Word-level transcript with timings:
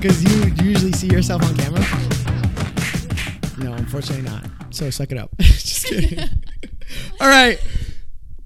because 0.00 0.22
you 0.22 0.64
usually 0.64 0.92
see 0.92 1.08
yourself 1.08 1.42
on 1.42 1.56
camera. 1.56 1.80
No, 3.58 3.72
unfortunately 3.72 4.22
not. 4.22 4.46
So 4.70 4.90
suck 4.90 5.10
it 5.10 5.18
up. 5.18 5.30
Just 5.40 5.86
kidding. 5.86 6.20
All 7.20 7.28
right. 7.28 7.58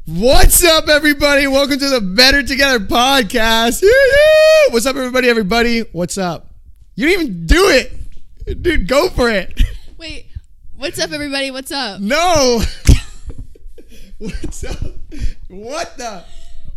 What's 0.07 0.65
up, 0.65 0.89
everybody? 0.89 1.47
Welcome 1.47 1.79
to 1.79 1.89
the 1.91 2.01
Better 2.01 2.43
Together 2.43 2.81
podcast. 2.81 3.85
What's 4.71 4.87
up, 4.87 4.97
everybody? 4.97 5.29
Everybody, 5.29 5.81
what's 5.93 6.17
up? 6.17 6.55
You 6.95 7.09
didn't 7.09 7.23
even 7.23 7.47
do 7.47 7.69
it, 7.69 8.63
dude. 8.63 8.89
Go 8.89 9.11
for 9.11 9.29
it. 9.29 9.63
Wait, 9.99 10.29
what's 10.77 10.99
up, 10.99 11.13
everybody? 11.13 11.51
What's 11.51 11.71
up? 11.71 12.01
No. 12.01 12.63
what's 14.19 14.65
up? 14.65 14.79
What 15.49 15.99
the? 15.99 16.25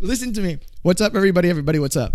Listen 0.02 0.34
to 0.34 0.42
me. 0.42 0.58
What's 0.82 1.00
up, 1.00 1.16
everybody? 1.16 1.50
Everybody, 1.50 1.80
what's 1.80 1.96
up? 1.96 2.12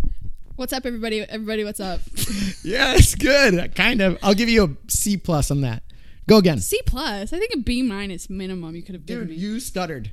What's 0.61 0.75
up, 0.75 0.85
everybody? 0.85 1.23
Everybody, 1.23 1.65
what's 1.65 1.81
up? 1.81 2.01
yeah, 2.63 2.93
it's 2.95 3.15
good. 3.15 3.75
Kind 3.75 4.03
of. 4.03 4.19
I'll 4.23 4.35
give 4.35 4.51
you 4.51 4.65
a 4.65 4.91
C 4.91 5.17
plus 5.17 5.51
on 5.51 5.63
that. 5.63 5.83
Go 6.29 6.37
again. 6.37 6.59
C 6.59 6.83
plus. 6.85 7.33
I 7.33 7.39
think 7.39 7.55
a 7.55 7.57
B 7.57 7.81
minus 7.81 8.29
minimum 8.29 8.77
you 8.77 8.83
could 8.83 8.95
have 8.95 9.07
given 9.07 9.29
Dude, 9.29 9.39
me. 9.39 9.43
you 9.43 9.59
stuttered. 9.59 10.13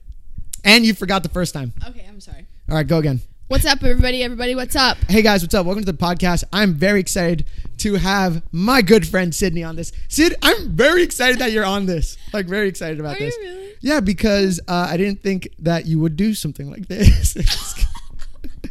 And 0.63 0.85
you 0.85 0.93
forgot 0.93 1.23
the 1.23 1.27
first 1.27 1.53
time. 1.53 1.73
okay, 1.89 2.05
I'm 2.07 2.21
sorry. 2.21 2.45
All 2.69 2.75
right, 2.75 2.87
go 2.87 2.99
again. 2.99 3.19
What's 3.49 3.65
up, 3.65 3.83
everybody? 3.83 4.23
Everybody, 4.23 4.55
what's 4.55 4.77
up? 4.77 4.97
Hey 5.09 5.21
guys, 5.21 5.41
what's 5.41 5.53
up? 5.53 5.65
Welcome 5.65 5.83
to 5.83 5.91
the 5.91 5.97
podcast. 5.97 6.45
I'm 6.53 6.75
very 6.75 7.01
excited 7.01 7.45
to 7.79 7.95
have 7.95 8.41
my 8.53 8.81
good 8.81 9.05
friend 9.05 9.35
Sydney 9.35 9.65
on 9.65 9.75
this. 9.75 9.91
Sid, 10.07 10.33
I'm 10.41 10.69
very 10.69 11.03
excited 11.03 11.39
that 11.39 11.51
you're 11.51 11.65
on 11.65 11.87
this. 11.87 12.15
Like 12.31 12.45
very 12.45 12.69
excited 12.69 13.01
about 13.01 13.17
Are 13.17 13.19
you 13.19 13.25
this. 13.25 13.37
really? 13.37 13.73
Yeah, 13.81 13.99
because 13.99 14.61
uh, 14.69 14.87
I 14.89 14.95
didn't 14.95 15.21
think 15.21 15.49
that 15.59 15.87
you 15.87 15.99
would 15.99 16.15
do 16.15 16.33
something 16.33 16.71
like 16.71 16.87
this. 16.87 17.35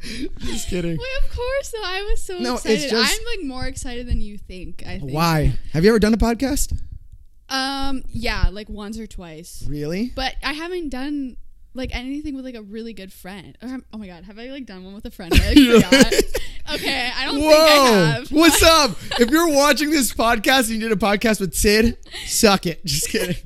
Just 0.40 0.68
kidding. 0.68 0.96
Wait, 0.96 1.24
of 1.24 1.34
course. 1.34 1.70
though. 1.72 1.82
I 1.84 2.02
was 2.08 2.22
so 2.24 2.38
No, 2.38 2.54
excited. 2.54 2.90
just- 2.90 3.18
I'm 3.20 3.26
like 3.38 3.46
more 3.46 3.66
excited 3.66 4.06
than 4.06 4.20
you 4.20 4.38
think. 4.38 4.82
I 4.86 4.98
think. 4.98 5.12
Why? 5.12 5.52
Have 5.72 5.84
you 5.84 5.90
ever 5.90 5.98
done 5.98 6.14
a 6.14 6.18
podcast? 6.18 6.78
Um. 7.48 8.02
Yeah, 8.08 8.48
like 8.50 8.68
once 8.68 8.98
or 8.98 9.06
twice, 9.06 9.64
Really? 9.68 10.10
but 10.16 10.34
I 10.42 10.52
haven't 10.52 10.88
done 10.88 11.36
like 11.74 11.94
anything 11.94 12.34
with 12.34 12.44
like 12.44 12.54
a 12.56 12.62
really 12.62 12.92
good 12.92 13.12
friend. 13.12 13.56
Oh 13.62 13.98
my 13.98 14.06
god, 14.08 14.24
have 14.24 14.38
I 14.38 14.46
like 14.48 14.66
done 14.66 14.84
one 14.84 14.94
with 14.94 15.04
a 15.04 15.10
friend? 15.12 15.32
I 15.32 15.52
like, 15.52 15.84
forgot. 15.84 16.12
Okay, 16.74 17.12
I 17.16 17.26
don't 17.26 17.36
think 17.36 17.46
I 17.46 17.54
Whoa! 17.54 18.04
have. 18.06 18.32
What's 18.32 18.62
up? 18.64 18.96
If 19.20 19.30
you're 19.30 19.48
watching 19.54 19.90
this 19.90 20.12
podcast 20.12 20.70
and 20.70 20.70
you 20.70 20.80
did 20.80 20.90
a 20.92 20.96
podcast 20.96 21.38
with 21.38 21.54
Sid, 21.54 21.96
suck 22.24 22.66
it. 22.66 22.84
Just 22.84 23.10
kidding. 23.10 23.36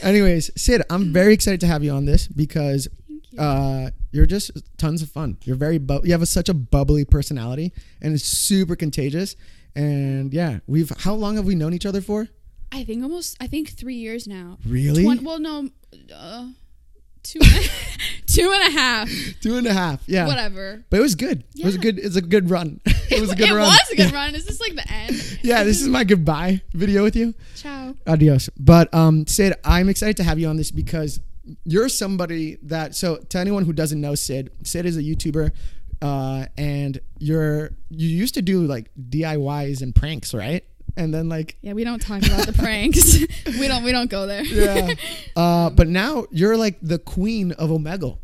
Anyways, 0.00 0.50
Sid, 0.56 0.82
I'm 0.88 1.12
very 1.12 1.34
excited 1.34 1.60
to 1.60 1.66
have 1.66 1.84
you 1.84 1.90
on 1.92 2.06
this 2.06 2.26
because 2.28 2.88
Uh, 3.38 3.90
you're 4.12 4.26
just 4.26 4.50
tons 4.78 5.02
of 5.02 5.10
fun. 5.10 5.38
You're 5.44 5.56
very 5.56 5.78
bu- 5.78 6.00
you 6.04 6.12
have 6.12 6.22
a, 6.22 6.26
such 6.26 6.48
a 6.48 6.54
bubbly 6.54 7.04
personality 7.04 7.72
and 8.00 8.14
it's 8.14 8.24
super 8.24 8.76
contagious. 8.76 9.36
And 9.74 10.32
yeah, 10.32 10.60
we've 10.66 10.90
how 11.00 11.14
long 11.14 11.36
have 11.36 11.44
we 11.44 11.54
known 11.54 11.74
each 11.74 11.86
other 11.86 12.00
for? 12.00 12.28
I 12.72 12.84
think 12.84 13.02
almost. 13.02 13.36
I 13.40 13.46
think 13.46 13.70
three 13.70 13.94
years 13.94 14.26
now. 14.26 14.58
Really? 14.66 15.04
One, 15.04 15.22
well, 15.22 15.38
no, 15.38 15.70
uh, 16.14 16.48
two, 17.22 17.40
and 17.42 17.70
two 18.26 18.50
and 18.52 18.74
a 18.74 18.78
half. 18.78 19.10
Two 19.40 19.56
and 19.56 19.66
a 19.66 19.72
half. 19.72 20.02
Yeah. 20.06 20.26
Whatever. 20.26 20.84
But 20.90 20.98
it 20.98 21.02
was 21.02 21.14
good. 21.14 21.44
It 21.54 21.64
was 21.64 21.74
a 21.76 21.78
good. 21.78 21.98
It's 21.98 22.16
a 22.16 22.22
good 22.22 22.50
run. 22.50 22.80
it 22.86 23.20
was 23.20 23.30
a 23.30 23.36
good 23.36 23.50
it 23.50 23.54
run. 23.54 23.66
It 23.66 23.80
was 23.88 23.90
a 23.92 23.96
good 23.96 24.12
run. 24.12 24.34
Is 24.34 24.46
this 24.46 24.60
like 24.60 24.74
the 24.74 24.90
end? 24.90 25.38
Yeah, 25.42 25.62
this 25.62 25.80
is 25.80 25.88
my 25.88 26.04
goodbye 26.04 26.62
video 26.72 27.02
with 27.02 27.16
you. 27.16 27.34
Ciao. 27.54 27.94
Adios. 28.06 28.50
But 28.58 28.92
um, 28.92 29.26
Sid, 29.26 29.54
I'm 29.64 29.88
excited 29.88 30.16
to 30.18 30.24
have 30.24 30.38
you 30.38 30.48
on 30.48 30.56
this 30.56 30.70
because 30.70 31.20
you're 31.64 31.88
somebody 31.88 32.58
that. 32.62 32.94
So 32.94 33.16
to 33.16 33.38
anyone 33.38 33.64
who 33.64 33.72
doesn't 33.72 34.00
know 34.00 34.14
Sid, 34.14 34.50
Sid 34.64 34.86
is 34.86 34.96
a 34.96 35.02
YouTuber, 35.02 35.50
uh, 36.02 36.46
and 36.56 37.00
you're 37.18 37.70
you 37.90 38.08
used 38.08 38.34
to 38.34 38.42
do 38.42 38.62
like 38.66 38.90
DIYs 39.10 39.82
and 39.82 39.94
pranks, 39.94 40.34
right? 40.34 40.64
And 40.96 41.12
then 41.12 41.28
like 41.28 41.56
Yeah, 41.62 41.74
we 41.74 41.84
don't 41.84 42.00
talk 42.00 42.24
about 42.26 42.46
the 42.46 42.52
pranks. 42.52 43.18
we 43.46 43.68
don't. 43.68 43.82
We 43.84 43.92
don't 43.92 44.10
go 44.10 44.26
there. 44.26 44.44
yeah, 44.44 44.94
uh, 45.36 45.70
but 45.70 45.88
now 45.88 46.26
you're 46.30 46.56
like 46.56 46.78
the 46.82 46.98
queen 46.98 47.52
of 47.52 47.70
Omegle, 47.70 48.18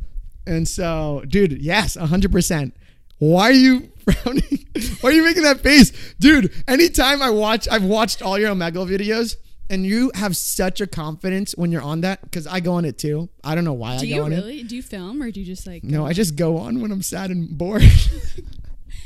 and 0.47 0.67
so 0.67 1.23
dude, 1.29 1.61
yes, 1.63 1.97
hundred 1.97 2.33
percent. 2.33 2.75
Why 3.19 3.51
are 3.51 3.53
you 3.53 3.89
frowning? 4.05 4.67
Why 5.01 5.11
are 5.11 5.13
you 5.13 5.23
making 5.23 5.45
that 5.45 5.61
face, 5.61 5.93
dude? 6.19 6.53
Anytime 6.67 7.23
I 7.23 7.31
watch, 7.31 7.69
I've 7.71 7.85
watched 7.85 8.21
all 8.23 8.39
your 8.39 8.51
Omegle 8.51 8.89
videos, 8.89 9.37
and 9.73 9.85
you 9.87 10.13
have 10.15 10.37
such 10.37 10.81
a 10.81 10.87
confidence 10.87 11.53
when 11.57 11.73
you're 11.73 11.83
on 11.83 12.03
that 12.03 12.21
because 12.23 12.47
I 12.47 12.61
go 12.61 12.75
on 12.75 12.85
it 12.85 12.99
too. 12.99 13.29
I 13.43 13.55
don't 13.57 13.65
know 13.65 13.73
why 13.73 13.99
Do 13.99 14.07
I 14.07 14.11
go 14.19 14.25
on 14.25 14.33
it. 14.33 14.37
Do 14.37 14.41
you 14.43 14.47
really? 14.49 14.63
Do 14.63 14.77
you 14.77 14.83
film 14.83 15.23
or 15.23 15.31
do 15.33 15.41
you 15.41 15.47
just 15.47 15.67
like? 15.67 15.83
No. 15.83 16.07
I 16.07 16.13
just 16.13 16.37
go 16.37 16.59
on 16.59 16.81
when 16.81 16.93
I'm 16.93 17.03
sad 17.03 17.31
and 17.31 17.57
bored. 17.59 17.83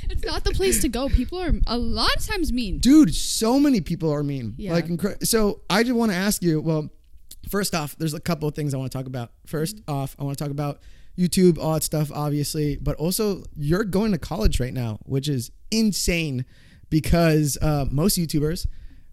It's 0.08 0.24
not 0.24 0.44
the 0.44 0.52
place 0.52 0.82
to 0.82 0.88
go. 0.88 1.08
People 1.08 1.40
are 1.40 1.52
a 1.66 1.76
lot 1.76 2.14
of 2.16 2.24
times 2.24 2.52
mean. 2.52 2.78
dude 2.78 3.12
so 3.14 3.58
many 3.58 3.80
people 3.80 4.12
are 4.12 4.22
mean 4.22 4.54
Yeah. 4.56 4.72
like 4.72 4.86
incre- 4.86 5.26
so 5.26 5.62
i 5.68 5.82
just 5.82 5.94
want 5.96 6.12
to 6.12 6.16
ask 6.16 6.42
you 6.42 6.60
well 6.60 6.90
first 7.48 7.74
off 7.74 7.96
there's 7.98 8.14
a 8.14 8.20
couple 8.20 8.48
of 8.48 8.54
things 8.54 8.72
i 8.72 8.76
want 8.76 8.92
to 8.92 8.96
talk 8.96 9.06
about 9.06 9.32
1st 9.48 9.74
Mm-hmm. 9.80 9.92
off 9.92 10.14
i 10.18 10.22
want 10.22 10.38
to 10.38 10.44
talk 10.44 10.52
about 10.52 10.78
youtube 11.18 11.58
all 11.58 11.74
that 11.74 11.82
stuff 11.82 12.12
obviously 12.14 12.76
but 12.76 12.94
also 12.96 13.42
you're 13.56 13.82
going 13.84 14.12
to 14.12 14.18
college 14.18 14.60
right 14.60 14.72
now 14.74 14.98
which 15.06 15.28
is 15.28 15.50
insane 15.72 16.44
because 16.88 17.58
uh, 17.60 17.84
most 17.90 18.16
youtubers 18.16 18.66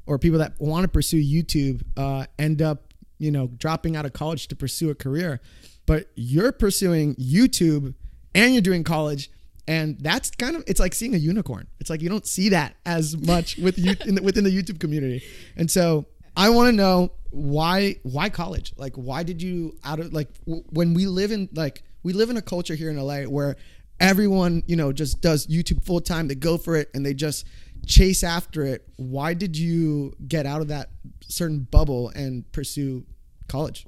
or 0.05 0.19
people 0.19 0.39
that 0.39 0.53
want 0.59 0.83
to 0.83 0.87
pursue 0.87 1.21
youtube 1.21 1.81
uh, 1.97 2.25
end 2.37 2.61
up 2.61 2.93
you 3.23 3.31
know 3.31 3.47
dropping 3.57 3.95
out 3.95 4.05
of 4.05 4.13
college 4.13 4.47
to 4.49 4.55
pursue 4.55 4.89
a 4.89 4.95
career. 4.95 5.39
But 5.85 6.09
you're 6.15 6.51
pursuing 6.51 7.15
youtube 7.15 7.93
and 8.35 8.53
you're 8.53 8.61
doing 8.61 8.83
college 8.83 9.31
and 9.67 9.97
that's 9.99 10.29
kind 10.31 10.55
of 10.55 10.63
it's 10.67 10.79
like 10.79 10.93
seeing 10.93 11.15
a 11.15 11.17
unicorn. 11.17 11.67
It's 11.79 11.89
like 11.89 12.01
you 12.01 12.09
don't 12.09 12.27
see 12.27 12.49
that 12.49 12.75
as 12.85 13.17
much 13.17 13.57
with 13.65 13.77
you 13.77 13.95
in 14.05 14.15
the, 14.15 14.21
within 14.21 14.43
the 14.43 14.49
youtube 14.55 14.79
community. 14.79 15.23
And 15.55 15.69
so 15.71 16.05
i 16.35 16.49
want 16.49 16.67
to 16.67 16.71
know 16.73 17.11
why 17.29 17.95
why 18.03 18.29
college? 18.29 18.73
Like 18.77 18.95
why 18.95 19.23
did 19.23 19.41
you 19.41 19.77
out 19.83 19.99
of 19.99 20.13
like 20.13 20.29
w- 20.45 20.63
when 20.69 20.93
we 20.93 21.05
live 21.07 21.31
in 21.31 21.49
like 21.53 21.83
we 22.03 22.13
live 22.13 22.29
in 22.29 22.37
a 22.37 22.41
culture 22.41 22.75
here 22.75 22.89
in 22.89 22.97
la 22.97 23.21
where 23.23 23.55
everyone 23.99 24.63
you 24.65 24.75
know 24.75 24.91
just 24.91 25.21
does 25.21 25.47
youtube 25.47 25.81
full 25.85 26.01
time 26.01 26.27
they 26.27 26.35
go 26.35 26.57
for 26.57 26.75
it 26.75 26.89
and 26.93 27.05
they 27.05 27.13
just 27.13 27.45
chase 27.85 28.23
after 28.23 28.63
it 28.63 28.87
why 28.97 29.33
did 29.33 29.57
you 29.57 30.13
get 30.27 30.45
out 30.45 30.61
of 30.61 30.67
that 30.69 30.89
certain 31.21 31.59
bubble 31.69 32.09
and 32.15 32.49
pursue 32.51 33.05
college 33.47 33.85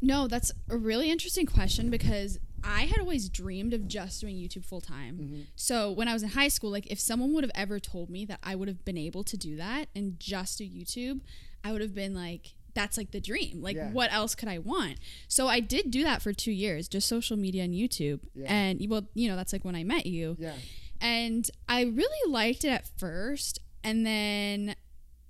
No, 0.00 0.28
that's 0.28 0.52
a 0.68 0.76
really 0.76 1.10
interesting 1.10 1.46
question 1.46 1.90
because 1.90 2.38
I 2.62 2.82
had 2.82 2.98
always 3.00 3.28
dreamed 3.28 3.72
of 3.74 3.86
just 3.88 4.20
doing 4.20 4.36
YouTube 4.36 4.64
full 4.64 4.80
time. 4.80 5.14
Mm-hmm. 5.18 5.40
So 5.56 5.90
when 5.92 6.08
I 6.08 6.12
was 6.14 6.22
in 6.22 6.30
high 6.30 6.48
school, 6.48 6.70
like 6.70 6.86
if 6.90 6.98
someone 7.00 7.32
would 7.34 7.44
have 7.44 7.50
ever 7.54 7.78
told 7.78 8.08
me 8.10 8.24
that 8.26 8.38
I 8.42 8.54
would 8.54 8.68
have 8.68 8.84
been 8.84 8.96
able 8.98 9.22
to 9.24 9.36
do 9.36 9.56
that 9.56 9.88
and 9.94 10.18
just 10.18 10.58
do 10.58 10.64
YouTube, 10.64 11.20
I 11.62 11.72
would 11.72 11.80
have 11.82 11.94
been 11.94 12.14
like, 12.14 12.54
that's 12.74 12.96
like 12.96 13.10
the 13.12 13.20
dream. 13.20 13.60
Like, 13.62 13.76
Yeah. 13.76 13.90
what 13.92 14.12
else 14.12 14.34
could 14.34 14.48
I 14.48 14.58
want? 14.58 14.96
So 15.28 15.46
I 15.48 15.60
did 15.60 15.90
do 15.90 16.02
that 16.04 16.22
for 16.22 16.32
two 16.32 16.52
years, 16.52 16.88
just 16.88 17.06
social 17.08 17.36
media 17.36 17.64
and 17.64 17.74
YouTube. 17.74 18.20
Yeah. 18.34 18.46
And 18.52 18.80
well, 18.88 19.04
you 19.14 19.28
know, 19.28 19.36
that's 19.36 19.52
like 19.52 19.64
when 19.64 19.76
I 19.76 19.84
met 19.84 20.06
you. 20.06 20.36
yeah 20.38 20.54
And 21.00 21.50
I 21.68 21.82
really 21.82 22.32
liked 22.32 22.64
it 22.64 22.68
at 22.68 22.88
first. 22.98 23.58
And 23.82 24.06
then 24.06 24.76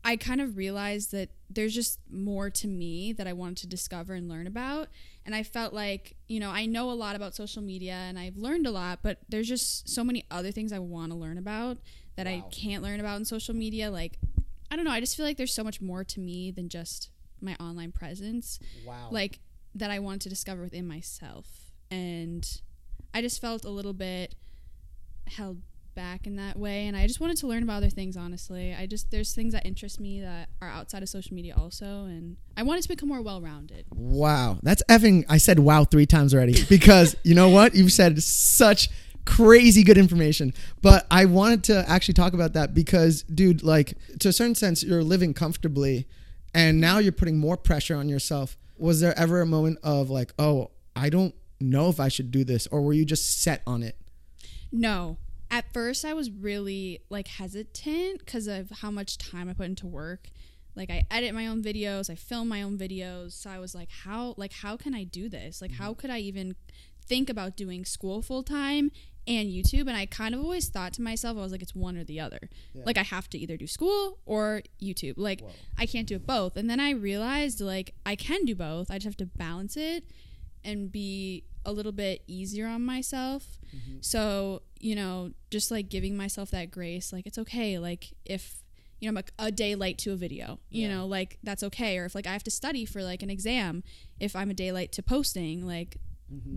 I 0.05 0.17
kind 0.17 0.41
of 0.41 0.57
realized 0.57 1.13
that 1.13 1.31
there's 1.49 1.75
just 1.75 1.99
more 2.11 2.51
to 2.51 2.69
me 2.69 3.13
that 3.13 3.27
I 3.27 3.33
wanted 3.33 3.59
to 3.59 3.67
discover 3.67 4.15
and 4.15 4.29
learn 4.29 4.47
about. 4.47 4.89
And 5.25 5.35
I 5.35 5.43
felt 5.43 5.73
like, 5.73 6.17
you 6.29 6.39
know, 6.41 6.51
I 6.51 6.67
know 6.67 6.91
a 6.91 6.93
lot 6.93 7.16
about 7.16 7.34
social 7.34 7.63
media 7.63 7.95
and 7.95 8.19
I've 8.19 8.37
learned 8.37 8.66
a 8.66 8.71
lot, 8.71 9.01
but 9.03 9.19
there's 9.28 9.49
just 9.49 9.89
so 9.89 10.05
many 10.05 10.25
other 10.31 10.51
things 10.51 10.72
I 10.72 10.78
want 10.78 11.13
to 11.13 11.19
learn 11.19 11.39
about 11.39 11.78
that 12.17 12.27
I 12.27 12.45
can't 12.53 12.83
learn 12.83 13.01
about 13.01 13.17
in 13.17 13.25
social 13.25 13.55
media. 13.55 13.91
Like, 13.91 14.19
I 14.71 14.77
don't 14.77 14.84
know. 14.84 14.91
I 14.91 15.01
just 15.01 15.17
feel 15.17 15.27
like 15.27 15.37
there's 15.37 15.55
so 15.55 15.65
much 15.65 15.81
more 15.81 16.05
to 16.05 16.21
me 16.21 16.51
than 16.51 16.69
just 16.69 17.10
my 17.41 17.55
online 17.60 17.93
presence 17.93 18.59
wow 18.87 19.09
like 19.10 19.39
that 19.75 19.91
I 19.91 19.99
wanted 19.99 20.22
to 20.22 20.28
discover 20.28 20.63
within 20.63 20.87
myself. 20.87 21.47
And 21.91 22.49
I 23.13 23.21
just 23.21 23.41
felt 23.41 23.65
a 23.65 23.71
little 23.71 23.93
bit 23.93 24.34
held 25.26 25.59
back 25.94 26.26
in 26.26 26.34
that 26.34 26.59
way 26.59 26.88
and 26.88 26.97
I 26.97 27.06
just 27.06 27.21
wanted 27.21 27.36
to 27.36 27.47
learn 27.47 27.62
about 27.62 27.76
other 27.76 27.91
things 27.91 28.16
honestly. 28.16 28.74
I 28.74 28.86
just 28.86 29.12
there's 29.12 29.32
things 29.32 29.53
that 29.53 29.65
interest 29.65 30.00
me 30.00 30.21
that 30.22 30.48
are 30.60 30.68
outside 30.68 31.04
of 31.04 31.09
social 31.09 31.34
media 31.34 31.54
also 31.56 32.04
and 32.04 32.36
I 32.56 32.65
wanted 32.65 32.82
to 32.82 32.88
become 32.88 33.09
more 33.09 33.22
well-rounded. 33.22 33.86
Wow, 33.94 34.59
that's 34.62 34.82
effing. 34.88 35.24
I 35.28 35.38
said 35.38 35.60
wow 35.60 35.84
three 35.84 36.06
times 36.06 36.34
already 36.34 36.65
because 36.68 37.15
you 37.22 37.34
know 37.34 37.48
what? 37.48 37.76
You've 37.76 37.92
said 37.92 38.21
such 38.22 38.88
crazy 39.24 39.82
good 39.82 39.98
information. 39.98 40.53
But 40.82 41.06
I 41.10 41.24
wanted 41.24 41.65
to 41.65 41.88
actually 41.88 42.15
talk 42.15 42.32
about 42.32 42.53
that 42.54 42.74
because, 42.74 43.22
dude, 43.22 43.62
like 43.62 43.94
to 44.21 44.28
a 44.28 44.32
certain 44.32 44.54
sense, 44.54 44.82
you're 44.82 45.03
living 45.03 45.34
comfortably 45.34 46.06
and 46.53 46.80
now 46.80 46.98
you're 46.98 47.12
putting 47.12 47.38
more 47.38 47.56
pressure 47.56 47.97
on 47.97 48.09
yourself. 48.09 48.56
Was 48.76 49.00
there 49.00 49.18
ever 49.18 49.41
a 49.41 49.47
moment 49.47 49.78
of 49.82 50.10
like, 50.10 50.32
oh, 50.38 50.71
I 50.97 51.09
don't 51.09 51.34
know 51.60 51.88
if 51.88 52.00
I 52.00 52.09
should 52.09 52.30
do 52.30 52.44
this? 52.44 52.66
Or 52.68 52.82
were 52.82 52.92
you 52.92 53.04
just 53.04 53.41
set 53.42 53.62
on 53.66 53.82
it? 53.82 53.97
No. 54.74 55.18
At 55.50 55.72
first, 55.72 56.04
I 56.04 56.15
was 56.15 56.30
really 56.30 57.00
like 57.09 57.28
hesitant 57.28 58.18
because 58.18 58.48
of 58.48 58.71
how 58.71 58.91
much 58.91 59.16
time 59.16 59.48
I 59.48 59.53
put 59.53 59.66
into 59.66 59.86
work. 59.86 60.28
Like 60.74 60.91
I 60.91 61.04
edit 61.10 61.32
my 61.32 61.47
own 61.47 61.62
videos, 61.62 62.10
I 62.10 62.16
film 62.16 62.48
my 62.48 62.60
own 62.60 62.76
videos. 62.76 63.32
So 63.32 63.48
I 63.48 63.60
was 63.60 63.74
like, 63.74 63.88
how 63.91 64.34
like 64.36 64.53
how 64.53 64.76
can 64.76 64.92
I 64.92 65.04
do 65.04 65.28
this? 65.28 65.62
Like 65.62 65.71
how 65.72 65.92
mm-hmm. 65.92 66.00
could 66.00 66.10
I 66.10 66.18
even 66.18 66.56
think 67.06 67.30
about 67.30 67.56
doing 67.56 67.84
school 67.84 68.21
full 68.21 68.42
time 68.42 68.91
and 69.28 69.48
YouTube. 69.48 69.86
And 69.86 69.97
I 69.97 70.06
kind 70.06 70.34
of 70.34 70.41
always 70.41 70.68
thought 70.68 70.92
to 70.94 71.03
myself, 71.03 71.38
I 71.38 71.41
was 71.41 71.53
like, 71.53 71.62
it's 71.62 71.74
one 71.74 71.97
or 71.97 72.03
the 72.03 72.18
other. 72.18 72.41
Yeah. 72.72 72.82
Like 72.84 72.98
I 72.98 73.03
have 73.03 73.30
to 73.30 73.38
either 73.38 73.56
do 73.56 73.68
school 73.68 74.18
or 74.26 74.62
YouTube. 74.82 75.15
Like 75.16 75.41
Whoa. 75.41 75.50
I 75.78 75.86
can't 75.86 76.09
do 76.09 76.16
it 76.16 76.26
both. 76.26 76.56
And 76.56 76.68
then 76.68 76.80
I 76.80 76.91
realized 76.91 77.60
like 77.60 77.94
I 78.04 78.16
can 78.16 78.44
do 78.44 78.56
both. 78.56 78.91
I 78.91 78.94
just 78.94 79.04
have 79.04 79.16
to 79.18 79.26
balance 79.26 79.76
it 79.76 80.04
and 80.65 80.91
be 80.91 81.45
a 81.65 81.72
little 81.72 81.93
bit 81.93 82.22
easier 82.27 82.66
on 82.66 82.84
myself. 82.84 83.59
Mm-hmm. 83.75 83.99
So, 84.01 84.63
you 84.81 84.95
know, 84.95 85.31
just 85.51 85.71
like 85.71 85.89
giving 85.89 86.16
myself 86.16 86.51
that 86.51 86.71
grace, 86.71 87.13
like 87.13 87.27
it's 87.27 87.39
okay. 87.39 87.78
Like 87.78 88.13
if 88.25 88.63
you 89.01 89.07
know, 89.09 89.11
I'm 89.11 89.15
like 89.16 89.33
a 89.39 89.51
day 89.51 89.75
late 89.75 89.99
to 89.99 90.13
a 90.13 90.16
video, 90.16 90.59
you 90.71 90.89
Yeah. 90.89 90.97
know, 90.97 91.07
like 91.07 91.39
that's 91.43 91.63
okay. 91.65 91.99
Or 91.99 92.05
if 92.07 92.15
like 92.15 92.27
I 92.27 92.33
have 92.33 92.45
to 92.45 92.51
study 92.51 92.84
for 92.84 93.03
like 93.03 93.22
an 93.22 93.31
exam, 93.31 93.83
if 94.21 94.34
I'm 94.37 94.51
a 94.51 94.55
day 94.55 94.72
late 94.72 94.93
to 94.93 95.03
posting, 95.03 95.66
like, 95.66 95.97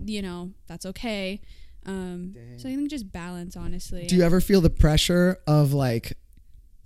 you 0.06 0.22
know, 0.22 0.52
that's 0.66 0.86
okay. 0.86 1.40
Um, 1.86 2.32
Dang. 2.34 2.58
so 2.58 2.68
I 2.68 2.74
think 2.76 2.90
just 2.90 3.10
balance, 3.12 3.56
honestly. 3.56 4.06
Do 4.06 4.16
you 4.16 4.22
ever 4.22 4.40
feel 4.40 4.60
the 4.60 4.70
pressure 4.70 5.38
of 5.46 5.72
like, 5.72 6.16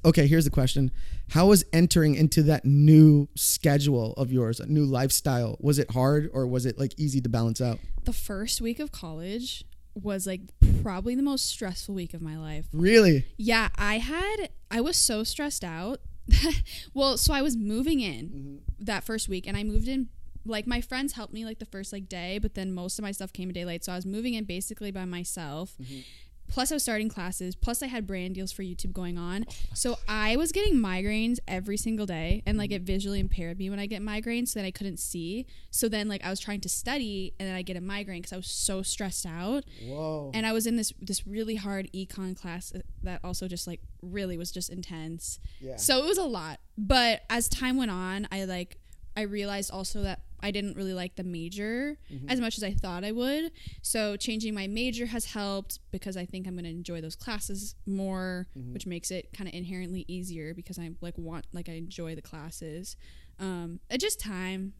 okay, 0.05 0.27
here's 0.27 0.45
the 0.45 0.51
question: 0.51 0.91
How 1.31 1.47
was 1.47 1.65
entering 1.73 2.15
into 2.15 2.43
that 2.45 2.65
new 2.65 3.29
schedule 3.35 4.13
of 4.15 4.33
yours, 4.33 4.61
a 4.61 4.67
new 4.67 4.85
lifestyle? 4.85 5.57
Was 5.61 5.79
it 5.79 5.91
hard 5.91 6.31
or 6.33 6.47
was 6.47 6.67
it 6.67 6.79
like 6.79 6.95
easy 6.99 7.21
to 7.21 7.29
balance 7.29 7.61
out? 7.61 7.79
the 8.05 8.13
first 8.13 8.61
week 8.61 8.81
of 8.81 8.93
college 8.93 9.65
was 9.95 10.27
like 10.27 10.41
probably 10.83 11.15
the 11.15 11.23
most 11.23 11.47
stressful 11.47 11.95
week 11.95 12.15
of 12.15 12.23
my 12.23 12.37
life. 12.37 12.67
Really? 12.73 13.27
Yeah, 13.37 13.69
I 13.77 13.99
had 13.99 14.49
I 14.71 14.81
was 14.81 14.97
so 14.97 15.23
stressed 15.25 15.65
out. 15.65 16.01
well, 16.95 17.17
so 17.17 17.35
I 17.35 17.43
was 17.43 17.57
moving 17.57 18.01
in 18.01 18.29
mm-hmm. 18.29 18.85
that 18.85 19.05
first 19.05 19.29
week 19.29 19.47
and 19.47 19.57
I 19.57 19.65
moved 19.65 19.89
in 19.89 20.09
like 20.45 20.67
my 20.67 20.81
friends 20.81 21.13
helped 21.13 21.33
me 21.33 21.45
like 21.45 21.59
the 21.59 21.67
first 21.67 21.93
like 21.93 22.09
day, 22.09 22.39
but 22.39 22.55
then 22.55 22.73
most 22.73 22.99
of 22.99 23.03
my 23.03 23.13
stuff 23.13 23.33
came 23.33 23.51
a 23.51 23.53
day 23.53 23.65
late. 23.65 23.85
So 23.85 23.93
I 23.93 23.97
was 23.97 24.07
moving 24.07 24.35
in 24.35 24.45
basically 24.45 24.91
by 24.91 25.05
myself. 25.05 25.75
Mm-hmm. 25.81 26.01
Plus 26.53 26.71
I 26.71 26.75
was 26.75 26.83
starting 26.83 27.09
classes, 27.09 27.57
plus 27.57 27.83
I 27.83 27.87
had 27.87 28.07
brand 28.07 28.35
deals 28.35 28.53
for 28.53 28.63
YouTube 28.63 28.93
going 28.93 29.17
on. 29.17 29.47
Oh, 29.49 29.53
so 29.73 29.99
I 30.07 30.37
was 30.37 30.53
getting 30.53 30.75
migraines 30.75 31.39
every 31.49 31.79
single 31.79 32.05
day 32.05 32.43
and 32.45 32.59
like 32.59 32.71
it 32.71 32.83
visually 32.83 33.21
impaired 33.21 33.59
me 33.59 33.71
when 33.71 33.79
I 33.79 33.87
get 33.87 34.03
migraines 34.03 34.49
so 34.49 34.61
that 34.61 34.67
I 34.67 34.71
couldn't 34.71 34.99
see. 34.99 35.47
So 35.71 35.89
then 35.89 36.09
like 36.09 36.23
I 36.23 36.29
was 36.29 36.41
trying 36.41 36.61
to 36.61 36.69
study 36.69 37.33
and 37.41 37.49
then 37.49 37.57
I 37.57 37.63
get 37.63 37.79
a 37.79 37.81
migraine 37.81 38.23
cuz 38.23 38.35
I 38.35 38.37
was 38.37 38.49
so 38.49 38.83
stressed 38.83 39.25
out 39.25 39.65
Whoa. 39.83 40.31
and 40.35 40.45
I 40.45 40.53
was 40.53 40.67
in 40.67 40.77
this 40.77 40.93
this 41.01 41.27
really 41.27 41.57
hard 41.57 41.91
econ 41.95 42.37
class 42.37 42.71
uh, 42.75 42.81
that 43.03 43.21
also 43.25 43.49
just 43.49 43.67
like 43.67 43.81
really 44.03 44.37
was 44.37 44.53
just 44.53 44.69
intense. 44.69 45.41
Yeah. 45.59 45.77
So 45.77 46.05
it 46.05 46.07
was 46.07 46.19
a 46.19 46.25
lot. 46.25 46.61
But 46.77 47.23
as 47.31 47.49
time 47.49 47.79
went 47.79 47.91
on, 47.91 48.29
I 48.31 48.45
like 48.45 48.77
I 49.17 49.23
realized 49.23 49.71
also 49.71 50.03
that 50.03 50.21
I 50.43 50.51
didn't 50.51 50.77
really 50.77 50.95
like 50.95 51.17
the 51.17 51.25
major 51.25 51.97
Mm-hmm. 52.13 52.29
as 52.29 52.41
much 52.41 52.57
as 52.59 52.65
I 52.65 52.73
thought 52.73 53.05
I 53.05 53.13
would. 53.13 53.53
So 53.83 54.17
changing 54.17 54.55
my 54.55 54.67
major 54.67 55.07
has 55.07 55.27
helped 55.27 55.79
because 55.93 56.17
I 56.17 56.25
think 56.27 56.47
I'm 56.47 56.55
going 56.55 56.65
to 56.65 56.71
enjoy 56.71 57.01
those 57.01 57.17
classes 57.17 57.75
more, 57.87 58.49
Mm-hmm. 58.59 58.73
which 58.73 58.87
makes 58.87 59.11
it 59.11 59.33
kind 59.33 59.49
of 59.49 59.55
inherently 59.55 60.05
easier 60.09 60.55
because 60.55 60.79
I 60.79 60.91
like 61.01 61.17
want 61.17 61.47
like 61.53 61.69
I 61.69 61.73
enjoy 61.73 62.15
the 62.15 62.23
classes. 62.23 62.97
Um, 63.39 63.81
it 63.91 63.99
just 64.01 64.21
time. 64.21 64.73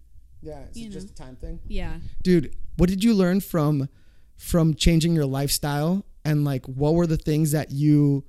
yeah, 0.43 0.61
it's 0.69 0.77
you 0.77 0.89
just 0.91 1.09
know. 1.09 1.13
a 1.25 1.27
time 1.27 1.37
thing. 1.37 1.61
Yeah. 1.67 1.99
Dude, 2.23 2.55
what 2.77 2.89
did 2.89 3.03
you 3.05 3.15
learn 3.15 3.41
from 3.41 3.89
from 4.37 4.75
changing 4.75 5.15
your 5.15 5.27
lifestyle 5.27 6.05
and 6.25 6.45
like 6.45 6.67
what 6.67 6.95
were 6.95 7.07
the 7.07 7.17
things 7.17 7.53
that 7.53 7.71
you 7.71 8.25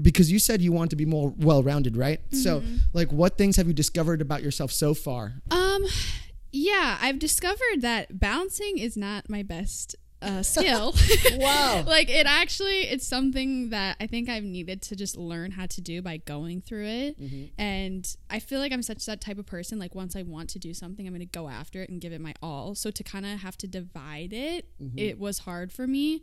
because 0.00 0.32
you 0.32 0.38
said 0.40 0.60
you 0.60 0.72
want 0.72 0.90
to 0.90 0.96
be 0.96 1.04
more 1.04 1.32
well-rounded, 1.38 1.96
right? 1.96 2.20
So, 2.32 2.60
Mm-hmm. 2.60 2.76
like 2.92 3.12
what 3.12 3.38
things 3.38 3.54
have 3.56 3.68
you 3.68 3.72
discovered 3.74 4.20
about 4.20 4.42
yourself 4.42 4.72
so 4.72 4.94
far? 4.94 5.34
Um, 5.50 5.84
yeah, 6.52 6.98
I've 7.00 7.18
discovered 7.18 7.80
that 7.80 8.20
bouncing 8.20 8.78
is 8.78 8.96
not 8.96 9.28
my 9.28 9.42
best 9.42 9.96
uh, 10.20 10.42
skill. 10.42 10.94
Wow. 11.34 11.82
like 11.86 12.08
it 12.08 12.26
actually, 12.26 12.82
it's 12.82 13.06
something 13.06 13.70
that 13.70 13.96
I 14.00 14.06
think 14.06 14.28
I've 14.28 14.44
needed 14.44 14.82
to 14.82 14.96
just 14.96 15.16
learn 15.16 15.50
how 15.50 15.66
to 15.66 15.80
do 15.80 16.02
by 16.02 16.18
going 16.18 16.60
through 16.60 16.86
it. 16.86 17.16
And 17.58 18.16
I 18.30 18.38
feel 18.38 18.60
like 18.60 18.72
I'm 18.72 18.82
such 18.82 19.04
that 19.06 19.20
type 19.20 19.38
of 19.38 19.46
person. 19.46 19.78
Like 19.78 19.94
once 19.94 20.14
I 20.14 20.22
want 20.22 20.50
to 20.50 20.58
do 20.58 20.74
something, 20.74 21.06
I'm 21.06 21.12
going 21.12 21.26
to 21.26 21.26
go 21.26 21.48
after 21.48 21.82
it 21.82 21.88
and 21.88 22.00
give 22.00 22.12
it 22.12 22.20
my 22.20 22.34
all. 22.42 22.74
So 22.74 22.90
to 22.90 23.02
kind 23.02 23.26
of 23.26 23.40
have 23.40 23.56
to 23.58 23.66
divide 23.66 24.32
it, 24.32 24.68
it 24.96 25.18
was 25.18 25.40
hard 25.40 25.72
for 25.72 25.86
me. 25.86 26.22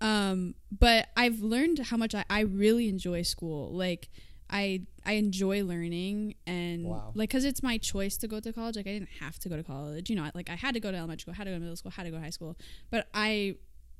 Um, 0.00 0.54
but 0.76 1.08
I've 1.16 1.40
learned 1.40 1.78
how 1.78 1.96
much 1.96 2.14
I, 2.14 2.24
I 2.28 2.40
really 2.40 2.88
enjoy 2.88 3.22
school. 3.22 3.72
Like 3.72 4.08
I 4.50 4.82
I 5.04 5.12
enjoy 5.14 5.64
learning 5.64 6.34
and 6.46 6.84
Wow. 6.84 7.10
like 7.14 7.28
because 7.30 7.44
it's 7.44 7.62
my 7.62 7.78
choice 7.78 8.16
to 8.18 8.28
go 8.28 8.40
to 8.40 8.52
college. 8.52 8.76
Like 8.76 8.86
I 8.86 8.92
didn't 8.92 9.08
have 9.20 9.38
to 9.40 9.48
go 9.48 9.56
to 9.56 9.62
college. 9.62 10.08
You 10.10 10.16
know, 10.16 10.30
like 10.34 10.48
I 10.50 10.54
had 10.54 10.74
to 10.74 10.80
go 10.80 10.90
to 10.90 10.96
elementary 10.96 11.22
school, 11.22 11.34
had 11.34 11.44
to 11.44 11.50
go 11.50 11.56
to 11.56 11.60
middle 11.60 11.76
school, 11.76 11.90
had 11.90 12.04
to 12.04 12.10
go 12.10 12.16
to 12.16 12.22
high 12.22 12.30
school. 12.30 12.56
But 12.90 13.08
I 13.14 13.56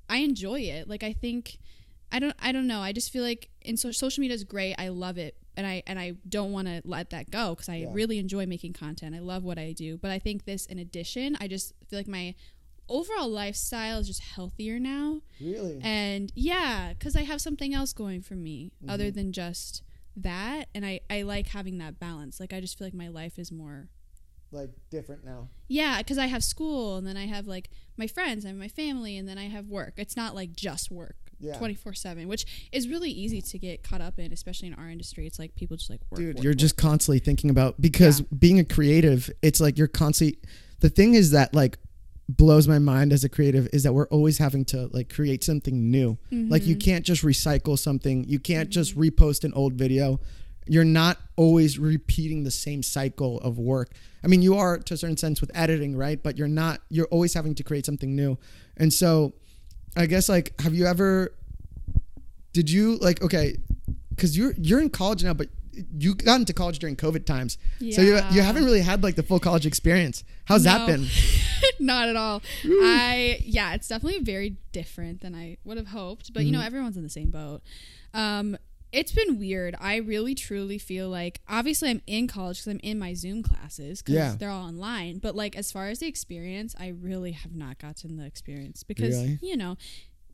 I 0.09 0.19
enjoy 0.19 0.61
it. 0.61 0.89
Like 0.89 1.03
I 1.03 1.13
think 1.13 1.59
I 2.13 2.19
don't 2.21 2.35
I 2.39 2.53
don't 2.53 2.67
know. 2.69 2.81
I 2.81 2.93
just 2.93 3.11
feel 3.13 3.25
like 3.25 3.51
in 3.63 3.77
so, 3.77 3.91
social 3.91 4.21
media 4.21 4.35
is 4.37 4.45
great. 4.45 4.75
I 4.79 4.89
love 4.89 5.19
it. 5.19 5.37
And 5.57 5.67
I 5.67 5.83
and 5.87 5.99
I 5.99 6.13
don't 6.29 6.53
want 6.53 6.69
to 6.69 6.83
let 6.85 7.11
that 7.11 7.31
go 7.31 7.55
because 7.55 7.69
I 7.69 7.77
Yeah. 7.79 7.89
really 7.93 8.19
enjoy 8.19 8.47
making 8.47 8.73
content. 8.75 9.15
I 9.17 9.21
love 9.21 9.43
what 9.43 9.59
I 9.59 9.73
do. 9.73 9.97
But 9.99 10.11
I 10.13 10.19
think 10.21 10.45
this 10.45 10.67
in 10.67 10.79
addition, 10.79 11.37
I 11.41 11.49
just 11.49 11.73
feel 11.89 11.99
like 11.99 12.07
my 12.09 12.35
overall 12.89 13.29
lifestyle 13.29 13.99
is 13.99 14.07
just 14.07 14.23
healthier 14.23 14.79
now. 14.79 15.23
Really? 15.41 15.81
And 15.83 16.31
yeah, 16.37 16.93
because 16.93 17.17
I 17.17 17.23
have 17.23 17.41
something 17.41 17.75
else 17.75 17.93
going 17.93 18.23
for 18.23 18.35
me 18.35 18.71
Mm-hmm. 18.81 18.91
other 18.91 19.11
than 19.11 19.33
just 19.33 19.83
that. 20.17 20.69
And 20.75 20.85
I, 20.85 21.01
I 21.11 21.23
like 21.23 21.49
having 21.49 21.79
that 21.79 21.99
balance. 21.99 22.41
Like, 22.41 22.53
I 22.53 22.61
just 22.61 22.79
feel 22.79 22.87
like 22.87 22.95
my 22.95 23.09
life 23.09 23.39
is 23.39 23.51
more, 23.53 23.89
like 24.53 24.71
different 24.91 25.25
now. 25.25 25.49
yeah, 25.69 25.99
because 25.99 26.19
I 26.19 26.27
have 26.27 26.43
school 26.45 26.97
and 26.97 27.07
then 27.07 27.17
I 27.17 27.27
have 27.27 27.47
like 27.47 27.69
my 27.97 28.07
friends 28.07 28.45
and 28.45 28.59
my 28.59 28.69
family 28.69 29.17
and 29.19 29.29
then 29.29 29.39
I 29.39 29.49
have 29.49 29.67
work. 29.67 29.95
It's 29.97 30.17
not 30.17 30.35
like 30.35 30.55
just 30.55 30.91
work. 30.91 31.17
Yeah. 31.39 31.59
24 31.59 31.93
7 31.93 32.29
which 32.29 32.69
is 32.73 32.89
really 32.89 33.11
easy 33.11 33.43
to 33.43 33.59
get 33.59 33.83
caught 33.83 34.01
up 34.01 34.19
in 34.19 34.33
especially 34.33 34.69
in 34.69 34.75
our 34.75 34.89
industry 34.89 35.27
it's 35.27 35.39
like 35.39 35.55
people 35.55 35.77
just 35.77 35.91
like 35.91 36.01
work 36.09 36.19
Dude, 36.19 36.37
work, 36.37 36.43
you're 36.43 36.53
work. 36.53 36.59
just 36.59 36.79
constantly 36.79 37.19
thinking 37.19 37.51
about 37.51 37.79
because 37.79 38.23
being 38.23 38.59
a 38.59 38.65
creative, 38.65 39.31
it's 39.43 39.61
like 39.61 39.77
you're 39.77 39.87
constantly 39.87 40.39
the 40.81 40.89
thing 40.89 41.13
is 41.13 41.33
that 41.33 41.55
like 41.55 41.77
blows 42.29 42.67
my 42.67 42.79
mind 42.79 43.13
as 43.13 43.23
a 43.23 43.29
creative 43.29 43.69
is 43.73 43.85
that 43.85 43.93
we're 43.93 44.09
always 44.09 44.39
having 44.39 44.65
to 44.67 44.89
like 44.93 45.13
create 45.13 45.45
something 45.45 45.91
new. 45.91 46.19
Like 46.33 46.63
Mm-hmm. 46.63 46.71
you 46.71 46.77
can't 46.77 47.05
just 47.05 47.23
recycle 47.23 47.79
something. 47.79 48.25
You 48.25 48.39
can't 48.41 48.69
just 48.69 48.97
repost 48.97 49.45
an 49.45 49.53
old 49.55 49.75
video. 49.75 50.19
You're 50.67 50.85
not 50.85 51.19
always 51.37 51.79
repeating 51.79 52.43
the 52.43 52.51
same 52.51 52.83
cycle 52.83 53.39
of 53.43 53.59
work. 53.59 53.93
I 54.25 54.27
mean, 54.27 54.43
you 54.43 54.57
are 54.57 54.79
to 54.79 54.95
a 54.95 54.97
certain 54.97 55.17
sense 55.17 55.41
with 55.41 55.53
editing, 55.55 55.97
right? 55.97 56.21
But 56.21 56.37
you're 56.37 56.49
not 56.49 56.81
you're 56.89 57.07
always 57.07 57.35
having 57.35 57.55
to 57.55 57.63
create 57.63 57.87
something 57.87 58.17
new. 58.17 58.37
And 58.77 58.93
so 58.93 59.35
I 59.97 60.07
guess 60.07 60.29
like 60.29 60.61
have 60.61 60.75
you 60.75 60.87
ever 60.87 61.33
did 62.53 62.69
you 62.71 62.97
like 62.97 63.23
okay 63.23 63.57
because 64.11 64.37
you're 64.37 64.55
you're 64.59 64.81
in 64.81 64.91
college 64.91 65.23
now 65.23 65.35
but 65.35 65.49
you 65.99 66.15
got 66.15 66.41
into 66.41 66.53
college 66.53 66.79
during 66.79 66.97
covid 66.97 67.25
times. 67.27 67.59
So 67.93 68.01
you, 68.03 68.15
you 68.33 68.43
haven't 68.43 68.65
really 68.65 68.81
had 68.83 69.03
like 69.03 69.17
the 69.17 69.23
full 69.23 69.41
college 69.41 69.67
experience. 69.67 70.25
How's 70.47 70.65
that 70.65 70.87
been? 70.87 71.07
Not 71.81 72.09
at 72.09 72.17
all. 72.17 72.43
I 72.65 73.41
yeah 73.45 73.75
it's 73.75 73.89
definitely 73.89 74.21
very 74.21 74.57
different 74.73 75.21
than 75.21 75.35
i 75.35 75.57
would 75.65 75.77
have 75.79 75.89
hoped 75.89 76.33
but 76.33 76.45
you 76.45 76.53
Mm-hmm. 76.53 76.61
know 76.61 76.67
everyone's 76.67 76.97
in 76.97 77.03
the 77.03 77.09
same 77.11 77.31
boat. 77.31 77.63
Um 78.15 78.57
it's 78.93 79.11
been 79.13 79.39
weird. 79.39 79.75
I 79.81 79.97
really 79.97 80.35
truly 80.35 80.79
feel 80.79 81.09
like 81.11 81.41
obviously 81.49 81.91
i'm 81.91 82.01
in 82.07 82.27
college 82.29 82.59
because 82.59 82.73
i'm 82.73 82.81
in 82.83 82.99
my 82.99 83.15
zoom 83.15 83.43
classes 83.43 84.01
because 84.01 84.15
Yeah. 84.15 84.35
they're 84.39 84.51
all 84.51 84.65
online 84.69 85.19
but 85.19 85.35
like 85.35 85.57
as 85.57 85.73
far 85.73 85.89
as 85.89 85.99
the 85.99 86.07
experience 86.07 86.75
i 86.79 86.89
really 86.89 87.33
have 87.33 87.55
not 87.55 87.79
gotten 87.79 88.17
the 88.17 88.25
experience 88.25 88.83
because 88.85 89.15
Really? 89.17 89.39
you 89.43 89.57
know 89.57 89.77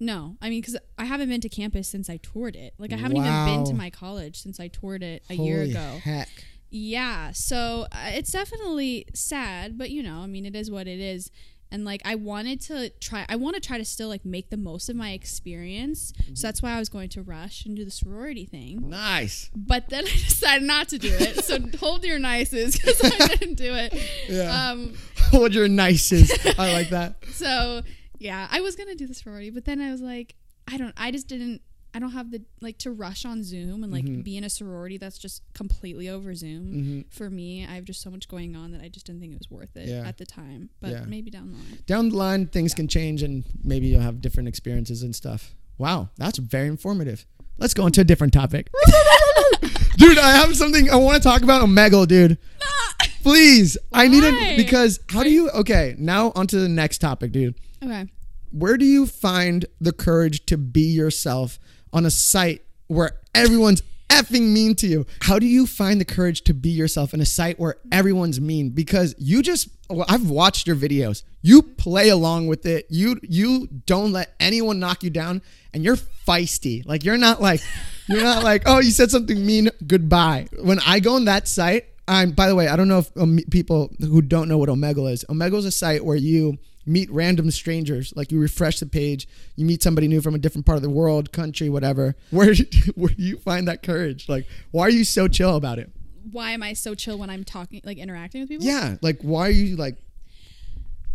no 0.03 0.37
i 0.43 0.49
mean 0.49 0.61
because 0.61 0.77
i 0.99 1.05
haven't 1.05 1.29
been 1.29 1.41
to 1.41 1.49
campus 1.49 1.89
since 1.89 2.11
i 2.11 2.17
toured 2.19 2.57
it 2.57 2.75
like 2.79 2.93
i 2.93 2.97
haven't 2.97 3.17
even 3.17 3.45
been 3.47 3.65
to 3.65 3.75
my 3.75 3.91
college 3.91 4.41
since 4.41 4.59
i 4.59 4.69
toured 4.69 5.03
it 5.03 5.23
a 5.31 5.35
year 5.35 5.59
Holy 5.59 5.71
ago 5.71 6.01
heck 6.03 6.29
yeah, 6.75 7.33
so 7.33 7.87
uh, 7.93 8.13
it's 8.15 8.33
definitely 8.33 9.05
sad, 9.13 9.77
but 9.77 9.91
you 9.91 10.03
know, 10.03 10.21
I 10.21 10.27
mean, 10.27 10.47
it 10.47 10.57
is 10.57 10.71
what 10.71 10.89
it 10.89 10.99
is. 10.99 11.31
And 11.71 11.85
like, 11.85 12.01
I 12.05 12.15
wanted 12.15 12.63
to 12.63 12.89
try, 12.99 13.27
I 13.29 13.37
want 13.37 13.57
to 13.57 13.61
try 13.61 13.77
to 13.77 13.85
still 13.85 14.09
like 14.09 14.25
make 14.25 14.49
the 14.49 14.57
most 14.57 14.89
of 14.89 14.97
my 14.97 15.11
experience. 15.11 16.13
Mm-hmm. 16.13 16.35
So 16.35 16.47
that's 16.47 16.63
why 16.63 16.73
I 16.73 16.79
was 16.79 16.89
going 16.89 17.11
to 17.11 17.23
rush 17.23 17.67
and 17.67 17.77
do 17.77 17.85
the 17.85 17.91
sorority 17.91 18.47
thing. 18.47 18.89
nice 18.89 19.51
But 19.55 19.91
then 19.91 20.05
I 20.07 20.11
decided 20.11 20.67
not 20.67 20.89
to 20.89 20.99
do 20.99 21.13
it. 21.13 21.45
So 21.53 21.59
hold 21.79 22.05
your 22.05 22.19
nices 22.19 22.79
because 22.79 23.01
I 23.05 23.27
didn't 23.37 23.57
do 23.57 23.75
it. 23.75 23.95
Yeah. 24.29 24.71
Um, 24.71 24.95
hold 25.31 25.55
your 25.55 25.67
nicest 25.67 26.47
i 26.59 26.73
like 26.75 26.91
that 26.91 27.17
so 27.33 27.81
yeah, 28.23 28.49
I 28.51 28.61
was 28.61 28.77
gonna 28.77 28.95
do 28.95 29.07
the 29.07 29.15
sorority, 29.15 29.51
but 29.51 29.65
then 29.65 29.81
I 29.81 29.91
was 29.91 30.01
like, 30.01 30.35
I 30.69 30.77
don't, 30.77 30.95
I 30.97 31.11
just 31.11 31.29
didn't. 31.29 31.61
I 31.95 31.99
don't 31.99 32.13
have 32.13 32.31
the 32.31 32.41
like 32.63 32.79
to 32.79 32.91
rush 32.91 33.27
on 33.27 33.43
Zoom 33.45 33.85
and 33.85 33.93
like 33.93 34.05
Mm-hmm. 34.07 34.23
be 34.23 34.39
in 34.39 34.45
a 34.45 34.49
sorority 34.49 34.97
that's 34.97 35.19
just 35.19 35.43
completely 35.53 36.09
over 36.09 36.35
Zoom. 36.35 37.05
For 37.11 37.29
me, 37.29 37.67
I 37.67 37.75
have 37.75 37.85
just 37.85 38.01
so 38.01 38.11
much 38.11 38.29
going 38.29 38.57
on 38.57 38.71
that 38.73 38.81
I 38.81 38.89
just 38.89 39.05
didn't 39.05 39.21
think 39.21 39.35
it 39.35 39.39
was 39.39 39.51
worth 39.51 39.77
it 39.77 39.89
Yeah. 39.91 40.09
at 40.09 40.17
the 40.17 40.25
time. 40.25 40.71
But 40.81 40.91
Yeah. 40.93 41.05
maybe 41.07 41.31
down 41.31 41.51
the 41.51 41.59
line. 41.59 41.79
down 41.87 42.09
the 42.09 42.17
line 42.17 42.47
things 42.47 42.73
can 42.73 42.89
change 42.89 43.23
and 43.23 43.45
maybe 43.63 43.89
you'll 43.89 44.01
have 44.01 44.23
different 44.23 44.49
experiences 44.49 45.03
and 45.03 45.15
stuff 45.15 45.55
wow 45.77 46.09
that's 46.17 46.39
very 46.39 46.69
informative 46.69 47.27
let's 47.59 47.75
go 47.75 47.87
into 47.87 48.01
a 48.01 48.05
different 48.05 48.33
topic. 48.33 48.71
Dude 49.97 50.19
i 50.19 50.33
have 50.33 50.57
something 50.57 50.91
i 50.91 50.97
want 50.97 51.17
to 51.23 51.29
talk 51.29 51.43
about. 51.43 51.63
Omegle 51.63 52.09
dude. 52.09 52.39
Please 53.23 53.77
i 53.93 54.09
need 54.09 54.23
Why? 54.25 54.31
it 54.53 54.57
because 54.57 54.99
how 55.11 55.23
do 55.23 55.31
you 55.31 55.49
okay 55.51 55.95
now 55.99 56.33
onto 56.35 56.59
the 56.61 56.69
next 56.69 56.99
topic 56.99 57.31
dude. 57.33 57.55
Okay. 57.85 58.07
where 58.51 58.77
do 58.77 58.85
you 58.85 59.07
find 59.07 59.67
the 59.81 59.93
courage 59.93 60.45
to 60.47 60.57
be 60.57 60.83
yourself 60.83 61.59
on 61.93 62.05
a 62.07 62.11
site 62.11 62.63
where 62.89 63.13
everyone's 63.35 63.83
effing 64.13 64.53
mean 64.53 64.75
to 64.77 64.87
you? 64.87 65.07
How 65.23 65.39
do 65.39 65.47
you 65.47 65.67
find 65.67 66.01
the 66.01 66.05
courage 66.05 66.43
to 66.43 66.55
be 66.55 66.69
yourself 66.69 67.15
in 67.15 67.21
a 67.21 67.27
site 67.27 67.59
where 67.59 67.77
everyone's 67.91 68.41
mean? 68.41 68.71
Because 68.71 69.15
you 69.19 69.43
just 69.43 69.69
I've 70.09 70.29
watched 70.31 70.67
your 70.67 70.77
videos. 70.77 71.23
You 71.43 71.63
play 71.63 72.09
along 72.09 72.47
with 72.47 72.67
it. 72.67 72.87
You 72.89 73.19
you 73.23 73.69
don't 73.87 74.13
let 74.13 74.35
anyone 74.39 74.79
knock 74.79 75.03
you 75.03 75.11
down 75.11 75.43
and 75.75 75.83
you're 75.85 75.97
feisty. 75.97 76.87
Like 76.87 77.05
you're 77.05 77.19
not 77.19 77.41
like 77.41 77.61
you're 78.09 78.23
not 78.23 78.43
like, 78.43 78.63
"Oh, 78.67 78.79
you 78.79 78.91
said 78.91 79.11
something 79.11 79.45
mean, 79.45 79.71
goodbye." 79.87 80.49
When 80.61 80.79
I 80.87 81.01
go 81.01 81.15
on 81.17 81.25
that 81.27 81.49
site, 81.49 81.87
I'm 82.07 82.33
by 82.33 82.49
the 82.49 82.55
way, 82.55 82.69
I 82.69 82.77
don't 82.77 82.89
know 82.89 82.99
if 82.99 83.17
um, 83.17 83.39
people 83.51 83.93
who 84.01 84.23
don't 84.23 84.49
know 84.49 84.59
what 84.59 84.69
Omegle 84.69 85.11
is. 85.11 85.25
Omegle 85.29 85.59
is 85.59 85.65
a 85.65 85.73
site 85.73 86.05
where 86.05 86.17
you 86.17 86.59
meet 86.87 87.11
random 87.11 87.51
strangers. 87.51 88.13
Like 88.17 88.33
you 88.33 88.41
refresh 88.41 88.81
the 88.81 88.87
page, 88.87 89.29
you 89.57 89.65
meet 89.67 89.83
somebody 89.83 90.09
new 90.09 90.21
from 90.21 90.35
a 90.35 90.39
different 90.39 90.67
part 90.67 90.77
of 90.77 90.83
the 90.83 90.91
world, 90.91 91.33
country, 91.33 91.69
whatever. 91.69 92.17
Where 92.31 92.55
where 92.95 93.09
do 93.15 93.23
you 93.23 93.37
find 93.39 93.69
that 93.69 93.83
courage? 93.83 94.29
Like, 94.29 94.47
why 94.71 94.83
are 94.83 94.91
you 94.91 95.05
so 95.05 95.29
chill 95.29 95.57
about 95.57 95.79
it? 95.79 95.91
Why 96.31 96.53
am 96.53 96.63
I 96.63 96.73
so 96.73 96.95
chill 96.95 97.19
when 97.19 97.31
I'm 97.31 97.45
talking, 97.45 97.81
like 97.85 97.99
interacting 97.99 98.41
with 98.43 98.49
people? 98.49 98.67
Yeah, 98.67 98.97
like 99.03 99.21
why 99.23 99.49
are 99.49 99.51
you 99.51 99.77
like? 99.77 99.97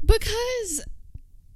Because 0.06 0.84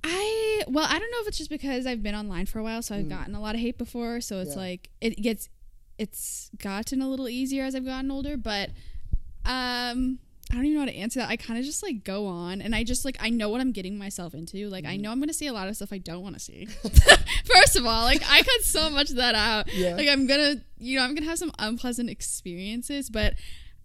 I 0.04 0.64
well, 0.68 0.86
I 0.90 0.98
don't 1.00 1.12
know 1.12 1.20
if 1.22 1.28
it's 1.28 1.38
just 1.38 1.50
because 1.50 1.86
I've 1.86 2.02
been 2.02 2.16
online 2.16 2.46
for 2.48 2.60
a 2.60 2.64
while, 2.64 2.82
so 2.82 2.96
I've 2.96 3.06
Mm. 3.06 3.10
gotten 3.10 3.36
a 3.36 3.42
lot 3.42 3.56
of 3.56 3.62
hate 3.62 3.78
before. 3.78 4.20
So 4.22 4.40
it's 4.40 4.56
Yeah. 4.56 4.62
like 4.62 4.90
it 5.00 5.22
gets 5.22 5.50
it's 5.98 6.50
gotten 6.58 7.02
a 7.02 7.08
little 7.10 7.30
easier 7.30 7.64
as 7.64 7.76
I've 7.76 7.86
gotten 7.86 8.10
older, 8.10 8.36
but 8.36 8.72
um 9.46 10.20
I 10.52 10.56
don't 10.56 10.66
even 10.66 10.74
know 10.76 10.82
how 10.82 10.86
to 10.88 10.96
answer 10.96 11.20
that. 11.22 11.30
I 11.30 11.38
kind 11.38 11.58
of 11.58 11.66
just 11.66 11.82
like 11.82 12.04
go 12.04 12.28
on 12.28 12.62
and 12.62 12.76
I 12.76 12.84
just 12.84 13.06
like 13.06 13.16
I 13.22 13.30
know 13.30 13.48
what 13.50 13.62
I'm 13.62 13.72
getting 13.72 13.98
myself 13.98 14.34
into. 14.34 14.68
Like 14.70 14.84
Mm-hmm. 14.84 14.92
I 14.92 14.98
know 14.98 15.12
I'm 15.12 15.20
going 15.20 15.30
to 15.30 15.34
see 15.34 15.48
a 15.48 15.54
lot 15.54 15.70
of 15.70 15.76
stuff 15.78 15.94
I 15.94 15.98
don't 15.98 16.22
want 16.22 16.36
to 16.36 16.40
see. 16.42 16.66
First 17.46 17.76
of 17.78 17.86
all, 17.86 18.04
like 18.04 18.22
I 18.28 18.42
cut 18.44 18.62
so 18.64 18.90
much 18.90 19.10
of 19.12 19.16
that 19.16 19.34
out. 19.36 19.74
Yeah. 19.74 19.96
Like 19.96 20.10
I'm 20.10 20.28
going 20.28 20.58
to 20.58 20.64
you 20.78 20.98
know, 20.98 21.04
I'm 21.06 21.12
going 21.12 21.24
to 21.24 21.30
have 21.30 21.38
some 21.40 21.52
unpleasant 21.60 22.10
experiences, 22.10 23.10
but 23.10 23.34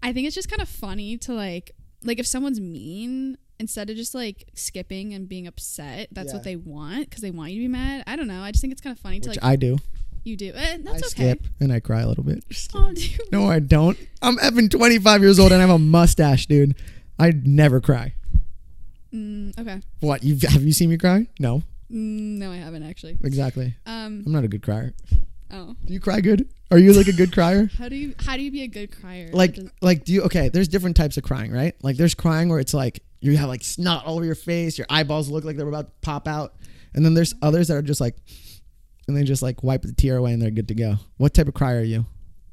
I 0.02 0.12
think 0.12 0.26
it's 0.26 0.34
just 0.34 0.48
kind 0.50 0.60
of 0.62 0.68
funny 0.68 1.16
to 1.18 1.32
like 1.32 1.70
like 2.02 2.18
if 2.18 2.26
someone's 2.26 2.60
mean 2.60 3.38
instead 3.58 3.88
of 3.88 3.96
just 3.96 4.14
like 4.14 4.48
skipping 4.54 5.14
and 5.14 5.28
being 5.28 5.46
upset, 5.46 6.08
that's 6.12 6.28
Yeah. 6.28 6.34
what 6.34 6.44
they 6.44 6.56
want 6.56 7.08
because 7.08 7.22
they 7.22 7.30
want 7.30 7.52
you 7.52 7.62
to 7.62 7.64
be 7.64 7.72
mad. 7.72 8.02
I 8.06 8.16
don't 8.16 8.28
know. 8.28 8.42
I 8.42 8.50
just 8.50 8.60
think 8.60 8.72
it's 8.72 8.82
kind 8.82 8.94
of 8.96 9.00
funny 9.00 9.20
to 9.20 9.28
Which 9.30 9.38
like 9.40 9.44
I 9.44 9.56
do. 9.56 9.78
You 10.26 10.36
do. 10.36 10.52
Eh, 10.54 10.78
that's 10.80 10.88
I 10.94 10.96
okay. 10.98 11.06
skip 11.08 11.46
and 11.60 11.72
I 11.72 11.80
cry 11.80 12.00
a 12.00 12.08
little 12.08 12.24
bit. 12.24 12.44
Oh, 12.74 12.92
do 12.92 13.00
you? 13.08 13.18
No, 13.32 13.46
I 13.46 13.58
don't. 13.60 13.98
I'm 14.22 14.36
effing 14.38 14.70
25 14.70 15.22
years 15.22 15.38
old 15.38 15.52
and 15.52 15.62
I 15.62 15.66
have 15.66 15.74
a 15.74 15.78
mustache, 15.78 16.46
dude. 16.46 16.74
I 17.18 17.32
never 17.44 17.80
cry. 17.80 18.14
Mm, 19.14 19.58
okay. 19.58 19.80
What? 20.00 20.22
You 20.22 20.36
have 20.48 20.62
you 20.62 20.72
seen 20.72 20.90
me 20.90 20.98
cry? 20.98 21.26
No, 21.38 21.62
Mm, 21.90 22.38
no, 22.38 22.50
I 22.50 22.56
haven't 22.56 22.82
actually. 22.82 23.16
exactly. 23.22 23.74
Um. 23.86 24.24
I'm 24.26 24.32
not 24.32 24.42
a 24.44 24.48
good 24.48 24.62
crier. 24.62 24.92
Oh. 25.52 25.76
Do 25.84 25.92
you 25.92 26.00
cry 26.00 26.20
good? 26.20 26.48
Are 26.72 26.78
you 26.78 26.92
like 26.92 27.06
a 27.06 27.12
good 27.12 27.32
crier? 27.32 27.70
How 27.78 27.88
do 27.88 27.94
you 27.94 28.14
how 28.18 28.36
do 28.36 28.42
you 28.42 28.50
be 28.50 28.62
a 28.62 28.66
good 28.66 28.90
crier? 29.00 29.30
Like, 29.32 29.56
like, 29.80 30.04
do 30.04 30.12
you? 30.12 30.22
Okay, 30.22 30.48
there's 30.48 30.66
different 30.66 30.96
types 30.96 31.16
of 31.16 31.22
crying, 31.22 31.52
right? 31.52 31.76
Like, 31.82 31.96
there's 31.96 32.14
crying 32.16 32.48
where 32.48 32.58
it's 32.58 32.74
like 32.74 33.00
you 33.20 33.36
have 33.36 33.48
like 33.48 33.62
snot 33.62 34.04
all 34.04 34.16
over 34.16 34.24
your 34.24 34.34
face, 34.34 34.76
your 34.76 34.88
eyeballs 34.90 35.28
look 35.30 35.44
like 35.44 35.56
they're 35.56 35.68
about 35.68 35.86
to 35.86 35.92
pop 36.02 36.26
out, 36.26 36.54
and 36.94 37.04
then 37.04 37.14
there's 37.14 37.32
others 37.40 37.68
that 37.68 37.74
are 37.76 37.82
just 37.82 38.00
like, 38.00 38.16
and 39.06 39.16
they 39.16 39.24
just 39.24 39.42
like 39.42 39.62
wipe 39.62 39.82
the 39.82 39.92
tear 39.92 40.16
away 40.16 40.32
and 40.32 40.42
they're 40.42 40.50
good 40.50 40.68
to 40.68 40.74
go. 40.74 40.96
What 41.16 41.34
type 41.34 41.48
of 41.48 41.54
cry 41.54 41.74
are 41.74 41.82
you? 41.82 42.06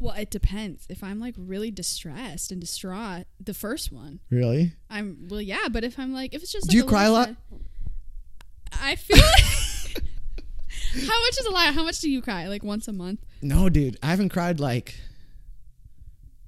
well, 0.03 0.15
it 0.15 0.29
depends. 0.29 0.85
If 0.89 1.01
I'm 1.01 1.19
like 1.19 1.33
really 1.37 1.71
distressed 1.71 2.51
and 2.51 2.59
distraught, 2.59 3.25
the 3.39 3.53
first 3.53 3.89
one. 3.91 4.19
Really? 4.29 4.73
I'm 4.89 5.27
well, 5.29 5.39
yeah. 5.41 5.69
But 5.71 5.85
if 5.85 5.97
I'm 5.97 6.13
like, 6.13 6.33
if 6.33 6.43
it's 6.43 6.51
just 6.51 6.69
Do 6.69 6.77
like 6.77 6.83
you 6.83 6.89
cry 6.89 7.05
a 7.05 7.11
lot? 7.11 7.29
I 8.73 8.95
feel. 8.97 9.17
Like 9.17 10.03
how 11.07 11.21
much 11.21 11.39
is 11.39 11.45
a 11.45 11.51
lot? 11.51 11.73
How 11.73 11.83
much 11.83 12.01
do 12.01 12.09
you 12.09 12.21
cry? 12.21 12.47
Like 12.49 12.63
once 12.63 12.89
a 12.89 12.93
month? 12.93 13.21
No, 13.41 13.69
dude, 13.69 13.97
I 14.03 14.07
haven't 14.07 14.29
cried 14.29 14.59
like 14.59 14.95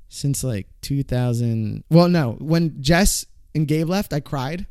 since 0.10 0.44
like 0.44 0.68
2000. 0.82 1.86
Well, 1.90 2.10
no, 2.10 2.34
when 2.40 2.82
Jess 2.82 3.26
and 3.54 3.68
Gabe 3.68 3.88
left, 3.88 4.12
I 4.12 4.20
cried 4.20 4.66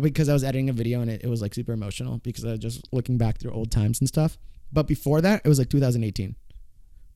because 0.00 0.28
I 0.28 0.32
was 0.32 0.44
editing 0.44 0.68
a 0.70 0.72
video 0.72 1.00
and 1.00 1.10
it, 1.10 1.22
it 1.24 1.28
was 1.28 1.42
like 1.42 1.54
super 1.54 1.72
emotional 1.72 2.18
because 2.18 2.44
I 2.44 2.52
was 2.52 2.60
just 2.60 2.88
looking 2.92 3.18
back 3.18 3.38
through 3.38 3.52
old 3.52 3.70
times 3.70 4.00
and 4.00 4.08
stuff. 4.08 4.38
But 4.72 4.86
before 4.86 5.20
that, 5.20 5.42
it 5.44 5.48
was 5.48 5.58
like 5.58 5.68
2018. 5.68 6.34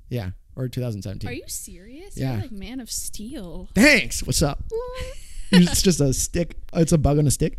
Yeah, 0.08 0.30
or 0.56 0.68
2017. 0.68 1.28
Are 1.28 1.32
you 1.32 1.44
serious? 1.46 2.16
Yeah. 2.16 2.32
You're 2.32 2.42
like 2.42 2.52
Man 2.52 2.80
of 2.80 2.90
Steel. 2.90 3.68
Thanks. 3.74 4.22
What's 4.22 4.42
up? 4.42 4.64
it's 5.52 5.82
just 5.82 6.00
a 6.00 6.12
stick. 6.12 6.56
It's 6.74 6.92
a 6.92 6.98
bug 6.98 7.18
on 7.18 7.26
a 7.26 7.30
stick. 7.30 7.58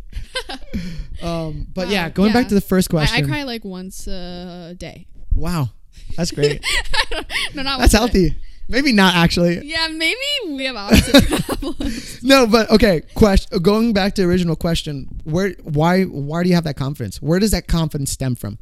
um, 1.21 1.67
but 1.73 1.87
yeah, 1.87 2.07
Wow, 2.07 2.09
going 2.09 2.33
back 2.33 2.47
to 2.49 2.55
the 2.55 2.61
first 2.61 2.93
I, 2.93 3.07
I 3.17 3.21
cry 3.21 3.43
like 3.43 3.63
once 3.63 4.07
a 4.07 4.75
day. 4.77 5.07
wow, 5.35 5.69
that's 6.15 6.31
great. 6.31 6.65
no, 7.53 7.63
not 7.63 7.79
that's 7.79 7.93
healthy. 7.93 8.31
day. 8.31 8.35
Maybe 8.69 8.91
not 8.93 9.15
actually. 9.15 9.65
Yeah, 9.65 9.87
maybe 9.87 10.15
we 10.47 10.63
have 10.65 10.75
opposite 10.75 11.43
problems. 11.59 12.23
No, 12.23 12.45
but 12.45 12.69
okay. 12.69 13.01
Question. 13.15 13.59
Going 13.63 13.93
back 13.93 14.13
to 14.15 14.21
the 14.21 14.27
original 14.27 14.55
question, 14.55 15.07
where, 15.23 15.55
why, 15.63 16.03
why 16.03 16.43
do 16.43 16.49
you 16.49 16.55
have 16.55 16.65
that 16.65 16.75
confidence? 16.77 17.19
Where 17.21 17.39
does 17.39 17.49
that 17.51 17.67
confidence 17.67 18.11
stem 18.11 18.35
from? 18.35 18.59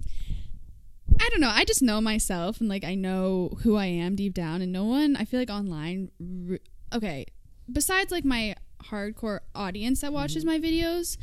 I 1.19 1.29
don't 1.29 1.41
know. 1.41 1.49
I 1.53 1.65
just 1.65 1.81
know 1.81 1.99
myself 1.99 2.59
and 2.61 2.69
like 2.69 2.83
I 2.83 2.95
know 2.95 3.57
who 3.63 3.75
I 3.75 3.85
am 3.87 4.15
deep 4.15 4.33
down, 4.33 4.61
and 4.61 4.71
no 4.71 4.85
one. 4.85 5.15
I 5.15 5.25
feel 5.25 5.39
like 5.39 5.49
online. 5.49 6.09
re- 6.19 6.59
Okay, 6.93 7.25
besides 7.71 8.11
like 8.13 8.23
my 8.23 8.55
hardcore 8.85 9.39
audience 9.53 10.01
that 10.01 10.13
watches 10.13 10.45
Mm-hmm. 10.45 10.51
my 10.53 10.59
videos. 10.59 11.17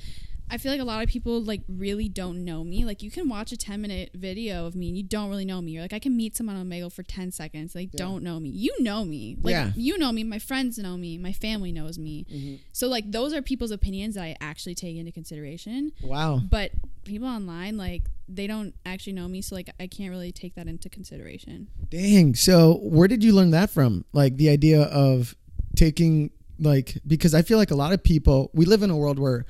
I 0.50 0.58
feel 0.58 0.70
like 0.70 0.80
a 0.80 0.84
lot 0.84 1.02
of 1.02 1.08
people 1.08 1.40
like 1.42 1.62
really 1.68 2.08
don't 2.08 2.44
know 2.44 2.62
me. 2.62 2.84
Like 2.84 3.02
you 3.02 3.10
can 3.10 3.28
watch 3.28 3.50
a 3.50 3.56
10 3.56 3.80
minute 3.80 4.10
video 4.14 4.66
of 4.66 4.76
me 4.76 4.88
and 4.88 4.96
you 4.96 5.02
don't 5.02 5.28
really 5.28 5.44
know 5.44 5.60
me. 5.60 5.72
You're 5.72 5.82
like 5.82 5.92
I 5.92 5.98
can 5.98 6.16
meet 6.16 6.36
someone 6.36 6.54
on 6.56 6.66
Omegle 6.68 6.92
for 6.92 7.02
10 7.02 7.32
seconds. 7.32 7.72
They 7.72 7.86
don't 7.86 8.22
know 8.22 8.38
me. 8.38 8.50
You 8.50 8.74
know 8.80 9.04
me. 9.04 9.36
Like 9.42 9.52
Yeah. 9.52 9.72
you 9.74 9.98
know 9.98 10.12
me, 10.12 10.22
my 10.22 10.38
friends 10.38 10.78
know 10.78 10.96
me, 10.96 11.18
my 11.18 11.32
family 11.32 11.72
knows 11.72 11.98
me. 11.98 12.26
Mm-hmm. 12.32 12.54
So 12.72 12.86
like 12.88 13.10
those 13.10 13.32
are 13.32 13.42
people's 13.42 13.70
opinions 13.70 14.14
that 14.14 14.22
I 14.22 14.36
actually 14.40 14.74
take 14.74 14.96
into 14.96 15.10
consideration 15.12 15.92
Wow. 16.02 16.40
but 16.48 16.70
people 17.04 17.26
online 17.28 17.76
like 17.76 18.02
they 18.28 18.46
don't 18.46 18.74
actually 18.86 19.12
know 19.12 19.28
me 19.28 19.42
so 19.42 19.54
like 19.54 19.68
i 19.78 19.86
can't 19.86 20.08
really 20.10 20.32
take 20.32 20.54
that 20.54 20.66
into 20.66 20.88
consideration 20.88 21.68
Dang. 21.90 22.34
So 22.34 22.78
where 22.82 23.08
did 23.08 23.22
you 23.22 23.32
learn 23.34 23.50
that 23.50 23.68
from? 23.70 24.04
Like 24.14 24.36
the 24.38 24.48
idea 24.48 24.82
of 24.84 25.34
taking 25.76 26.30
like 26.58 26.96
because 27.06 27.34
I 27.34 27.42
feel 27.42 27.58
like 27.58 27.70
a 27.70 27.74
lot 27.74 27.92
of 27.92 28.02
people 28.02 28.50
we 28.54 28.64
live 28.64 28.82
in 28.82 28.90
a 28.90 28.96
world 28.96 29.18
where 29.18 29.44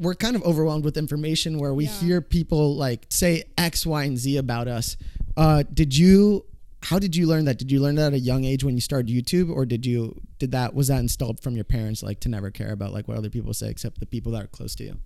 we're 0.00 0.14
kind 0.14 0.34
of 0.34 0.42
overwhelmed 0.42 0.84
with 0.84 0.96
information 0.96 1.58
where 1.58 1.74
we 1.74 1.84
Yeah. 1.84 2.00
hear 2.00 2.20
people 2.20 2.74
like 2.76 3.06
say 3.10 3.44
X, 3.58 3.84
Y, 3.86 4.04
and 4.04 4.18
Z 4.18 4.36
about 4.36 4.66
us. 4.66 4.96
Uh, 5.36 5.62
did 5.72 5.96
you 5.96 6.44
how 6.84 6.98
did 6.98 7.14
you 7.14 7.26
learn 7.26 7.44
that? 7.44 7.58
Did 7.58 7.70
you 7.70 7.78
learn 7.78 7.96
that 7.96 8.06
at 8.06 8.12
a 8.14 8.18
young 8.18 8.44
age 8.44 8.64
when 8.64 8.74
you 8.74 8.80
started 8.80 9.08
YouTube 9.14 9.54
or 9.54 9.66
did 9.66 9.84
you 9.84 10.18
did 10.38 10.50
that 10.52 10.74
was 10.74 10.88
that 10.88 11.00
installed 11.00 11.38
from 11.40 11.54
your 11.54 11.64
parents 11.64 12.02
like 12.02 12.20
to 12.20 12.28
never 12.30 12.50
care 12.50 12.72
about 12.72 12.92
like 12.94 13.06
what 13.06 13.18
other 13.18 13.28
people 13.30 13.52
say 13.52 13.68
except 13.68 14.00
the 14.00 14.06
people 14.06 14.32
that 14.32 14.42
are 14.44 14.48
close 14.48 14.74
to 14.76 14.84
you? 14.84 14.96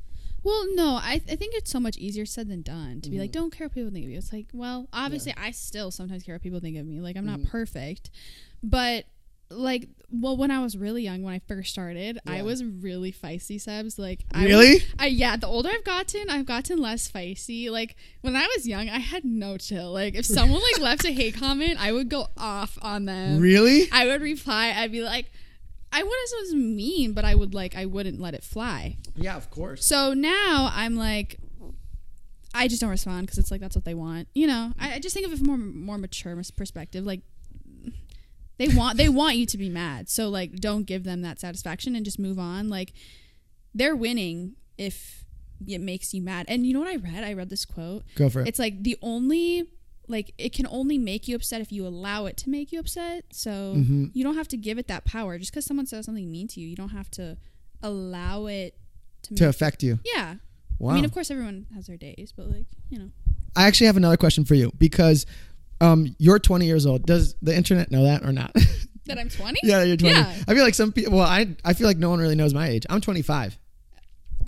well 0.45 0.63
no 0.75 0.97
i, 0.97 1.15
I 1.15 1.37
think 1.37 1.55
it's 1.55 1.71
so 1.71 1.81
much 1.81 1.97
easier 1.97 2.27
said 2.27 2.49
than 2.49 2.61
done 2.61 3.01
to 3.01 3.09
be 3.09 3.17
Mm-hmm. 3.17 3.23
like 3.23 3.33
don't 3.33 3.51
care 3.51 3.67
what 3.67 3.75
people 3.75 3.91
think 3.91 4.05
of 4.05 4.11
you 4.11 4.19
it's 4.19 4.31
like 4.31 4.47
well 4.53 4.89
obviously 4.93 5.33
i 5.39 5.51
still 5.53 5.91
sometimes 5.91 6.23
care 6.23 6.35
what 6.35 6.43
people 6.43 6.61
think 6.61 6.77
of 6.77 6.85
me 6.87 7.01
like 7.01 7.17
i'm 7.17 7.25
Mm-hmm. 7.27 7.43
not 7.45 7.51
perfect 7.51 8.11
but 8.63 9.07
like 9.57 9.89
well 10.11 10.37
when 10.37 10.51
i 10.51 10.61
was 10.61 10.77
really 10.77 11.03
young 11.03 11.23
when 11.23 11.35
i 11.35 11.39
first 11.49 11.71
started 11.71 12.19
i 12.27 12.43
was 12.43 12.63
really 12.65 13.13
feisty 13.13 13.61
subs 13.61 13.99
like 13.99 14.25
I 14.33 14.45
Really? 14.45 14.75
was- 14.75 14.83
I, 14.99 15.07
yeah 15.07 15.37
the 15.37 15.47
older 15.47 15.69
i've 15.71 15.85
gotten 15.85 16.29
i've 16.31 16.47
gotten 16.47 16.79
less 16.79 17.11
feisty 17.11 17.71
like 17.71 17.97
when 18.21 18.37
i 18.37 18.47
was 18.57 18.67
young 18.69 18.89
i 18.89 18.99
had 18.99 19.25
no 19.25 19.57
chill 19.57 19.93
like 19.93 20.15
if 20.15 20.25
someone 20.27 20.61
like 20.61 20.81
left 20.81 21.05
a 21.05 21.13
hate 21.13 21.37
comment 21.37 21.77
i 21.81 21.91
would 21.93 22.09
go 22.09 22.27
off 22.37 22.79
on 22.83 23.05
them 23.07 23.41
Really? 23.41 23.89
I 23.93 24.07
would 24.07 24.23
reply. 24.23 24.73
I'd 24.77 24.93
be 24.93 25.03
like, 25.03 25.31
I 25.93 26.03
wouldn't 26.03 26.29
say 26.29 26.37
it 26.37 26.41
was 26.43 26.55
mean, 26.55 27.13
but 27.13 27.25
I 27.25 27.35
would 27.35 27.55
like 27.55 27.77
I 27.77 27.87
wouldn't 27.87 28.21
let 28.21 28.35
it 28.35 28.43
fly. 28.43 28.97
Yeah, 29.15 29.37
of 29.37 29.51
course. 29.51 29.85
So 29.87 30.13
now 30.15 30.71
I'm 30.73 30.97
like, 30.97 31.37
I 32.55 32.69
just 32.69 32.81
don't 32.81 32.91
respond 32.91 33.27
because 33.27 33.39
it's 33.39 33.51
like 33.51 33.61
that's 33.61 33.75
what 33.77 33.85
they 33.85 33.95
want. 33.95 34.29
You 34.35 34.47
know, 34.47 34.73
I, 34.79 34.95
I 34.95 34.99
just 35.01 35.15
think 35.15 35.27
of 35.27 35.33
it 35.33 35.39
from 35.39 35.49
a 35.51 35.57
more 35.57 35.59
more 35.59 35.99
mature 35.99 36.37
perspective. 36.57 37.05
Like 37.05 37.21
they 38.59 38.69
want 38.69 38.97
they 38.99 39.09
want 39.09 39.37
you 39.37 39.47
to 39.47 39.59
be 39.59 39.69
mad, 39.69 40.09
so 40.09 40.29
like 40.29 40.57
don't 40.57 40.85
give 40.85 41.05
them 41.05 41.23
that 41.23 41.41
satisfaction 41.41 41.95
and 41.97 42.05
just 42.05 42.19
move 42.19 42.39
on. 42.39 42.69
Like 42.69 42.93
they're 43.75 43.97
winning 43.97 44.55
if 44.79 45.25
it 45.67 45.81
makes 45.81 46.13
you 46.15 46.21
mad. 46.23 46.47
And 46.49 46.67
you 46.67 46.73
know 46.75 46.81
what 46.81 46.89
I 46.89 46.97
read? 46.97 47.25
I 47.25 47.33
read 47.33 47.51
this 47.51 47.65
quote. 47.65 48.05
Go 48.17 48.29
for 48.29 48.41
it. 48.43 48.49
It's 48.49 48.59
like 48.59 48.83
the 48.83 48.97
only 49.03 49.69
like 50.07 50.35
it 50.39 50.53
can 50.53 50.67
only 50.69 50.99
make 50.99 51.27
you 51.29 51.35
upset 51.35 51.61
if 51.63 51.73
you 51.73 51.87
allow 51.87 52.27
it 52.27 52.37
to 52.39 52.51
make 52.51 52.71
you 52.73 52.79
upset. 52.79 53.25
So 53.33 53.75
Mhm. 53.77 54.11
you 54.15 54.23
don't 54.23 54.37
have 54.37 54.49
to 54.49 54.57
give 54.57 54.79
it 54.79 54.87
that 54.89 55.05
power. 55.05 55.39
Just 55.39 55.51
because 55.53 55.65
someone 55.65 55.87
says 55.87 56.05
something 56.07 56.31
mean 56.31 56.47
to 56.49 56.61
you, 56.61 56.69
you 56.69 56.77
don't 56.77 56.91
have 56.91 57.11
to 57.13 57.39
allow 57.83 58.47
it 58.47 58.77
to. 59.23 59.35
to 59.37 59.49
affect 59.49 59.83
you. 59.83 59.99
yeah, 60.15 60.37
Wow. 60.79 60.91
I 60.91 60.95
mean, 60.97 61.05
of 61.05 61.13
course, 61.13 61.31
everyone 61.31 61.67
has 61.75 61.87
their 61.87 61.97
days, 61.97 62.33
but 62.37 62.51
like 62.51 62.67
you 62.91 62.99
know, 62.99 63.11
I 63.57 63.67
actually 63.67 63.87
have 63.87 63.97
another 63.97 64.17
question 64.19 64.45
for 64.45 64.55
you 64.55 64.73
because 64.79 65.25
um, 65.81 66.15
you're 66.19 66.39
20 66.39 66.67
years 66.67 66.87
old. 66.87 67.07
Does 67.07 67.35
the 67.43 67.55
internet 67.55 67.91
know 67.91 68.05
that 68.05 68.23
or 68.25 68.33
not? 68.33 68.53
that 69.07 69.19
I'm 69.19 69.29
20. 69.29 69.61
yeah, 69.63 69.83
you're 69.83 69.97
20. 69.97 70.15
Yeah. 70.15 70.35
I 70.49 70.55
feel 70.55 70.65
like 70.65 70.75
some 70.75 70.93
people. 70.93 71.15
Well, 71.15 71.27
I 71.27 71.55
I 71.65 71.73
feel 71.75 71.87
like 71.87 71.99
no 71.99 72.11
one 72.11 72.19
really 72.21 72.35
knows 72.37 72.55
my 72.55 72.69
age. 72.69 72.87
I'm 72.89 73.01
25. 73.01 73.59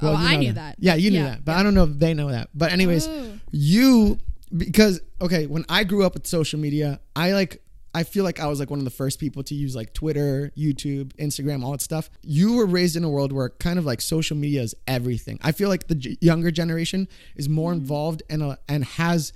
Oh, 0.02 0.10
you 0.10 0.16
I 0.16 0.36
knew 0.36 0.52
that. 0.52 0.76
Yeah, 0.78 0.94
you 0.94 1.10
knew 1.10 1.18
Yeah, 1.18 1.24
that, 1.30 1.44
but 1.44 1.52
yeah. 1.52 1.58
I 1.60 1.62
don't 1.62 1.74
know 1.74 1.84
if 1.84 1.98
they 1.98 2.12
know 2.14 2.30
that. 2.30 2.50
But 2.54 2.72
anyways, 2.72 3.06
Oh. 3.08 3.38
you 3.50 4.18
because 4.56 5.00
okay, 5.20 5.46
when 5.46 5.64
I 5.68 5.84
grew 5.84 6.04
up 6.04 6.14
with 6.14 6.26
social 6.26 6.58
media, 6.60 7.00
I 7.14 7.32
like 7.32 7.62
I 7.94 8.02
feel 8.02 8.22
like 8.24 8.38
I 8.38 8.46
was 8.46 8.60
like 8.60 8.68
one 8.68 8.78
of 8.78 8.84
the 8.84 8.90
first 8.90 9.18
people 9.18 9.42
to 9.44 9.54
use 9.54 9.74
like 9.74 9.94
Twitter, 9.94 10.52
YouTube, 10.56 11.14
Instagram, 11.16 11.64
all 11.64 11.72
that 11.72 11.80
stuff. 11.80 12.10
You 12.22 12.52
were 12.56 12.66
raised 12.66 12.94
in 12.96 13.04
a 13.04 13.08
world 13.08 13.32
where 13.32 13.48
kind 13.48 13.78
of 13.78 13.86
like 13.86 14.02
social 14.02 14.36
media 14.36 14.60
is 14.62 14.74
everything. 14.86 15.38
I 15.42 15.52
feel 15.52 15.70
like 15.70 15.86
the 15.88 15.94
j- 15.94 16.18
younger 16.20 16.50
generation 16.50 17.08
is 17.36 17.48
more 17.48 17.72
involved 17.72 18.22
and 18.28 18.42
uh, 18.42 18.56
and 18.68 18.84
has 18.84 19.32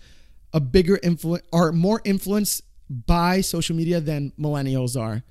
a 0.52 0.60
bigger 0.60 0.98
influence 1.02 1.44
or 1.52 1.72
more 1.72 2.00
influenced 2.04 2.62
by 2.88 3.40
social 3.40 3.76
media 3.76 4.00
than 4.00 4.32
millennials 4.38 5.00
are. 5.00 5.22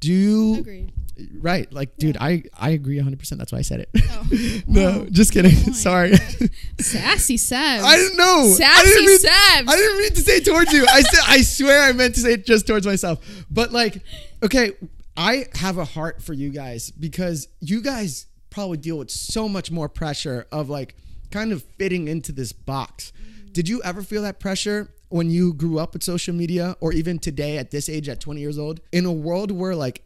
Do 0.00 0.12
you 0.12 0.58
agree? 0.60 0.92
right? 1.40 1.72
Like, 1.72 1.96
dude, 1.96 2.16
I 2.20 2.44
I 2.56 2.70
agree 2.70 2.96
100. 2.98 3.18
percent 3.18 3.40
That's 3.40 3.50
why 3.50 3.58
I 3.58 3.62
said 3.62 3.80
it. 3.80 3.88
Oh. 4.08 4.28
no, 4.68 4.98
Wow. 5.00 5.06
just 5.10 5.32
kidding. 5.32 5.50
Oh 5.58 5.62
point. 5.64 5.74
Sorry. 5.88 6.12
Sassy 6.80 7.36
Seb. 7.36 7.58
I 7.82 7.96
didn't 7.96 8.16
know. 8.16 8.42
I 8.44 8.52
Sassy 8.52 8.84
didn't 8.88 9.06
mean, 9.06 9.18
Sebs. 9.18 9.68
I 9.68 9.76
didn't 9.76 9.98
mean 9.98 10.12
to 10.12 10.20
say 10.20 10.40
towards 10.40 10.72
you. 10.72 10.86
I 10.88 11.00
said 11.02 11.20
I 11.26 11.40
swear 11.42 11.82
I 11.82 11.92
meant 11.92 12.14
to 12.14 12.20
say 12.20 12.34
it 12.34 12.46
just 12.46 12.66
towards 12.68 12.86
myself. 12.86 13.18
But 13.50 13.72
like, 13.72 14.00
okay, 14.44 14.72
I 15.16 15.46
have 15.56 15.78
a 15.78 15.84
heart 15.84 16.22
for 16.22 16.32
you 16.34 16.50
guys 16.50 16.92
because 16.92 17.48
you 17.60 17.82
guys 17.82 18.26
probably 18.50 18.76
deal 18.78 18.98
with 18.98 19.10
so 19.10 19.48
much 19.48 19.72
more 19.72 19.88
pressure 19.88 20.46
of 20.52 20.68
like 20.70 20.94
kind 21.32 21.50
of 21.52 21.64
fitting 21.78 22.06
into 22.06 22.30
this 22.30 22.52
box. 22.52 23.12
Did 23.58 23.68
you 23.68 23.82
ever 23.82 24.04
feel 24.04 24.22
that 24.22 24.38
pressure 24.38 24.94
when 25.08 25.30
you 25.30 25.52
grew 25.52 25.80
up 25.80 25.92
with 25.92 26.04
social 26.04 26.32
media 26.32 26.76
or 26.78 26.92
even 26.92 27.18
today 27.18 27.58
at 27.58 27.72
this 27.72 27.88
age 27.88 28.08
at 28.08 28.20
20 28.20 28.40
years 28.40 28.56
old 28.56 28.78
in 28.92 29.04
a 29.04 29.10
world 29.10 29.50
where 29.50 29.74
like 29.74 30.04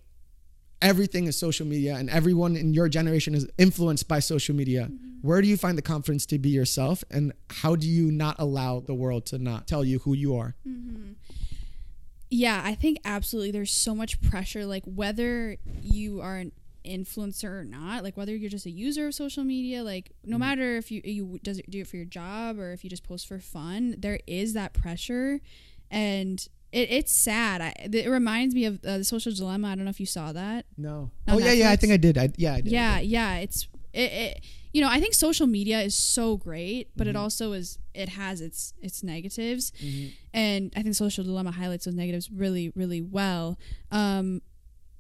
everything 0.81 1.27
is 1.27 1.37
social 1.37 1.67
media 1.67 1.97
and 1.97 2.09
everyone 2.09 2.57
in 2.57 2.73
your 2.73 2.89
generation 2.89 3.35
is 3.35 3.47
influenced 3.59 4.09
by 4.09 4.21
social 4.21 4.55
media? 4.55 4.85
Mm-hmm. 4.85 5.19
Where 5.21 5.43
do 5.43 5.49
you 5.49 5.59
find 5.59 5.77
the 5.77 5.83
confidence 5.83 6.25
to 6.29 6.39
be 6.39 6.49
yourself 6.49 7.05
and 7.11 7.35
how 7.51 7.77
do 7.77 7.87
you 7.87 8.11
not 8.11 8.37
allow 8.39 8.81
the 8.81 8.95
world 8.95 9.27
to 9.27 9.39
not 9.39 9.67
tell 9.69 9.85
you 9.85 9.99
who 9.99 10.15
you 10.15 10.35
are? 10.35 10.55
Mm-hmm. 10.67 11.13
Yeah, 12.31 12.63
I 12.65 12.75
think 12.75 13.01
absolutely 13.05 13.51
there's 13.51 13.71
so 13.71 13.95
much 13.95 14.19
pressure 14.23 14.65
like 14.65 14.85
whether 14.87 15.59
you 15.83 16.23
are 16.23 16.37
an 16.37 16.53
influencer 16.85 17.51
or 17.61 17.65
not, 17.65 18.03
like 18.03 18.17
whether 18.17 18.35
you're 18.35 18.51
just 18.51 18.67
a 18.67 18.71
user 18.71 19.07
of 19.09 19.15
social 19.15 19.45
media, 19.45 19.83
like 19.83 20.13
no 20.25 20.39
matter 20.39 20.77
if 20.77 20.91
you 20.91 21.01
you 21.05 21.39
does 21.43 21.59
it 21.59 21.71
do 21.71 21.81
it 21.81 21.87
for 21.87 21.97
your 21.97 22.05
job 22.07 22.59
or 22.59 22.73
if 22.73 22.83
you 22.85 22.91
just 22.91 23.05
post 23.05 23.27
for 23.29 23.39
fun, 23.39 23.95
there 23.99 24.21
is 24.27 24.53
that 24.55 24.73
pressure 24.73 25.41
and 25.91 26.49
it, 26.73 26.91
it's 26.91 27.13
sad. 27.13 27.61
I, 27.61 27.75
it 27.93 28.09
reminds 28.09 28.55
me 28.55 28.65
of 28.65 28.83
uh, 28.85 28.99
the 28.99 29.05
social 29.05 29.33
dilemma. 29.33 29.69
I 29.69 29.75
don't 29.75 29.85
know 29.85 29.91
if 29.91 30.01
you 30.01 30.07
saw 30.07 30.33
that. 30.33 30.65
no 30.77 31.11
oh 31.29 31.39
yeah 31.39 31.53
yeah 31.53 31.71
i 31.71 31.77
think 31.77 31.93
i 31.93 31.97
did 31.99 32.17
I, 32.19 32.31
yeah 32.37 32.55
I 32.55 32.61
did, 32.63 32.73
I 32.73 32.77
Yeah, 32.77 32.99
did. 33.01 33.09
yeah, 33.09 33.37
it's 33.37 33.69
it, 33.93 34.13
it 34.13 34.41
you 34.73 34.81
know, 34.81 34.89
I 34.89 35.01
think 35.01 35.13
social 35.13 35.47
media 35.47 35.83
is 35.83 35.95
so 35.95 36.39
great, 36.39 36.89
but 36.97 37.07
Mm-hmm. 37.07 37.11
it 37.17 37.19
also 37.19 37.53
is 37.53 37.79
it 37.93 38.09
has 38.09 38.41
its 38.41 38.73
its 38.81 39.03
negatives. 39.03 39.71
Mm-hmm. 39.85 40.09
And 40.33 40.73
I 40.75 40.83
think 40.83 40.95
social 40.95 41.25
dilemma 41.25 41.51
highlights 41.51 41.85
those 41.85 41.95
negatives 41.95 42.31
really 42.31 42.73
really 42.75 43.03
well. 43.03 43.59
Um 43.91 44.41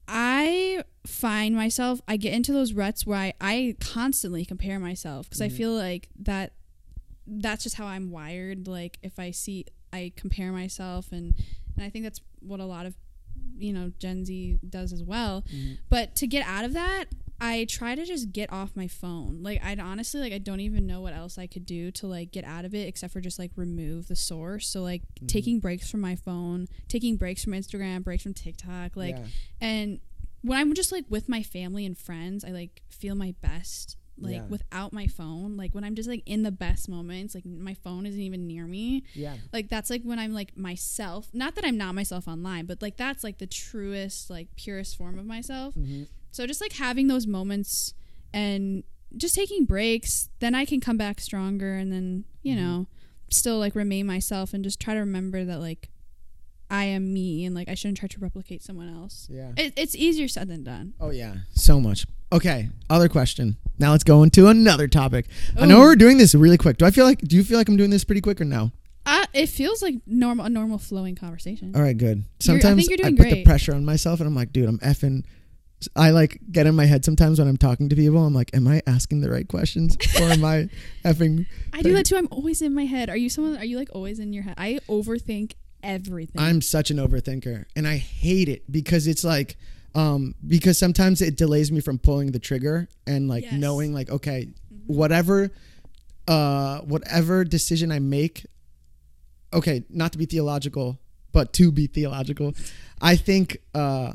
I 0.09 0.85
find 1.07 1.55
myself 1.57 2.01
I 2.07 2.17
get 2.17 2.33
into 2.33 2.53
those 2.53 2.73
ruts 2.73 3.07
where 3.07 3.19
I, 3.19 3.33
I 3.41 3.77
constantly 3.81 4.45
compare 4.45 4.79
myself 4.79 5.29
because 5.29 5.41
Mm-hmm. 5.41 5.55
I 5.55 5.57
feel 5.57 5.73
like 5.73 6.09
that 6.21 6.53
that's 7.27 7.63
just 7.63 7.77
how 7.77 7.87
I'm 7.87 8.11
wired 8.11 8.67
like 8.67 8.99
if 9.03 9.19
I 9.19 9.31
see 9.31 9.65
I 9.93 10.13
compare 10.17 10.53
myself 10.53 11.13
and 11.13 11.35
and 11.77 11.85
I 11.85 11.89
think 11.91 12.05
that's 12.05 12.21
what 12.41 12.61
a 12.61 12.65
lot 12.65 12.87
of 12.87 12.95
you 13.57 13.73
know 13.73 13.93
Gen 13.99 14.25
Z 14.25 14.59
does 14.69 14.93
as 14.93 15.03
well. 15.03 15.45
Mm-hmm. 15.55 15.75
But 15.89 16.15
to 16.17 16.27
get 16.27 16.47
out 16.47 16.65
of 16.65 16.73
that, 16.75 17.05
I 17.45 17.67
try 17.69 17.95
to 17.97 18.05
just 18.05 18.33
get 18.33 18.53
off 18.53 18.77
my 18.77 18.87
phone. 18.87 19.43
Like 19.43 19.63
I'd 19.65 19.81
honestly 19.81 20.21
like 20.21 20.33
I 20.33 20.39
don't 20.39 20.61
even 20.61 20.87
know 20.87 21.01
what 21.01 21.13
else 21.13 21.39
I 21.39 21.47
could 21.49 21.67
do 21.67 21.91
to 21.93 22.07
like 22.07 22.31
get 22.31 22.45
out 22.45 22.65
of 22.65 22.73
it 22.75 22.87
except 22.87 23.13
for 23.13 23.21
just 23.21 23.39
like 23.39 23.51
remove 23.57 24.07
the 24.09 24.17
source. 24.17 24.69
So 24.69 24.83
like 24.83 25.03
Mm-hmm. 25.03 25.27
taking 25.27 25.59
breaks 25.61 25.91
from 25.91 26.01
my 26.01 26.15
phone, 26.17 26.69
taking 26.89 27.17
breaks 27.17 27.43
from 27.45 27.53
Instagram, 27.55 28.05
breaks 28.05 28.23
from 28.23 28.35
TikTok, 28.35 28.97
like 28.97 29.17
Yeah. 29.17 29.25
and 29.61 30.01
when 30.43 30.59
I'm 30.59 30.73
just 30.75 30.93
like 30.93 31.05
with 31.09 31.29
my 31.29 31.43
family 31.43 31.85
and 31.87 31.97
friends, 31.99 32.45
I 32.45 32.49
like 32.51 32.83
feel 32.89 33.15
my 33.15 33.35
best 33.43 33.97
like 34.19 34.35
Yeah. 34.35 34.47
without 34.47 34.93
my 34.93 35.07
phone. 35.07 35.57
Like 35.57 35.75
when 35.75 35.83
I'm 35.85 35.95
just 35.97 36.09
like 36.09 36.23
in 36.27 36.43
the 36.45 36.53
best 36.53 36.89
moments, 36.89 37.35
like 37.35 37.45
my 37.47 37.75
phone 37.75 38.07
isn't 38.07 38.21
even 38.21 38.47
near 38.47 38.67
me 38.67 39.03
yeah 39.15 39.35
like 39.53 39.69
that's 39.69 39.91
like 39.91 40.03
when 40.03 40.19
i'm 40.19 40.33
like 40.33 40.57
myself 40.57 41.29
not 41.33 41.55
that 41.57 41.65
i'm 41.65 41.77
not 41.77 41.95
myself 41.95 42.29
online 42.29 42.67
but 42.67 42.81
like 42.83 42.97
that's 42.97 43.25
like 43.25 43.39
the 43.39 43.47
truest 43.47 44.31
like 44.31 44.49
purest 44.57 44.97
form 44.97 45.19
of 45.19 45.27
myself 45.27 45.75
Mhm. 45.75 46.07
So 46.33 46.47
just 46.47 46.61
like 46.61 46.73
having 46.73 47.07
those 47.07 47.27
moments 47.27 47.95
and 48.35 48.83
just 49.17 49.35
taking 49.35 49.65
breaks 49.65 50.29
then 50.41 50.55
i 50.55 50.65
can 50.65 50.81
come 50.81 50.97
back 50.97 51.21
stronger 51.21 51.75
and 51.75 51.93
then 51.93 52.25
you 52.43 52.55
Mm-hmm. 52.57 52.65
know 52.65 52.87
still 53.31 53.59
like 53.59 53.75
remain 53.75 54.07
myself 54.07 54.53
and 54.53 54.63
just 54.65 54.79
try 54.81 54.93
to 54.95 55.01
remember 55.01 55.45
that 55.45 55.59
like 55.61 55.89
i 56.71 56.85
am 56.85 57.13
me 57.13 57.45
and 57.45 57.55
like 57.55 57.69
i 57.69 57.75
shouldn't 57.75 57.99
try 57.99 58.09
to 58.09 58.19
replicate 58.19 58.63
someone 58.63 58.89
else. 58.95 59.27
Yeah. 59.31 59.53
It, 59.57 59.73
it's 59.77 59.95
easier 59.95 60.29
said 60.29 60.49
than 60.49 60.65
done. 60.65 60.95
Oh 61.01 61.11
yeah. 61.11 61.35
So 61.55 61.81
much. 61.81 62.07
Okay 62.33 62.69
other 62.91 63.09
question. 63.09 63.57
Now 63.79 63.93
let's 63.93 64.05
go 64.05 64.23
into 64.23 64.49
another 64.49 64.87
topic. 64.89 65.27
I 65.59 65.67
know 65.67 65.81
we're 65.81 65.97
doing 65.97 66.19
this 66.19 66.35
really 66.35 66.59
quick. 66.59 66.79
Do 66.79 66.85
i 66.87 66.91
feel 66.91 67.05
like 67.07 67.21
do 67.21 67.37
you 67.37 67.45
feel 67.45 67.59
like 67.59 67.69
i'm 67.69 67.77
doing 67.77 67.91
this 67.91 68.05
pretty 68.05 68.21
quick 68.21 68.41
or 68.41 68.45
no? 68.45 68.73
Uh, 69.05 69.25
it 69.33 69.49
feels 69.49 69.83
like 69.83 69.95
normal 70.07 70.45
a 70.47 70.49
normal 70.49 70.79
flowing 70.79 71.15
conversation. 71.17 71.73
All 71.75 71.83
right, 71.83 71.97
good. 71.97 72.19
You're- 72.19 72.25
I 72.41 72.45
Sometimes 72.61 72.87
think 72.87 72.91
you're 72.99 73.07
I 73.07 73.11
doing 73.11 73.17
put 73.17 73.31
the 73.31 73.45
pressure 73.45 73.75
on 73.75 73.85
myself, 73.85 74.21
and 74.21 74.29
I'm 74.29 74.35
like, 74.37 74.53
dude, 74.53 74.69
I'm 74.69 74.79
effing. 74.79 75.25
I 75.97 76.11
like 76.11 76.41
get 76.51 76.67
in 76.67 76.75
my 76.75 76.87
head 76.87 77.05
sometimes 77.05 77.39
when 77.39 77.49
I'm 77.49 77.57
talking 77.57 77.89
to 77.89 77.97
people. 77.97 78.25
I'm 78.25 78.35
like, 78.35 78.51
am 78.55 78.67
I 78.69 78.83
asking 78.87 79.21
the 79.21 79.31
right 79.31 79.47
questions 79.47 79.97
or 80.21 80.25
am 80.25 80.45
I 80.45 80.69
effing? 81.05 81.47
i 81.73 81.83
do 81.83 81.93
that 81.95 82.05
too 82.07 82.17
i'm 82.17 82.29
always 82.31 82.63
in 82.63 82.75
my 82.75 82.85
head 82.85 83.09
are 83.09 83.17
you 83.17 83.29
someone 83.29 83.57
are 83.57 83.65
you 83.65 83.79
like 83.79 83.89
always 83.95 84.19
in 84.19 84.33
your 84.33 84.43
head 84.43 84.55
i 84.59 84.79
overthink 84.89 85.55
everything 85.83 86.41
I'm 86.41 86.61
such 86.63 86.91
an 86.91 86.99
overthinker, 86.99 87.65
and 87.75 87.89
I 87.89 87.97
hate 87.97 88.49
it 88.49 88.71
because 88.71 89.07
it's 89.07 89.25
like, 89.25 89.57
um, 89.95 90.35
because 90.47 90.79
sometimes 90.79 91.21
it 91.21 91.37
delays 91.37 91.73
me 91.73 91.81
from 91.81 91.99
pulling 91.99 92.31
the 92.33 92.39
trigger 92.39 92.89
and 93.07 93.29
like 93.29 93.43
Yes. 93.43 93.53
Mm-hmm. 93.53 93.61
knowing 93.61 93.93
like, 93.95 94.11
okay, 94.11 94.49
whatever, 94.87 95.51
uh, 96.29 96.81
whatever 96.81 97.45
decision 97.45 97.91
I 97.91 97.99
make, 97.99 98.47
okay, 99.53 99.83
not 99.91 100.13
to 100.13 100.19
be 100.19 100.27
theological, 100.27 100.99
but 101.33 101.53
to 101.55 101.73
be 101.73 101.87
theological, 101.89 102.55
I 103.01 103.17
think, 103.17 103.59
uh, 103.75 104.13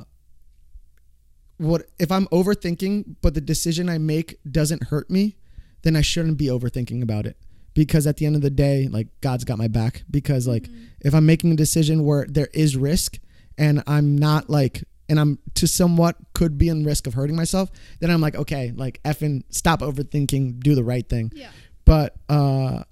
what 1.58 1.88
if 2.00 2.12
I'm 2.12 2.28
overthinking, 2.28 3.16
but 3.22 3.34
the 3.34 3.42
decision 3.42 3.90
I 3.90 3.98
make 3.98 4.40
doesn't 4.50 4.86
hurt 4.86 5.10
me, 5.10 5.38
then 5.84 5.96
I 5.96 6.02
shouldn't 6.02 6.38
be 6.38 6.48
overthinking 6.48 7.02
about 7.02 7.26
it. 7.26 7.38
Because 7.74 8.08
at 8.08 8.18
the 8.18 8.26
end 8.26 8.36
of 8.36 8.42
the 8.42 8.50
day, 8.50 8.88
like 8.88 9.08
God's 9.22 9.44
got 9.44 9.58
my 9.58 9.68
back. 9.68 10.04
Because 10.10 10.48
like 10.48 10.68
if 11.02 11.14
I'm 11.14 11.26
making 11.26 11.52
a 11.52 11.56
decision 11.56 12.06
where 12.06 12.26
there 12.28 12.50
is 12.54 12.76
risk 12.76 13.20
and 13.58 13.84
I'm 13.86 14.18
not 14.18 14.50
like 14.50 14.84
and 15.10 15.20
I'm 15.20 15.40
to 15.56 15.68
somewhat 15.68 16.16
could 16.34 16.58
be 16.58 16.70
in 16.70 16.84
risk 16.84 17.08
of 17.08 17.14
hurting 17.14 17.36
myself, 17.36 17.70
then 18.00 18.12
I'm 18.12 18.20
like, 18.22 18.36
okay, 18.36 18.74
like 18.76 19.02
effing 19.04 19.44
stop 19.50 19.82
overthinking, 19.82 20.60
do 20.60 20.76
the 20.76 20.84
right 20.84 21.08
thing. 21.08 21.32
yeah 21.36 21.50
But 21.86 22.16
uh 22.30 22.84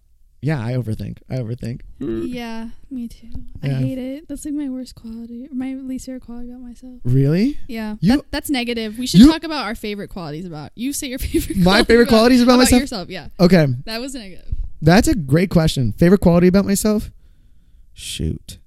yeah, 0.45 0.63
I 0.63 0.73
overthink. 0.73 1.17
I 1.29 1.35
overthink. 1.37 1.81
Yeah, 1.99 2.69
me 2.91 3.07
too. 3.07 3.29
I 3.63 3.67
Yeah. 3.67 3.79
hate 3.79 3.97
it. 3.97 4.27
That's 4.27 4.45
like 4.45 4.53
my 4.53 4.69
worst 4.69 4.93
quality, 4.95 5.47
my 5.51 5.73
least 5.73 6.05
favorite 6.05 6.21
quality 6.23 6.49
about 6.51 6.61
myself. 6.61 6.99
Really? 7.03 7.57
Yeah, 7.67 7.95
You- 7.99 8.17
that, 8.17 8.25
that's 8.31 8.49
negative. 8.49 8.99
We 8.99 9.07
should 9.07 9.21
you- 9.21 9.31
talk 9.31 9.43
about 9.43 9.65
our 9.65 9.73
favorite 9.75 10.09
qualities 10.09 10.45
about 10.45 10.71
you. 10.75 10.93
Say 10.93 11.07
your 11.07 11.19
favorite. 11.27 11.57
My 11.57 11.63
quality 11.63 11.85
favorite 11.85 12.07
qualities 12.09 12.41
about 12.41 12.57
myself? 12.59 12.79
yourself. 12.81 13.09
Yeah, 13.09 13.29
Okay. 13.39 13.65
that 13.85 13.99
was 13.99 14.13
negative. 14.13 14.53
That's 14.81 15.07
a 15.07 15.15
great 15.15 15.49
question. 15.49 15.93
Favorite 15.93 16.21
quality 16.21 16.47
about 16.47 16.65
myself? 16.65 17.09
Shoot. 17.93 18.59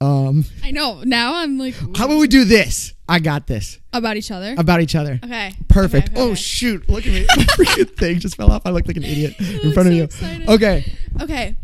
Um, 0.00 0.44
I 0.62 0.70
know. 0.70 1.02
Now 1.04 1.34
I'm 1.36 1.58
like 1.58 1.74
how 1.96 2.04
about 2.06 2.18
we 2.20 2.28
do 2.28 2.44
this? 2.44 2.94
I 3.08 3.18
got 3.20 3.46
this 3.46 3.78
about 3.92 4.16
each 4.16 4.30
other. 4.30 4.54
about 4.58 4.80
each 4.82 4.94
other. 4.94 5.18
okay. 5.24 5.54
Perfect. 5.68 6.08
Okay, 6.10 6.12
okay, 6.14 6.22
oh 6.22 6.26
okay. 6.32 6.34
shoot! 6.34 6.88
Look 6.88 7.06
at 7.06 7.12
me. 7.12 7.24
My 7.36 7.42
freaking 7.44 7.96
thing 7.96 8.18
just 8.18 8.36
fell 8.36 8.52
off. 8.52 8.62
I 8.66 8.70
look 8.70 8.86
like 8.86 8.96
an 8.96 9.04
idiot 9.04 9.34
in 9.40 9.72
front 9.72 9.88
of 9.88 9.94
you. 9.94 10.04
excited. 10.04 10.48
Okay, 10.48 10.92
Okay. 11.22 11.56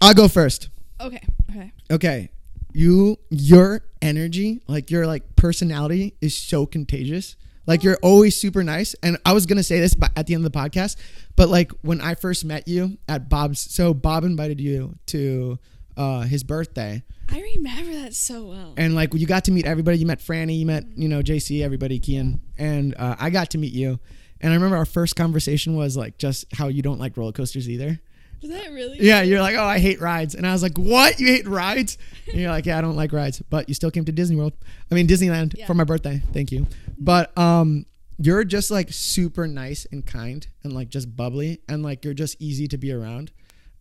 I'll 0.00 0.14
go 0.14 0.28
first. 0.28 0.68
Okay. 1.00 1.22
Okay. 1.50 1.72
Okay, 1.90 2.30
you 2.72 3.16
your 3.30 3.82
energy, 4.02 4.60
like 4.68 4.90
your 4.90 5.06
like 5.06 5.34
personality, 5.36 6.14
is 6.20 6.36
so 6.36 6.66
contagious. 6.66 7.36
Like 7.66 7.82
you're 7.82 7.98
always 8.02 8.38
super 8.38 8.62
nice. 8.62 8.94
And 9.02 9.16
I 9.24 9.32
was 9.32 9.46
gonna 9.46 9.62
say 9.62 9.80
this 9.80 9.96
at 10.14 10.26
the 10.26 10.34
end 10.34 10.44
of 10.44 10.52
the 10.52 10.56
podcast, 10.58 10.96
but 11.34 11.48
like 11.48 11.72
when 11.82 12.00
I 12.00 12.14
first 12.14 12.44
met 12.44 12.68
you 12.68 12.98
at 13.08 13.28
Bob's, 13.28 13.58
so 13.60 13.94
Bob 13.94 14.24
invited 14.24 14.60
you 14.60 14.96
to 15.06 15.58
uh, 15.96 16.20
his 16.22 16.44
birthday. 16.44 17.02
I 17.30 17.40
remember 17.56 17.92
that 18.02 18.14
so 18.14 18.44
well. 18.44 18.74
and 18.76 18.94
like 18.94 19.12
you 19.14 19.26
got 19.26 19.44
to 19.44 19.52
meet 19.52 19.66
everybody. 19.66 19.98
You 19.98 20.06
met 20.06 20.20
Franny, 20.20 20.58
you 20.58 20.66
met 20.66 20.84
you 20.96 21.08
know 21.08 21.22
JC, 21.22 21.62
everybody, 21.62 21.98
Kian, 21.98 22.40
and 22.58 22.94
uh, 22.98 23.16
I 23.18 23.30
got 23.30 23.50
to 23.50 23.58
meet 23.58 23.72
you. 23.72 23.98
And 24.40 24.52
I 24.52 24.56
remember 24.56 24.76
our 24.76 24.84
first 24.84 25.16
conversation 25.16 25.74
was 25.76 25.96
like 25.96 26.18
just 26.18 26.44
how 26.52 26.68
you 26.68 26.82
don't 26.82 26.98
like 27.00 27.16
roller 27.16 27.32
coasters 27.32 27.68
either. 27.68 27.98
Was 28.42 28.50
that 28.50 28.70
really? 28.70 28.98
Yeah, 29.00 29.22
you're 29.22 29.40
like, 29.40 29.56
oh, 29.56 29.64
I 29.64 29.78
hate 29.78 29.98
rides, 30.00 30.34
and 30.34 30.46
I 30.46 30.52
was 30.52 30.62
like, 30.62 30.76
what? 30.78 31.18
You 31.18 31.26
hate 31.28 31.48
rides? 31.48 31.96
And 32.28 32.36
you're 32.38 32.50
like, 32.50 32.66
yeah, 32.66 32.76
I 32.76 32.82
don't 32.82 32.94
like 32.94 33.12
rides, 33.14 33.40
but 33.48 33.66
you 33.68 33.74
still 33.74 33.90
came 33.90 34.04
to 34.04 34.12
Disney 34.12 34.36
World. 34.36 34.52
I 34.90 34.94
mean 34.94 35.06
Disneyland 35.08 35.54
Yeah. 35.56 35.66
for 35.66 35.72
my 35.74 35.84
birthday. 35.84 36.22
Thank 36.34 36.52
you. 36.52 36.66
But 36.98 37.36
um, 37.38 37.86
you're 38.18 38.44
just 38.44 38.70
like 38.70 38.92
super 38.92 39.46
nice 39.48 39.86
and 39.90 40.04
kind 40.06 40.46
and 40.62 40.74
like 40.74 40.90
just 40.90 41.16
bubbly 41.16 41.60
and 41.68 41.82
like 41.82 42.04
you're 42.04 42.14
just 42.14 42.36
easy 42.40 42.68
to 42.68 42.76
be 42.78 42.92
around. 42.92 43.32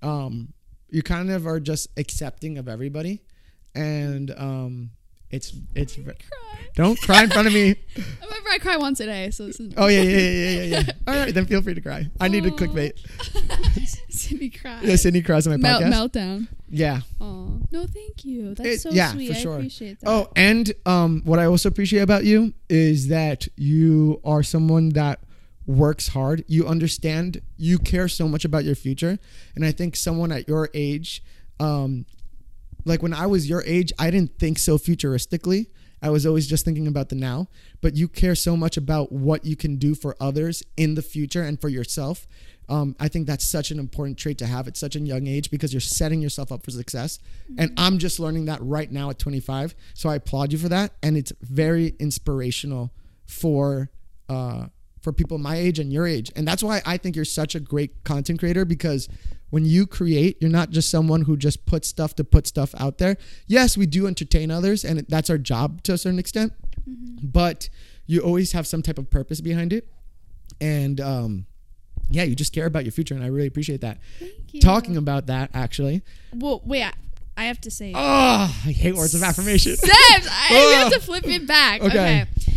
Um, 0.01 0.53
you 0.89 1.01
kind 1.03 1.31
of 1.31 1.45
are 1.47 1.59
just 1.59 1.87
accepting 1.97 2.57
of 2.57 2.67
everybody, 2.67 3.21
and 3.73 4.31
um, 4.37 4.91
it's 5.31 5.53
it's. 5.75 5.95
Cry. 5.95 6.13
Don't 6.75 6.99
cry 7.01 7.23
in 7.23 7.29
front 7.29 7.47
of 7.47 7.53
me. 7.53 7.75
Remember, 7.95 8.49
I 8.51 8.57
cry 8.59 8.77
once 8.77 8.99
a 8.99 9.05
day, 9.05 9.31
so 9.31 9.45
this 9.47 9.59
is. 9.59 9.73
Oh 9.77 9.87
yeah, 9.87 10.01
yeah, 10.01 10.19
yeah, 10.19 10.29
yeah, 10.29 10.61
yeah. 10.63 10.83
yeah. 10.87 10.91
All 11.07 11.15
right, 11.15 11.33
then 11.33 11.45
feel 11.45 11.61
free 11.61 11.73
to 11.73 11.81
cry. 11.81 12.09
I 12.19 12.27
need 12.27 12.45
a 12.45 12.51
clickbait. 12.51 12.93
Cindy 14.09 14.49
cried. 14.49 14.83
Yeah, 14.83 14.95
Sydney 14.95 15.21
cries 15.21 15.45
on 15.47 15.53
my 15.53 15.57
Melt, 15.57 15.83
podcast. 15.83 15.93
meltdown. 16.09 16.47
Yeah. 16.69 17.01
Oh 17.21 17.59
no, 17.71 17.85
thank 17.85 18.23
you. 18.25 18.55
That's 18.55 18.69
It- 18.69 18.81
so 18.81 18.89
yeah, 18.91 19.11
sweet. 19.11 19.27
for 19.31 19.33
I 19.33 19.39
sure. 19.39 19.55
appreciate 19.55 19.99
that. 19.99 20.09
Oh, 20.09 20.31
and 20.35 20.71
um, 20.85 21.21
what 21.25 21.39
I 21.39 21.45
also 21.45 21.69
appreciate 21.69 22.01
about 22.01 22.23
you 22.25 22.53
is 22.69 23.09
that 23.09 23.47
you 23.57 24.21
are 24.23 24.41
someone 24.43 24.89
that 24.89 25.19
works 25.65 26.09
hard. 26.09 26.43
You 26.47 26.67
understand. 26.67 27.41
You 27.57 27.79
care 27.79 28.07
so 28.07 28.27
much 28.27 28.45
about 28.45 28.63
your 28.63 28.75
future, 28.75 29.17
and 29.55 29.65
I 29.65 29.71
think 29.71 29.95
someone 29.95 30.31
at 30.31 30.47
your 30.47 30.69
age, 30.73 31.23
um, 31.59 32.05
like 32.85 33.01
when 33.01 33.13
I 33.13 33.25
was 33.25 33.49
your 33.49 33.63
age, 33.63 33.91
I 33.97 34.11
didn't 34.11 34.37
think 34.37 34.59
so 34.59 34.77
futuristically. 34.77 35.67
I 36.01 36.09
was 36.09 36.25
always 36.25 36.45
just 36.45 36.65
thinking 36.65 36.87
about 36.87 37.09
the 37.09 37.15
now, 37.15 37.47
but 37.81 37.95
you 37.95 38.07
care 38.07 38.35
so 38.35 38.55
much 38.55 38.77
about 38.77 39.11
what 39.11 39.43
you 39.43 39.55
can 39.55 39.77
do 39.77 39.95
for 39.95 40.15
others 40.19 40.61
in 40.77 40.93
the 40.93 41.01
future 41.01 41.41
and 41.41 41.59
for 41.59 41.69
yourself. 41.69 42.27
Um, 42.67 42.95
I 42.99 43.07
think 43.07 43.27
that's 43.27 43.45
such 43.45 43.71
an 43.71 43.79
important 43.79 44.17
trait 44.17 44.37
to 44.39 44.45
have 44.47 44.67
at 44.67 44.77
such 44.77 44.95
a 44.95 44.99
young 44.99 45.27
age 45.27 45.51
because 45.51 45.73
you're 45.73 45.81
setting 45.81 46.21
yourself 46.21 46.51
up 46.51 46.63
for 46.63 46.71
success. 46.71 47.19
And 47.57 47.71
I'm 47.77 47.97
just 47.97 48.19
learning 48.19 48.45
that 48.45 48.59
right 48.61 48.91
now 48.91 49.09
at 49.09 49.19
25. 49.19 49.75
So 49.93 50.09
I 50.09 50.15
applaud 50.15 50.51
you 50.51 50.57
for 50.57 50.69
that. 50.69 50.93
And 51.03 51.17
it's 51.17 51.31
very 51.41 51.95
inspirational 51.99 52.91
for 53.25 53.89
uh, 54.29 54.67
for 55.05 55.13
people 55.13 55.37
my 55.37 55.55
age 55.55 55.77
and 55.77 55.93
your 55.93 56.07
age. 56.07 56.31
And 56.35 56.47
that's 56.47 56.63
why 56.63 56.81
I 56.83 56.97
think 56.97 57.15
you're 57.15 57.25
such 57.25 57.53
a 57.53 57.59
great 57.59 58.03
content 58.03 58.39
creator 58.39 58.65
because 58.65 59.07
when 59.51 59.63
you 59.63 59.85
create, 59.85 60.37
you're 60.41 60.49
not 60.49 60.71
just 60.71 60.89
someone 60.89 61.21
who 61.21 61.37
just 61.37 61.67
puts 61.67 61.87
stuff 61.87 62.15
to 62.15 62.23
put 62.23 62.47
stuff 62.47 62.73
out 62.79 62.97
there. 62.97 63.15
Yes, 63.45 63.77
we 63.77 63.85
do 63.85 64.07
entertain 64.07 64.49
others, 64.49 64.83
and 64.83 65.05
that's 65.07 65.29
our 65.29 65.37
job 65.37 65.83
to 65.83 65.93
a 65.93 65.97
certain 65.99 66.17
extent, 66.17 66.53
mm-hmm. 66.89 67.27
but 67.27 67.69
you 68.07 68.21
always 68.21 68.51
have 68.53 68.65
some 68.65 68.81
type 68.81 68.97
of 68.97 69.11
purpose 69.11 69.41
behind 69.41 69.73
it. 69.73 69.87
And 70.59 70.99
um, 70.99 71.45
yeah, 72.09 72.23
you 72.23 72.35
just 72.35 72.51
care 72.51 72.65
about 72.65 72.83
your 72.83 72.91
future, 72.91 73.13
and 73.13 73.23
I 73.23 73.27
really 73.27 73.47
appreciate 73.47 73.81
that. 73.81 73.99
Thank 74.19 74.55
you. 74.55 74.61
Talking 74.61 74.97
about 74.97 75.27
that, 75.27 75.51
actually, 75.53 76.01
Well, 76.33 76.61
wait. 76.65 76.83
I, 76.83 76.93
I 77.37 77.45
have 77.45 77.61
to 77.61 77.69
say. 77.69 77.91
oh, 77.93 77.99
I 77.99 78.71
hate 78.71 78.95
words 78.95 79.13
of 79.13 79.21
affirmation. 79.21 79.73
Sebs, 79.73 80.27
I, 80.31 80.47
you 80.49 80.75
have 80.77 80.87
ah. 80.93 80.95
to 80.95 80.99
flip 80.99 81.27
it 81.27 81.45
back. 81.45 81.81
Okay. 81.81 81.87
Okay. 81.89 82.54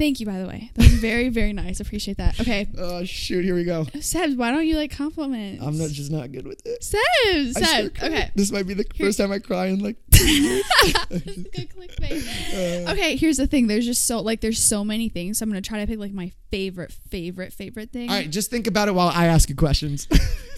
Thank 0.00 0.18
you, 0.18 0.24
by 0.26 0.38
the 0.40 0.46
way. 0.48 0.70
That 0.74 0.82
was 0.84 0.94
very, 0.94 1.28
very 1.28 1.52
nice. 1.52 1.78
Appreciate 1.78 2.16
that. 2.16 2.40
Okay. 2.40 2.66
Oh 2.78 3.04
shoot, 3.04 3.44
here 3.44 3.54
we 3.54 3.64
go. 3.64 3.84
Sebs, 3.84 4.36
why 4.36 4.50
don't 4.50 4.66
you 4.66 4.76
like 4.76 4.90
compliments? 4.96 5.62
I'm 5.62 5.76
not 5.76 5.90
just 5.90 6.10
not 6.10 6.32
good 6.32 6.46
with 6.46 6.60
it. 6.66 6.80
Sebs, 6.80 7.56
I 7.56 7.60
Sebs. 7.60 7.98
cry. 7.98 8.06
Okay. 8.08 8.30
This 8.34 8.50
might 8.50 8.66
be 8.66 8.72
the 8.74 8.86
Here- 8.94 9.06
first 9.06 9.18
time 9.18 9.30
I 9.30 9.38
cry 9.38 9.66
in 9.66 9.80
like 9.80 9.96
two 10.10 10.26
years. 10.26 10.62
Good 11.10 11.68
clickbait. 11.76 12.86
Uh, 12.88 12.92
Okay, 12.92 13.16
here's 13.16 13.36
the 13.36 13.46
thing. 13.46 13.66
There's 13.66 13.84
just 13.84 14.06
so 14.06 14.20
like 14.20 14.40
there's 14.40 14.58
so 14.58 14.82
many 14.84 15.08
things. 15.10 15.38
So 15.38 15.42
I'm 15.44 15.50
gonna 15.50 15.60
try 15.60 15.80
to 15.80 15.86
pick 15.86 15.98
like 15.98 16.12
my 16.12 16.32
favorite, 16.50 16.92
favorite, 17.10 17.52
favorite 17.52 17.92
thing. 17.92 18.08
All 18.08 18.16
right, 18.16 18.30
just 18.30 18.50
think 18.50 18.66
about 18.66 18.88
it 18.88 18.94
while 18.94 19.08
I 19.08 19.26
ask 19.26 19.48
you 19.50 19.54
questions. 19.54 20.08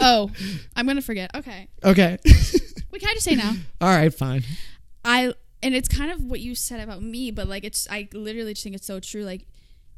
Oh, 0.01 0.31
I'm 0.77 0.87
gonna 0.87 1.03
forget. 1.03 1.31
Okay. 1.35 1.69
okay. 1.85 2.19
What 2.91 3.01
can 3.01 3.09
I 3.11 3.15
just 3.15 3.25
say 3.25 3.35
now? 3.35 3.53
All 3.81 3.89
right, 3.89 4.13
fine. 4.15 4.45
I 5.05 5.33
and 5.63 5.75
it's 5.75 5.89
kind 5.89 6.11
of 6.11 6.25
what 6.25 6.41
you 6.41 6.55
said 6.55 6.81
about 6.81 7.03
me, 7.03 7.31
but 7.31 7.49
like 7.49 7.65
it's 7.65 7.87
I 7.91 8.09
literally 8.13 8.55
just 8.55 8.65
think 8.65 8.77
it's 8.77 8.87
so 8.87 9.01
true. 9.01 9.25
Like, 9.25 9.47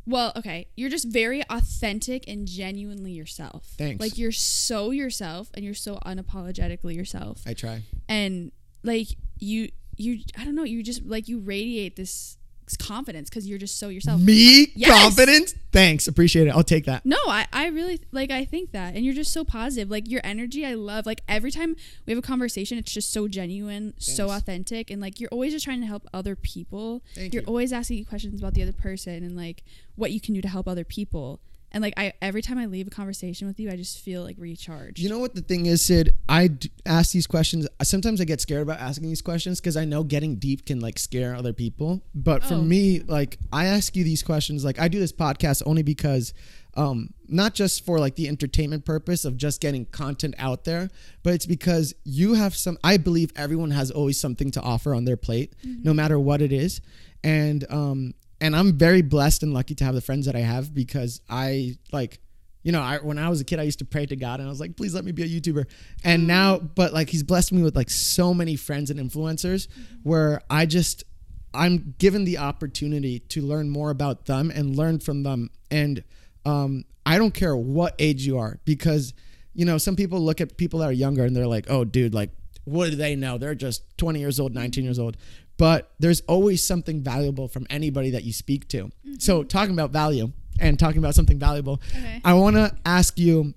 well, 0.06 0.32
okay, 0.36 0.68
you're 0.76 0.90
just 0.90 1.08
very 1.08 1.42
authentic 1.48 2.28
and 2.28 2.46
genuinely 2.46 3.12
yourself. 3.12 3.64
Thanks. 3.78 4.00
Like 4.00 4.18
you're 4.18 4.32
so 4.32 4.90
yourself 4.90 5.50
and 5.54 5.64
you're 5.64 5.74
so 5.74 5.96
unapologetically 6.04 6.94
yourself. 6.94 7.42
I 7.46 7.54
try. 7.54 7.82
And 8.08 8.52
like 8.82 9.08
you 9.38 9.70
you 9.96 10.20
I 10.38 10.44
don't 10.44 10.54
know, 10.54 10.64
you 10.64 10.82
just 10.82 11.04
like 11.04 11.28
you 11.28 11.38
radiate 11.38 11.96
this 11.96 12.36
confidence 12.76 13.28
because 13.28 13.46
you're 13.48 13.58
just 13.58 13.78
so 13.78 13.88
yourself. 13.88 14.20
Me 14.20 14.72
Yes. 14.74 15.02
confidence. 15.02 15.54
Thanks, 15.72 16.06
appreciate 16.06 16.46
it. 16.46 16.50
I'll 16.50 16.62
take 16.62 16.84
that. 16.86 17.04
No, 17.04 17.16
I, 17.26 17.46
I 17.52 17.66
really 17.66 18.00
like 18.12 18.30
I 18.30 18.44
think 18.44 18.70
that 18.72 18.94
and 18.94 19.04
you're 19.04 19.14
just 19.14 19.32
so 19.32 19.44
positive. 19.44 19.90
Like 19.90 20.08
your 20.08 20.20
energy 20.24 20.64
I 20.64 20.74
love. 20.74 21.04
Like 21.06 21.20
every 21.28 21.50
time 21.50 21.76
we 22.06 22.12
have 22.12 22.18
a 22.18 22.26
conversation 22.26 22.78
it's 22.78 22.92
just 22.92 23.12
so 23.12 23.28
genuine, 23.28 23.94
so 23.98 24.30
authentic 24.30 24.90
and 24.90 25.00
like 25.00 25.20
you're 25.20 25.30
always 25.30 25.52
just 25.52 25.64
trying 25.64 25.80
to 25.80 25.86
help 25.86 26.06
other 26.14 26.36
people. 26.36 27.02
Thank 27.14 27.34
you're 27.34 27.42
you. 27.42 27.48
always 27.48 27.72
asking 27.72 28.04
questions 28.06 28.40
about 28.40 28.54
the 28.54 28.62
other 28.62 28.72
person 28.72 29.22
and 29.24 29.36
like 29.36 29.62
what 29.96 30.10
you 30.12 30.20
can 30.20 30.34
do 30.34 30.40
to 30.40 30.48
help 30.48 30.66
other 30.68 30.84
people. 30.84 31.40
And 31.74 31.82
like 31.82 31.92
I 31.98 32.12
every 32.22 32.40
time 32.40 32.56
I 32.56 32.66
leave 32.66 32.86
a 32.86 32.90
conversation 32.90 33.46
with 33.48 33.58
you 33.60 33.68
I 33.70 33.76
just 33.76 33.98
feel 33.98 34.22
like 34.22 34.36
recharged. 34.38 34.98
You 35.00 35.08
know 35.10 35.18
what 35.18 35.34
the 35.34 35.40
thing 35.42 35.66
is, 35.66 35.84
Sid? 35.84 36.14
I 36.28 36.46
d- 36.48 36.70
ask 36.86 37.12
these 37.12 37.26
questions. 37.26 37.66
Sometimes 37.82 38.20
I 38.20 38.24
get 38.24 38.40
scared 38.40 38.62
about 38.62 38.78
asking 38.78 39.08
these 39.08 39.20
questions 39.20 39.60
because 39.60 39.76
I 39.76 39.84
know 39.84 40.04
getting 40.04 40.36
deep 40.36 40.64
can 40.64 40.78
like 40.80 40.98
scare 40.98 41.34
other 41.34 41.52
people. 41.52 42.02
But 42.14 42.44
for 42.44 42.54
Oh. 42.54 42.62
me, 42.62 43.00
like 43.00 43.38
I 43.52 43.66
ask 43.66 43.94
you 43.96 44.04
these 44.04 44.22
questions. 44.22 44.64
Like 44.64 44.78
I 44.80 44.88
do 44.88 44.98
this 45.00 45.12
podcast 45.12 45.62
only 45.66 45.82
because, 45.82 46.32
um, 46.76 47.10
not 47.28 47.54
just 47.54 47.84
for 47.84 47.98
like 47.98 48.14
the 48.16 48.28
entertainment 48.28 48.84
purpose 48.84 49.24
of 49.24 49.36
just 49.36 49.60
getting 49.60 49.84
content 49.86 50.34
out 50.38 50.62
there, 50.64 50.90
but 51.24 51.34
it's 51.34 51.46
because 51.46 51.92
you 52.04 52.34
have 52.34 52.54
some. 52.56 52.78
I 52.84 52.98
believe 52.98 53.32
everyone 53.36 53.72
has 53.72 53.90
always 53.90 54.18
something 54.18 54.50
to 54.52 54.60
offer 54.62 54.94
on 54.94 55.04
their 55.04 55.16
plate, 55.16 55.54
no 55.64 55.92
matter 55.92 56.18
what 56.20 56.40
it 56.40 56.52
is, 56.52 56.80
and 57.24 57.64
um, 57.70 58.14
and 58.40 58.54
I'm 58.54 58.76
very 58.76 59.02
blessed 59.02 59.42
and 59.42 59.54
lucky 59.54 59.74
to 59.76 59.84
have 59.84 59.94
the 59.94 60.00
friends 60.00 60.26
that 60.26 60.36
I 60.36 60.40
have 60.40 60.74
because 60.74 61.20
I 61.28 61.76
like 61.92 62.20
you 62.64 62.72
know, 62.72 62.80
I, 62.80 62.96
when 62.96 63.18
I 63.18 63.28
was 63.28 63.40
a 63.42 63.44
kid, 63.44 63.60
I 63.60 63.62
used 63.62 63.78
to 63.80 63.84
pray 63.84 64.06
to 64.06 64.16
God 64.16 64.40
and 64.40 64.48
I 64.48 64.50
was 64.50 64.58
like, 64.58 64.74
please 64.74 64.94
let 64.94 65.04
me 65.04 65.12
be 65.12 65.22
a 65.22 65.28
YouTuber. 65.28 65.66
And 66.02 66.26
now, 66.26 66.58
but 66.58 66.94
like, 66.94 67.10
he's 67.10 67.22
blessed 67.22 67.52
me 67.52 67.62
with 67.62 67.76
like 67.76 67.90
so 67.90 68.32
many 68.32 68.56
friends 68.56 68.90
and 68.90 68.98
influencers 68.98 69.68
where 70.02 70.40
I 70.48 70.64
just, 70.64 71.04
I'm 71.52 71.94
given 71.98 72.24
the 72.24 72.38
opportunity 72.38 73.20
to 73.20 73.42
learn 73.42 73.68
more 73.68 73.90
about 73.90 74.24
them 74.24 74.50
and 74.50 74.74
learn 74.74 74.98
from 74.98 75.22
them. 75.24 75.50
And 75.70 76.02
um, 76.46 76.86
I 77.04 77.18
don't 77.18 77.34
care 77.34 77.54
what 77.54 77.94
age 77.98 78.26
you 78.26 78.38
are 78.38 78.58
because, 78.64 79.12
you 79.52 79.66
know, 79.66 79.76
some 79.76 79.94
people 79.94 80.20
look 80.20 80.40
at 80.40 80.56
people 80.56 80.80
that 80.80 80.88
are 80.88 80.92
younger 80.92 81.24
and 81.24 81.36
they're 81.36 81.46
like, 81.46 81.66
oh, 81.68 81.84
dude, 81.84 82.14
like, 82.14 82.30
what 82.64 82.88
do 82.88 82.96
they 82.96 83.14
know? 83.14 83.36
They're 83.36 83.54
just 83.54 83.82
20 83.98 84.20
years 84.20 84.40
old, 84.40 84.54
19 84.54 84.84
years 84.84 84.98
old. 84.98 85.18
But 85.56 85.92
there's 85.98 86.20
always 86.22 86.66
something 86.66 87.02
valuable 87.02 87.48
from 87.48 87.66
anybody 87.70 88.10
that 88.10 88.24
you 88.24 88.32
speak 88.32 88.68
to. 88.68 88.90
So, 89.18 89.40
mm-hmm. 89.40 89.48
talking 89.48 89.72
about 89.72 89.90
value 89.90 90.32
and 90.60 90.78
talking 90.78 90.98
about 90.98 91.14
something 91.14 91.38
valuable, 91.38 91.80
Okay. 91.90 92.20
I 92.24 92.34
want 92.34 92.56
to 92.56 92.76
ask 92.84 93.18
you 93.18 93.54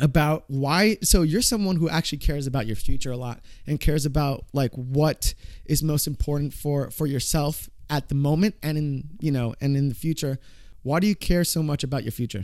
about 0.00 0.44
why 0.48 0.96
so 1.02 1.22
you're 1.22 1.40
someone 1.40 1.76
who 1.76 1.88
actually 1.88 2.18
cares 2.18 2.48
about 2.48 2.66
your 2.66 2.74
future 2.74 3.12
a 3.12 3.16
lot 3.16 3.40
and 3.64 3.78
cares 3.78 4.04
about 4.04 4.44
like 4.52 4.72
what 4.72 5.34
is 5.66 5.84
most 5.84 6.08
important 6.08 6.52
for 6.52 6.90
for 6.90 7.06
yourself 7.06 7.70
at 7.88 8.08
the 8.08 8.14
moment 8.16 8.56
and 8.60 8.76
in 8.76 9.04
you 9.20 9.30
know 9.30 9.54
and 9.60 9.76
in 9.76 9.88
the 9.88 9.94
future 9.94 10.40
why 10.82 10.98
do 10.98 11.06
you 11.06 11.14
care 11.14 11.44
so 11.44 11.62
much 11.62 11.84
about 11.84 12.02
your 12.02 12.10
future 12.10 12.42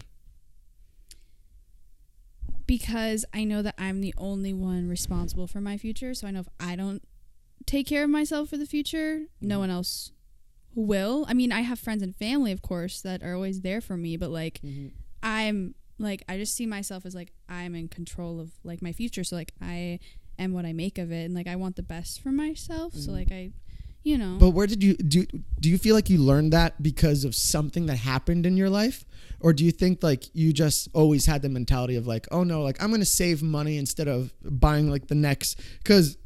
because 2.71 3.25
I 3.35 3.43
know 3.43 3.63
that 3.63 3.75
I'm 3.79 4.01
the 4.01 4.15
only 4.17 4.55
one 4.55 4.87
responsible 4.87 5.49
for 5.49 5.61
my 5.61 5.77
future. 5.77 6.15
So 6.15 6.29
I 6.29 6.31
know 6.31 6.39
if 6.39 6.49
I 6.61 6.77
don't 6.77 7.03
take 7.67 7.87
care 7.87 8.05
of 8.05 8.11
myself 8.11 8.49
for 8.49 8.57
the 8.57 8.67
future, 8.67 9.23
no 9.41 9.55
mm-hmm. 9.55 9.61
one 9.61 9.71
else 9.71 10.13
will. 10.75 11.27
I 11.29 11.35
mean, 11.35 11.53
I 11.53 11.61
have 11.61 11.79
friends 11.79 12.03
and 12.03 12.15
family, 12.15 12.53
of 12.53 12.63
course, 12.63 13.01
that 13.03 13.23
are 13.23 13.35
always 13.35 13.63
there 13.63 13.81
for 13.81 13.97
me, 13.97 14.17
but 14.17 14.31
like 14.31 14.61
mm-hmm. 14.65 14.89
I'm 15.23 15.75
like 15.99 16.25
I 16.29 16.37
just 16.39 16.55
see 16.55 16.67
myself 16.67 17.05
as 17.05 17.15
like 17.15 17.33
I'm 17.49 17.75
in 17.75 17.89
control 17.89 18.41
of 18.41 18.53
like 18.65 18.83
my 18.83 18.93
future. 18.93 19.25
So 19.25 19.37
like 19.37 19.53
I 19.61 20.01
am 20.39 20.53
what 20.53 20.65
I 20.65 20.73
make 20.73 20.99
of 20.99 21.13
it 21.13 21.25
and 21.25 21.35
like 21.35 21.47
I 21.47 21.57
want 21.57 21.77
the 21.77 21.83
best 21.83 22.23
for 22.23 22.31
myself. 22.31 22.95
So 22.95 23.11
mm-hmm. 23.11 23.19
like 23.19 23.33
I 23.33 23.53
you 24.03 24.17
know 24.17 24.37
but 24.41 24.51
where 24.51 24.67
did 24.67 24.83
you 24.83 24.95
do 24.95 25.27
do 25.61 25.69
you 25.69 25.77
feel 25.77 25.95
like 25.95 26.09
you 26.09 26.19
learned 26.19 26.53
that 26.53 26.83
because 26.83 27.25
of 27.25 27.35
something 27.35 27.87
that 27.87 27.97
happened 27.97 28.47
in 28.47 28.57
your 28.57 28.71
life 28.71 29.05
or 29.41 29.53
do 29.53 29.65
you 29.65 29.71
think 29.71 30.03
like 30.03 30.25
you 30.33 30.53
just 30.53 30.89
always 30.95 31.27
had 31.27 31.43
the 31.43 31.49
mentality 31.49 31.97
of 31.97 32.07
like 32.07 32.27
oh 32.31 32.43
no 32.43 32.63
like 32.63 32.83
i'm 32.83 32.91
gonna 32.91 33.05
save 33.05 33.43
money 33.43 33.77
instead 33.77 34.09
of 34.09 34.33
buying 34.43 34.91
like 34.91 35.09
the 35.09 35.15
next 35.15 35.61
because 35.83 36.17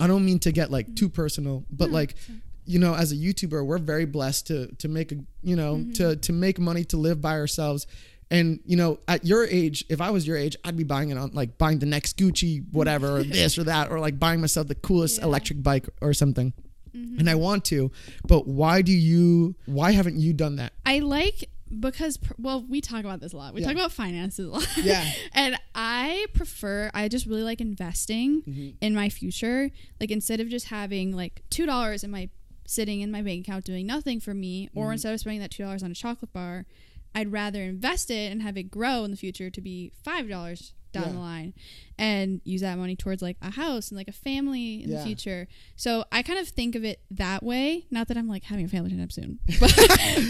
i 0.00 0.06
don't 0.06 0.24
mean 0.24 0.38
to 0.40 0.50
get 0.52 0.70
like 0.70 0.94
too 0.96 1.08
personal 1.08 1.64
but 1.70 1.88
No, 1.90 1.94
like 1.98 2.14
sure. 2.26 2.36
you 2.66 2.78
know 2.78 2.94
as 2.94 3.12
a 3.12 3.16
youtuber 3.16 3.64
we're 3.64 3.78
very 3.78 4.04
blessed 4.06 4.46
to 4.48 4.66
to 4.82 4.88
make 4.88 5.12
a 5.12 5.16
you 5.42 5.56
know 5.56 5.76
Mm-hmm. 5.76 5.92
to 5.92 6.16
to 6.16 6.32
make 6.32 6.58
money 6.58 6.84
to 6.92 6.96
live 6.96 7.20
by 7.20 7.32
ourselves 7.42 7.86
and 8.30 8.60
you 8.64 8.76
know 8.76 8.98
at 9.08 9.24
your 9.24 9.44
age 9.46 9.84
if 9.88 10.00
i 10.00 10.10
was 10.10 10.26
your 10.26 10.36
age 10.36 10.54
i'd 10.64 10.76
be 10.76 10.84
buying 10.84 11.10
it 11.10 11.18
on 11.18 11.30
like 11.32 11.58
buying 11.58 11.78
the 11.80 11.86
next 11.86 12.16
gucci 12.16 12.62
whatever 12.72 13.08
or 13.18 13.22
this 13.38 13.58
or 13.58 13.64
that 13.64 13.90
or 13.90 13.98
like 14.00 14.18
buying 14.18 14.40
myself 14.40 14.66
the 14.68 14.74
coolest 14.74 15.16
Yeah. 15.16 15.22
Mm-hmm. 15.22 15.28
electric 15.30 15.62
bike 15.62 15.88
or 16.00 16.12
something 16.14 16.52
and 16.92 17.30
i 17.30 17.36
want 17.36 17.64
to 17.66 17.90
but 18.26 18.48
why 18.48 18.82
do 18.82 18.92
you 18.92 19.54
why 19.66 19.92
haven't 19.92 20.16
you 20.24 20.32
done 20.32 20.56
that 20.56 20.72
I 20.84 20.98
like 20.98 21.48
because 21.78 22.18
well 22.38 22.64
we 22.68 22.80
talk 22.80 23.00
about 23.00 23.20
this 23.20 23.32
a 23.32 23.36
lot. 23.36 23.54
We 23.54 23.60
Yeah. 23.60 23.68
talk 23.68 23.76
about 23.76 23.92
finances 23.92 24.46
a 24.46 24.50
lot. 24.50 24.68
Yeah. 24.82 25.08
and 25.34 25.56
I 25.74 26.26
prefer 26.34 26.90
I 26.94 27.08
just 27.08 27.26
really 27.26 27.42
like 27.42 27.60
investing 27.60 28.42
Mm-hmm. 28.42 28.68
in 28.80 28.94
my 28.94 29.08
future. 29.08 29.70
Like 30.00 30.10
instead 30.10 30.40
of 30.40 30.48
just 30.48 30.66
having 30.66 31.14
like 31.14 31.42
$2 31.50 32.04
in 32.04 32.10
my 32.10 32.28
sitting 32.66 33.00
in 33.00 33.10
my 33.10 33.22
bank 33.22 33.46
account 33.46 33.64
doing 33.64 33.86
nothing 33.86 34.20
for 34.20 34.32
me, 34.34 34.68
or 34.74 34.88
Mhm. 34.88 34.92
instead 34.94 35.12
of 35.14 35.20
spending 35.20 35.40
that 35.40 35.50
two 35.50 35.62
dollars 35.64 35.82
on 35.82 35.90
a 35.90 35.94
chocolate 35.94 36.32
bar, 36.32 36.66
I'd 37.14 37.32
rather 37.32 37.62
invest 37.62 38.10
it 38.10 38.30
and 38.30 38.42
have 38.42 38.56
it 38.56 38.64
grow 38.70 39.02
in 39.04 39.10
the 39.10 39.16
future 39.16 39.50
to 39.50 39.60
be 39.60 39.90
five 40.04 40.28
dollars 40.28 40.72
down 40.92 41.04
Yeah. 41.06 41.12
the 41.12 41.18
line, 41.18 41.54
and 41.98 42.40
use 42.44 42.60
that 42.62 42.76
money 42.78 42.96
towards 42.96 43.22
like 43.22 43.36
a 43.42 43.50
house 43.50 43.88
and 43.90 43.96
like 43.98 44.08
a 44.08 44.12
family 44.12 44.82
in 44.82 44.90
Yeah. 44.90 44.98
the 44.98 45.04
future. 45.04 45.48
So 45.76 46.04
I 46.12 46.22
kind 46.22 46.38
of 46.38 46.48
think 46.48 46.74
of 46.74 46.84
it 46.84 47.00
that 47.10 47.42
way. 47.42 47.86
Not 47.90 48.08
that 48.08 48.16
I'm 48.16 48.28
like 48.28 48.44
having 48.44 48.64
a 48.64 48.68
family 48.68 48.90
anytime 48.92 49.10
soon, 49.10 49.38
but, 49.60 49.74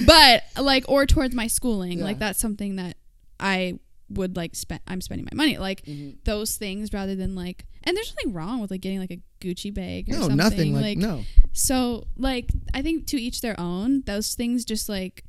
but 0.07 0.42
like 0.64 0.85
or 0.88 1.07
towards 1.07 1.35
my 1.35 1.46
schooling. 1.46 1.99
Yeah. 1.99 2.05
Like 2.05 2.18
that's 2.18 2.38
something 2.38 2.77
that 2.77 2.96
I 3.38 3.79
would 4.09 4.37
like 4.37 4.57
spend. 4.57 4.81
I'm 4.88 5.01
spending 5.01 5.27
my 5.31 5.37
money 5.37 5.57
like 5.57 5.85
Mhm. 5.87 6.16
those 6.25 6.57
things 6.57 6.92
rather 6.92 7.14
than 7.14 7.35
like. 7.35 7.64
And 7.85 7.96
there's 7.96 8.12
nothing 8.16 8.33
wrong 8.35 8.61
with 8.61 8.70
like 8.70 8.81
getting 8.83 8.99
like 8.99 9.11
a 9.12 9.20
Gucci 9.40 9.73
bag 9.73 10.09
or 10.11 10.12
No, 10.12 10.18
something. 10.23 10.37
nothing. 10.37 10.75
Like, 10.75 10.99
no. 10.99 11.25
So 11.53 12.07
like 12.16 12.51
I 12.75 12.83
think 12.83 13.07
to 13.09 13.20
each 13.20 13.40
their 13.40 13.59
own. 13.59 14.03
Those 14.07 14.35
things 14.35 14.64
just 14.64 14.88
like 14.88 15.25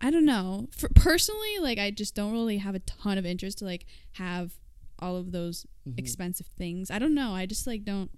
I 0.00 0.10
don't 0.10 0.26
know. 0.26 0.68
For 0.72 0.90
personally, 0.94 1.58
like 1.60 1.78
I 1.78 1.90
just 1.90 2.14
don't 2.14 2.32
really 2.32 2.58
have 2.58 2.74
a 2.74 2.80
ton 2.80 3.16
of 3.16 3.24
interest 3.24 3.58
to 3.58 3.64
like 3.64 3.86
have 4.14 4.52
all 4.98 5.16
of 5.16 5.32
those 5.32 5.66
Mhm. 5.88 5.98
expensive 5.98 6.46
things. 6.58 6.90
I 6.90 6.98
don't 6.98 7.14
know. 7.14 7.32
I 7.32 7.46
just 7.46 7.66
like 7.66 7.84
don't. 7.84 8.10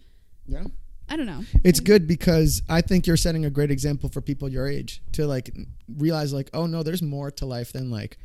Yeah. 0.47 0.64
I 1.11 1.17
don't 1.17 1.27
know. 1.27 1.45
It's 1.64 1.81
good 1.81 2.07
because 2.07 2.62
I 2.69 2.83
think 2.83 3.07
you're 3.07 3.17
setting 3.17 3.45
a 3.47 3.51
great 3.51 3.71
example 3.71 4.11
for 4.11 4.21
people 4.21 4.49
your 4.51 4.69
age 4.69 5.01
to 5.12 5.27
like 5.27 5.51
realize 5.97 6.33
like, 6.35 6.51
oh 6.53 6.67
no, 6.67 6.83
there's 6.83 7.01
more 7.03 7.31
to 7.33 7.47
life 7.47 7.73
than 7.73 7.91
like, 7.91 8.19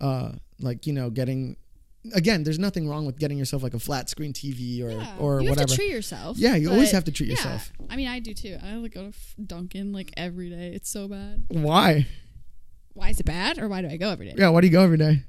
uh, 0.00 0.32
like 0.60 0.86
you 0.86 0.92
know, 0.92 1.10
getting. 1.10 1.56
Again, 2.14 2.44
there's 2.44 2.60
nothing 2.60 2.88
wrong 2.88 3.06
with 3.06 3.18
getting 3.18 3.36
yourself 3.36 3.62
like 3.64 3.74
a 3.74 3.78
flat 3.80 4.08
screen 4.08 4.32
TV 4.32 4.80
or 4.82 4.90
Yeah. 4.92 5.16
or 5.18 5.40
you 5.42 5.50
whatever. 5.50 5.62
have 5.62 5.68
to 5.70 5.74
treat 5.76 5.90
yourself. 5.90 6.38
yeah, 6.38 6.54
you 6.54 6.70
always 6.70 6.92
have 6.92 7.04
to 7.04 7.12
treat 7.12 7.26
yeah. 7.26 7.32
yourself. 7.34 7.72
I 7.90 7.96
mean, 7.96 8.06
I 8.06 8.20
do 8.20 8.32
too. 8.32 8.56
I 8.62 8.76
like 8.76 8.94
go 8.94 9.10
to 9.10 9.42
Dunkin' 9.42 9.92
like 9.92 10.12
every 10.16 10.48
day. 10.48 10.68
It's 10.74 10.88
so 10.88 11.08
bad. 11.08 11.44
Why? 11.48 12.06
Why 12.94 13.10
is 13.10 13.18
it 13.20 13.26
bad, 13.26 13.58
or 13.58 13.68
why 13.68 13.82
do 13.82 13.88
I 13.88 13.96
go 13.96 14.10
every 14.10 14.26
day? 14.26 14.34
Yeah, 14.38 14.48
why 14.50 14.60
do 14.60 14.68
you 14.68 14.72
go 14.72 14.82
every 14.82 14.96
day? 14.96 15.24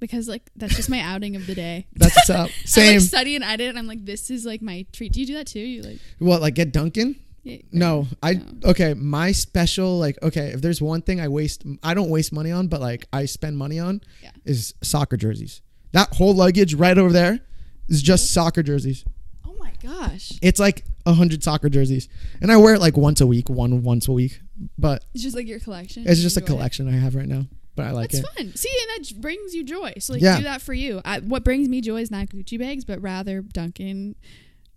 Because 0.00 0.28
like 0.28 0.48
that's 0.56 0.76
just 0.76 0.88
my 0.88 1.00
outing 1.00 1.34
of 1.36 1.46
the 1.46 1.54
day. 1.54 1.86
That's 1.94 2.14
what's 2.16 2.30
up. 2.30 2.50
I 2.64 2.64
Same. 2.66 2.92
like 2.98 3.08
study 3.08 3.34
and 3.34 3.42
edit, 3.44 3.68
and 3.70 3.78
I'm 3.78 3.86
like, 3.88 4.04
this 4.04 4.30
is 4.30 4.46
like 4.46 4.62
my 4.62 4.86
treat. 4.92 5.12
Do 5.12 5.20
you 5.20 5.26
do 5.26 5.34
that 5.34 5.48
too? 5.48 5.58
You 5.60 5.82
like? 5.82 5.98
what, 6.20 6.40
like 6.40 6.54
get 6.54 6.72
Dunkin'? 6.72 7.16
Yeah, 7.42 7.58
No, 7.72 8.06
I 8.22 8.34
No. 8.34 8.42
okay. 8.70 8.94
My 8.94 9.32
special 9.32 9.98
like 9.98 10.16
okay. 10.22 10.48
If 10.48 10.60
there's 10.62 10.80
one 10.80 11.02
thing 11.02 11.20
I 11.20 11.26
waste, 11.28 11.64
I 11.82 11.94
don't 11.94 12.10
waste 12.10 12.32
money 12.32 12.52
on, 12.52 12.68
but 12.68 12.80
like 12.80 13.06
I 13.12 13.24
spend 13.24 13.56
money 13.58 13.78
on, 13.80 14.00
Yeah. 14.22 14.30
is 14.44 14.74
soccer 14.82 15.16
jerseys. 15.16 15.62
That 15.92 16.14
whole 16.14 16.34
luggage 16.34 16.74
right 16.74 16.96
over 16.98 17.12
there 17.12 17.40
is 17.88 18.00
just 18.02 18.30
soccer 18.32 18.62
jerseys. 18.62 19.04
Oh 19.46 19.54
my 19.58 19.72
gosh, 19.82 20.32
It's 20.42 20.60
like 20.60 20.84
a 21.06 21.14
hundred 21.14 21.42
soccer 21.42 21.68
jerseys, 21.68 22.08
and 22.40 22.52
I 22.52 22.56
wear 22.58 22.74
it 22.74 22.80
like 22.80 22.96
once 22.96 23.20
a 23.20 23.26
week, 23.26 23.48
one 23.48 23.82
once 23.82 24.06
a 24.08 24.12
week. 24.12 24.40
But 24.76 25.04
it's 25.14 25.22
just 25.24 25.34
like 25.34 25.46
your 25.48 25.58
collection. 25.60 26.04
it's 26.06 26.18
You 26.18 26.24
just 26.24 26.36
a 26.36 26.40
enjoy 26.40 26.52
it. 26.52 26.56
collection 26.56 26.88
I 26.88 26.98
have 26.98 27.14
right 27.14 27.26
now. 27.28 27.46
But 27.78 27.86
I 27.86 27.90
like 27.92 28.10
That's 28.10 28.24
it. 28.28 28.34
fun. 28.36 28.54
See, 28.56 28.68
and 28.82 29.04
that 29.06 29.20
brings 29.20 29.54
you 29.54 29.62
joy. 29.64 29.94
So 30.00 30.12
like, 30.14 30.22
Yeah. 30.22 30.36
do 30.36 30.42
that 30.42 30.60
for 30.60 30.74
you. 30.74 31.00
I, 31.04 31.20
what 31.20 31.44
brings 31.44 31.68
me 31.68 31.80
joy 31.80 32.00
is 32.02 32.10
not 32.10 32.26
Gucci 32.28 32.58
bags, 32.58 32.84
but 32.84 33.00
rather 33.00 33.40
Dunkin', 33.40 34.16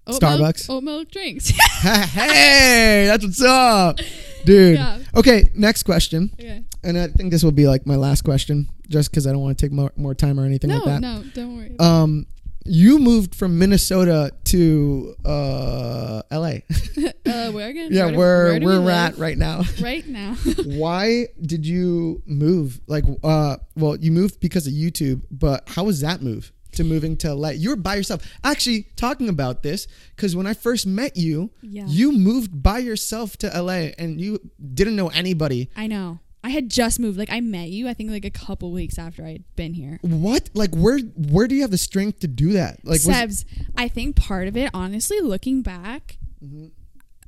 oat 0.06 0.22
Starbucks. 0.22 0.70
milk, 0.70 0.78
oat 0.78 0.84
milk 0.84 1.12
drinks. 1.12 1.50
hey, 1.82 3.06
that's 3.08 3.26
what's 3.26 3.42
up, 3.44 4.00
dude. 4.46 4.76
yeah. 4.78 5.00
Okay, 5.16 5.44
next 5.56 5.84
question, 5.84 6.30
Okay. 6.40 6.64
and 6.84 6.98
I 6.98 7.08
think 7.08 7.32
this 7.32 7.44
will 7.44 7.52
be 7.52 7.68
like 7.68 7.86
my 7.88 7.96
last 7.96 8.22
question, 8.24 8.70
just 8.88 9.10
because 9.12 9.26
I 9.28 9.32
don't 9.32 9.42
want 9.42 9.58
to 9.58 9.66
take 9.66 9.72
more, 9.72 9.92
more 9.96 10.14
time 10.14 10.40
or 10.40 10.46
anything 10.46 10.70
No, 10.70 10.76
like 10.78 10.86
that. 10.86 11.02
no, 11.02 11.24
don't 11.34 11.58
worry. 11.58 11.76
Um, 11.80 12.28
you 12.66 13.00
moved 13.00 13.36
from 13.36 13.58
Minnesota 13.58 14.32
to 14.46 15.16
uh, 15.26 16.22
L.A. 16.32 16.64
uh, 17.26 17.52
where 17.52 17.70
again? 17.70 17.90
yeah, 17.92 18.06
Where 18.06 18.16
where 18.18 18.44
where 18.46 18.60
do 18.60 18.66
we 18.66 18.74
we're 18.74 18.80
live? 18.80 19.14
at 19.14 19.18
right 19.18 19.38
now. 19.38 19.64
right 19.82 20.08
now. 20.08 20.36
Why 20.66 21.28
did 21.42 21.66
you 21.66 22.22
move? 22.26 22.80
Like, 22.88 23.06
uh, 23.24 23.58
well, 23.76 23.96
you 23.98 24.12
moved 24.12 24.40
because 24.40 24.68
of 24.68 24.74
YouTube, 24.74 25.24
but 25.32 25.68
how 25.70 25.86
was 25.86 26.02
that 26.02 26.22
move 26.22 26.52
to 26.74 26.84
moving 26.84 27.18
to 27.18 27.34
LA? 27.34 27.50
You 27.50 27.72
were 27.72 27.76
by 27.76 27.96
yourself. 27.96 28.22
Actually, 28.44 28.88
talking 28.96 29.28
about 29.30 29.64
this, 29.64 29.88
because 30.16 30.36
when 30.36 30.48
I 30.48 30.54
first 30.54 30.86
met 30.86 31.18
you, 31.18 31.52
yeah. 31.62 31.86
you 31.88 32.12
moved 32.12 32.62
by 32.62 32.78
yourself 32.80 33.38
to 33.38 33.48
LA 33.48 33.90
and 33.98 34.22
you 34.22 34.40
didn't 34.74 34.96
know 34.96 35.10
anybody. 35.10 35.70
I 35.76 35.88
know. 35.88 36.20
I 36.44 36.50
had 36.50 36.70
just 36.70 37.00
moved. 37.00 37.18
Like 37.20 37.32
I 37.32 37.40
met 37.40 37.70
you. 37.70 37.88
I 37.88 37.94
think 37.94 38.10
like 38.10 38.26
a 38.26 38.32
couple 38.32 38.72
weeks 38.72 38.98
after 38.98 39.24
I'd 39.26 39.44
been 39.56 39.74
here. 39.74 40.00
What? 40.02 40.50
Like, 40.54 40.74
where? 40.74 41.00
Where 41.00 41.48
do 41.48 41.56
you 41.56 41.62
have 41.62 41.72
the 41.72 41.78
strength 41.78 42.20
to 42.22 42.28
do 42.28 42.54
that? 42.54 42.80
Like, 42.84 43.02
was, 43.06 43.08
Sebs, 43.08 43.46
I 43.78 43.88
think 43.88 44.16
part 44.16 44.48
of 44.48 44.58
it, 44.58 44.70
honestly, 44.74 45.20
looking 45.22 45.62
back, 45.62 46.18
Mhm. 46.44 46.72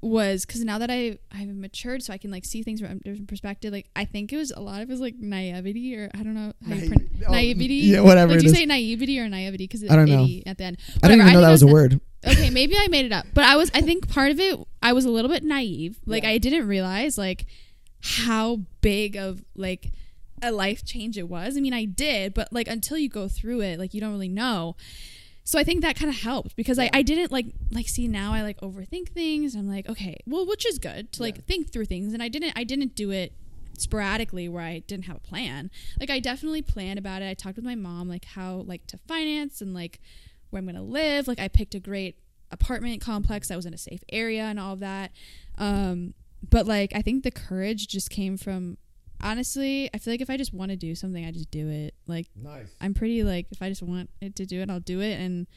was 0.02 0.46
because 0.46 0.64
now 0.66 0.80
that 0.80 0.90
I 0.92 1.20
I've 1.32 1.48
matured, 1.48 2.02
so 2.04 2.12
I 2.12 2.18
can 2.18 2.32
like 2.32 2.44
see 2.44 2.64
things 2.64 2.82
from 2.82 2.92
a 2.92 2.96
different 2.96 3.28
perspective. 3.28 3.72
Like 3.72 3.88
I 3.96 4.06
think 4.06 4.34
it 4.34 4.38
was 4.38 4.52
a 4.52 4.60
lot 4.60 4.82
of 4.82 4.90
it 4.90 4.92
was 4.92 5.00
like 5.00 5.16
naivety, 5.20 5.96
or 5.96 6.10
I 6.14 6.24
don't 6.24 6.34
know 6.34 6.54
how 6.68 6.74
you 6.76 6.90
pronounce 6.90 7.12
oh, 7.28 7.32
naivety. 7.32 7.76
yeah, 7.76 8.02
whatever 8.02 8.32
Like, 8.34 8.42
do 8.42 8.48
you 8.48 8.54
say 8.54 8.66
naivety 8.66 9.20
or 9.20 9.30
naivety? 9.30 9.66
Because 9.68 9.84
I 9.90 9.96
don't 9.96 10.10
know. 10.10 10.28
at 10.48 10.58
the 10.58 10.64
end. 10.64 10.78
I 11.04 11.08
didn't 11.08 11.22
even 11.22 11.34
know 11.34 11.42
that 11.42 11.52
was 11.52 11.62
a 11.64 11.68
word. 11.68 12.02
okay, 12.26 12.50
maybe 12.50 12.76
I 12.78 12.88
made 12.88 13.06
it 13.06 13.12
up, 13.12 13.28
but 13.34 13.44
I 13.44 13.56
was. 13.58 13.70
I 13.76 13.82
think 13.82 14.10
part 14.10 14.32
of 14.32 14.40
it, 14.40 14.58
I 14.82 14.92
was 14.94 15.06
a 15.06 15.10
little 15.12 15.30
bit 15.30 15.44
naive. 15.44 16.00
Like 16.06 16.24
Yeah. 16.24 16.30
I 16.30 16.38
didn't 16.40 16.68
realize 16.68 17.18
like 17.18 17.46
how 18.04 18.62
big 18.82 19.16
of 19.16 19.44
like 19.56 19.92
a 20.42 20.52
life 20.52 20.84
change 20.86 21.18
it 21.18 21.30
was. 21.30 21.56
I 21.58 21.62
mean, 21.62 21.74
I 21.74 21.86
did, 21.86 22.34
but 22.34 22.52
like 22.52 22.68
until 22.68 22.98
you 22.98 23.10
go 23.10 23.28
through 23.28 23.62
it, 23.62 23.80
like 23.80 23.94
you 23.94 24.02
don't 24.02 24.12
really 24.12 24.28
know. 24.28 24.76
So 25.46 25.60
I 25.60 25.64
think 25.64 25.82
that 25.82 25.96
kind 25.98 26.10
of 26.10 26.18
helped 26.22 26.56
because 26.56 26.80
I, 26.80 26.90
I 26.94 27.02
didn't 27.02 27.32
like 27.32 27.48
like 27.72 27.88
see 27.90 28.08
now 28.08 28.34
I 28.34 28.42
like 28.44 28.60
overthink 28.62 29.10
things. 29.10 29.56
I'm 29.56 29.68
like 29.70 29.88
okay, 29.90 30.18
well, 30.26 30.46
which 30.46 30.66
is 30.66 30.80
good 30.80 31.12
to 31.14 31.22
like 31.24 31.36
Yeah. 31.38 31.42
think 31.48 31.72
through 31.72 31.86
things, 31.86 32.14
and 32.14 32.22
I 32.24 32.28
didn't 32.30 32.54
I 32.56 32.64
didn't 32.64 32.96
do 32.96 33.12
it 33.12 33.34
sporadically 33.78 34.48
where 34.48 34.64
I 34.64 34.80
didn't 34.80 35.06
have 35.06 35.18
a 35.18 35.22
plan. 35.22 35.72
Like 36.00 36.10
I 36.10 36.20
definitely 36.20 36.62
planned 36.62 37.00
about 37.00 37.22
it. 37.22 37.30
I 37.30 37.34
talked 37.34 37.56
with 37.56 37.66
my 37.66 37.76
mom 37.76 38.08
like 38.08 38.26
how 38.26 38.58
like 38.68 38.86
to 38.88 38.98
finance 39.08 39.62
and 39.62 39.74
like 39.74 40.00
where 40.50 40.60
I'm 40.60 40.66
gonna 40.66 40.84
live. 40.84 41.28
Like 41.28 41.40
I 41.40 41.48
picked 41.48 41.76
a 41.76 41.80
great 41.80 42.18
apartment 42.52 43.02
complex 43.02 43.48
that 43.48 43.56
was 43.56 43.66
in 43.66 43.74
a 43.74 43.78
safe 43.78 44.04
area 44.10 44.44
and 44.44 44.60
all 44.60 44.74
of 44.74 44.80
that. 44.80 45.12
Um, 45.58 46.14
but 46.50 46.66
like 46.68 46.92
I 46.96 47.02
think 47.02 47.24
the 47.24 47.32
courage 47.32 47.88
just 47.88 48.10
came 48.10 48.38
from 48.38 48.78
honestly. 49.22 49.90
I 49.94 49.98
feel 49.98 50.14
like 50.14 50.22
if 50.22 50.30
I 50.30 50.38
just 50.38 50.54
want 50.54 50.72
to 50.72 50.76
do 50.76 50.96
something, 50.96 51.26
I 51.26 51.32
just 51.32 51.50
do 51.52 51.70
it. 51.70 51.94
Like 52.08 52.28
Nice. 52.36 52.68
I'm 52.82 52.94
pretty 52.94 53.24
like 53.24 53.48
if 53.52 53.62
I 53.62 53.70
just 53.70 53.84
want 53.84 54.10
it 54.22 54.36
to 54.38 54.46
do 54.46 54.62
it, 54.62 54.70
I'll 54.70 54.80
do 54.80 55.00
it. 55.02 55.20
And 55.20 55.48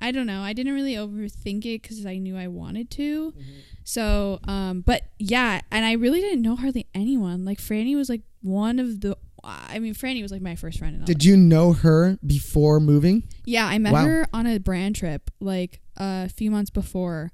I 0.00 0.12
don't 0.12 0.26
know. 0.26 0.42
I 0.42 0.52
didn't 0.52 0.74
really 0.74 0.94
overthink 0.94 1.64
it 1.66 1.82
because 1.82 2.06
I 2.06 2.18
knew 2.18 2.36
I 2.36 2.46
wanted 2.46 2.88
to. 2.92 3.34
So, 3.82 4.38
um, 4.44 4.82
but 4.82 5.02
yeah, 5.18 5.60
and 5.72 5.84
I 5.84 5.92
really 5.92 6.20
didn't 6.20 6.42
know 6.42 6.54
hardly 6.54 6.86
anyone. 6.94 7.44
Like 7.44 7.58
Franny 7.58 7.96
was 7.96 8.08
like 8.08 8.22
one 8.42 8.78
of 8.78 9.00
the. 9.00 9.16
I 9.42 9.78
mean, 9.78 9.94
Franny 9.94 10.20
was 10.22 10.30
like 10.30 10.42
my 10.42 10.56
first 10.56 10.78
friend. 10.78 10.94
In 10.96 11.04
Did 11.04 11.24
you 11.24 11.36
know 11.36 11.72
her 11.72 12.18
before 12.26 12.78
moving? 12.80 13.24
yeah, 13.44 13.66
I 13.66 13.78
met 13.78 13.92
Wow. 13.92 14.04
her 14.06 14.26
on 14.32 14.46
a 14.46 14.58
brand 14.58 14.94
trip 14.96 15.30
like 15.40 15.80
a 15.96 16.28
few 16.28 16.50
months 16.50 16.70
before, 16.70 17.32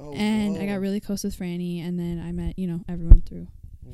Oh, 0.00 0.12
and 0.12 0.58
I 0.58 0.66
got 0.66 0.80
really 0.80 1.00
close 1.00 1.22
with 1.24 1.38
Franny, 1.38 1.80
and 1.86 1.98
then 1.98 2.22
I 2.24 2.32
met 2.32 2.58
you 2.58 2.66
know 2.66 2.80
everyone 2.88 3.22
through. 3.22 3.46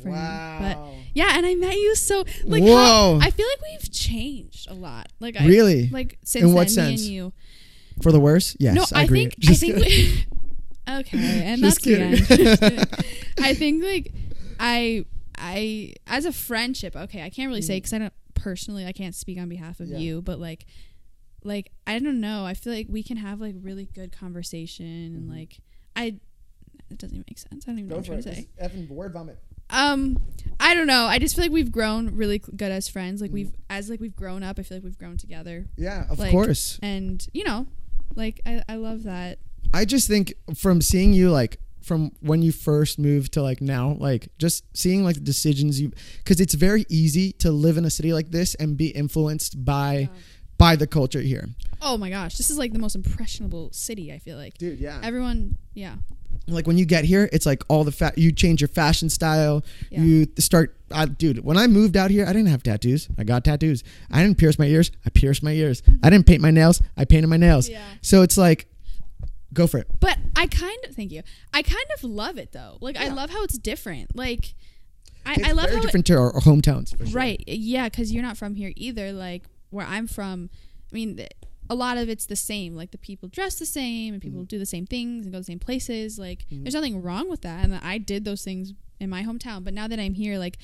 Franny. 0.02 0.12
Wow. 0.12 0.94
Yeah, 1.14 1.36
and 1.36 1.44
I 1.44 1.54
met 1.56 1.74
you 1.74 1.94
so 1.94 2.24
like 2.44 2.62
Whoa. 2.62 3.18
how- 3.18 3.26
I 3.26 3.30
feel 3.30 3.46
like 3.46 3.60
we've 3.70 3.92
changed 3.92 4.70
a 4.70 4.74
lot. 4.74 5.08
Like 5.20 5.38
I 5.40 5.46
really? 5.46 5.88
like 5.90 6.18
since 6.24 6.44
In 6.44 6.52
what 6.54 6.68
then, 6.68 6.74
sense? 6.74 7.00
me 7.02 7.06
and 7.06 7.14
you. 7.14 7.32
For 8.02 8.12
the 8.12 8.20
worse? 8.20 8.56
Yes, 8.58 8.74
no, 8.74 8.84
I, 8.96 9.02
I, 9.02 9.04
agree. 9.04 9.24
think 9.24 9.38
Just 9.40 9.62
I 9.62 9.66
think 9.66 9.84
we, 9.84 10.24
okay, 11.00 11.18
and 11.44 11.60
Just 11.60 11.84
that's 11.84 11.84
the 11.84 12.00
end. 12.00 13.04
I 13.42 13.54
think 13.54 13.82
like 13.84 14.12
I 14.58 15.04
I 15.36 15.92
as 16.06 16.24
a 16.24 16.32
friendship, 16.32 16.96
okay, 16.96 17.22
I 17.22 17.28
can't 17.30 17.48
really 17.48 17.60
say 17.62 17.76
because 17.76 17.92
I 17.92 17.98
don't 17.98 18.12
personally 18.34 18.86
I 18.86 18.92
can't 18.92 19.14
speak 19.14 19.38
on 19.38 19.48
behalf 19.50 19.80
of 19.80 19.88
Mm. 19.88 19.92
Yeah. 19.92 19.98
you, 19.98 20.22
but 20.22 20.38
like 20.38 20.64
like 21.44 21.72
I 21.86 21.98
don't 21.98 22.20
know. 22.20 22.46
I 22.46 22.54
feel 22.54 22.72
like 22.72 22.86
we 22.88 23.02
can 23.02 23.16
have 23.18 23.40
like 23.40 23.56
really 23.60 23.84
good 23.86 24.12
conversation 24.12 24.86
and 24.86 25.28
Mhm. 25.30 25.36
like 25.36 25.58
I. 25.96 26.14
It 26.90 26.98
doesn't 26.98 27.14
even 27.14 27.24
make 27.29 27.38
sense. 27.38 27.64
I 27.66 27.70
don't 27.70 27.79
even 27.79 27.88
know 27.88 27.96
what 27.96 28.09
I'm 28.09 28.14
it. 28.18 28.22
trying 28.22 28.35
to 28.35 28.42
say. 28.42 28.48
Effing 28.61 28.88
word 28.88 29.12
vomit. 29.12 29.38
Um, 29.72 30.16
I 30.59 30.74
don't 30.74 30.88
know. 30.88 31.05
I 31.05 31.20
just 31.20 31.37
feel 31.37 31.44
like 31.44 31.53
we've 31.53 31.70
grown 31.70 32.16
really 32.16 32.38
good 32.40 32.72
as 32.72 32.88
friends. 32.88 33.20
Like 33.20 33.31
Mhm. 33.31 33.35
we've 33.35 33.53
as 33.68 33.88
like 33.88 34.00
we've 34.00 34.16
grown 34.16 34.42
up. 34.42 34.59
I 34.59 34.62
feel 34.64 34.79
like 34.79 34.85
we've 34.85 34.98
grown 34.98 35.16
together, 35.16 35.68
Yeah, 35.76 36.07
of 36.11 36.18
Like- 36.18 36.33
course. 36.33 36.79
and 36.83 37.24
you 37.33 37.44
know, 37.44 37.68
like 38.16 38.40
I 38.44 38.62
I 38.68 38.74
love 38.76 39.05
that. 39.05 39.38
I 39.72 39.85
just 39.85 40.09
think 40.09 40.35
from 40.55 40.81
seeing 40.83 41.12
you 41.12 41.31
like 41.31 41.61
from 41.81 42.11
when 42.20 42.42
you 42.42 42.50
first 42.50 42.98
moved 42.98 43.33
to 43.35 43.42
like 43.42 43.61
now, 43.61 43.96
like 44.00 44.29
just 44.38 44.64
seeing 44.76 45.05
like 45.05 45.14
the 45.14 45.20
decisions 45.22 45.81
you 45.81 45.92
because 46.18 46.40
it's 46.40 46.55
very 46.55 46.85
easy 46.88 47.31
to 47.35 47.53
live 47.53 47.76
in 47.76 47.85
a 47.85 47.90
city 47.90 48.12
like 48.12 48.33
this 48.33 48.57
and 48.57 48.76
be 48.76 48.88
influenced 48.88 49.64
by 49.64 50.11
by 50.61 50.77
the 50.77 50.87
culture 50.87 51.20
here. 51.20 51.49
Oh 51.83 51.96
my 51.96 52.11
gosh, 52.11 52.37
this 52.37 52.51
is 52.51 52.59
like 52.59 52.73
the 52.73 52.79
most 52.79 52.94
impressionable 52.94 53.70
city. 53.73 54.12
I 54.12 54.18
feel 54.18 54.37
like 54.37 54.59
Dude, 54.59 54.79
yeah. 54.79 55.01
everyone. 55.03 55.57
Yeah, 55.75 55.96
like 56.46 56.66
when 56.66 56.77
you 56.77 56.85
get 56.85 57.05
here, 57.05 57.29
it's 57.33 57.46
like 57.46 57.64
all 57.68 57.85
the 57.85 57.92
fat. 57.92 58.18
You 58.18 58.31
change 58.33 58.61
your 58.61 58.68
fashion 58.68 59.09
style. 59.09 59.64
Yeah. 59.90 60.01
You 60.03 60.27
start, 60.38 60.77
I, 60.92 61.07
dude. 61.07 61.44
When 61.44 61.57
I 61.57 61.66
moved 61.66 61.96
out 61.96 62.11
here, 62.11 62.25
I 62.27 62.33
didn't 62.33 62.49
have 62.49 62.62
tattoos. 62.62 63.09
I 63.18 63.25
got 63.25 63.44
tattoos. 63.44 63.83
I 64.11 64.23
didn't 64.23 64.38
pierce 64.38 64.59
my 64.59 64.66
ears. 64.66 64.90
I 65.07 65.11
pierced 65.11 65.42
my 65.42 65.53
ears. 65.53 65.83
I 66.03 66.11
didn't 66.11 66.27
paint 66.27 66.42
my 66.42 66.51
nails. 66.51 66.83
I 66.96 67.05
painted 67.05 67.29
my 67.29 67.37
nails. 67.37 67.68
yeah. 67.68 67.83
So 68.03 68.23
it's 68.23 68.37
like 68.37 68.66
Go 69.53 69.66
for 69.66 69.79
it. 69.79 69.88
But 69.99 70.16
I 70.37 70.46
kind 70.46 70.79
of 70.88 70.94
thank 70.94 71.11
you. 71.11 71.23
I 71.53 71.62
kind 71.62 71.85
of 71.96 72.05
love 72.05 72.38
it 72.38 72.53
though. 72.53 72.79
Like 72.81 72.96
I 72.96 73.09
love 73.09 73.31
how 73.31 73.42
it's 73.42 73.59
different. 73.59 74.14
Like 74.14 74.55
I, 75.27 75.35
It's 75.35 75.49
I 75.49 75.53
love 75.53 75.64
very 75.66 75.77
how 75.77 75.79
it, 75.79 75.83
different 75.87 76.07
to 76.07 76.14
our 76.14 76.33
our 76.33 76.40
hometowns. 76.40 76.96
For 76.96 77.07
sure. 77.07 77.14
right. 77.16 77.42
Yeah, 77.46 77.88
because 77.88 78.12
you're 78.12 78.23
not 78.23 78.37
from 78.37 78.55
here 78.55 78.73
either. 78.77 79.12
Like 79.12 79.42
where 79.70 79.87
I'm 79.87 80.06
from, 80.06 80.50
I 80.90 80.94
mean, 80.94 81.26
a 81.68 81.74
lot 81.74 81.96
of 81.98 82.09
it's 82.09 82.26
the 82.26 82.37
same. 82.37 82.74
Like 82.74 82.90
the 82.90 82.98
people 82.98 83.28
dress 83.28 83.59
the 83.59 83.66
same 83.66 84.14
and 84.14 84.22
Mm-hmm. 84.22 84.28
people 84.30 84.44
do 84.44 84.59
the 84.59 84.66
same 84.66 84.87
things 84.87 85.24
and 85.24 85.33
go 85.33 85.38
to 85.38 85.42
the 85.42 85.44
same 85.46 85.59
places. 85.61 86.18
Like 86.18 86.44
there's 86.50 86.74
nothing 86.74 87.00
wrong 87.02 87.28
with 87.30 87.42
that. 87.42 87.64
And 87.64 87.74
I 87.76 87.98
did 87.98 88.24
those 88.24 88.42
things 88.44 88.72
in 88.98 89.09
my 89.09 89.22
hometown. 89.22 89.62
But 89.64 89.72
now 89.74 89.87
that 89.88 89.98
I'm 90.00 90.14
here, 90.14 90.38
like 90.38 90.59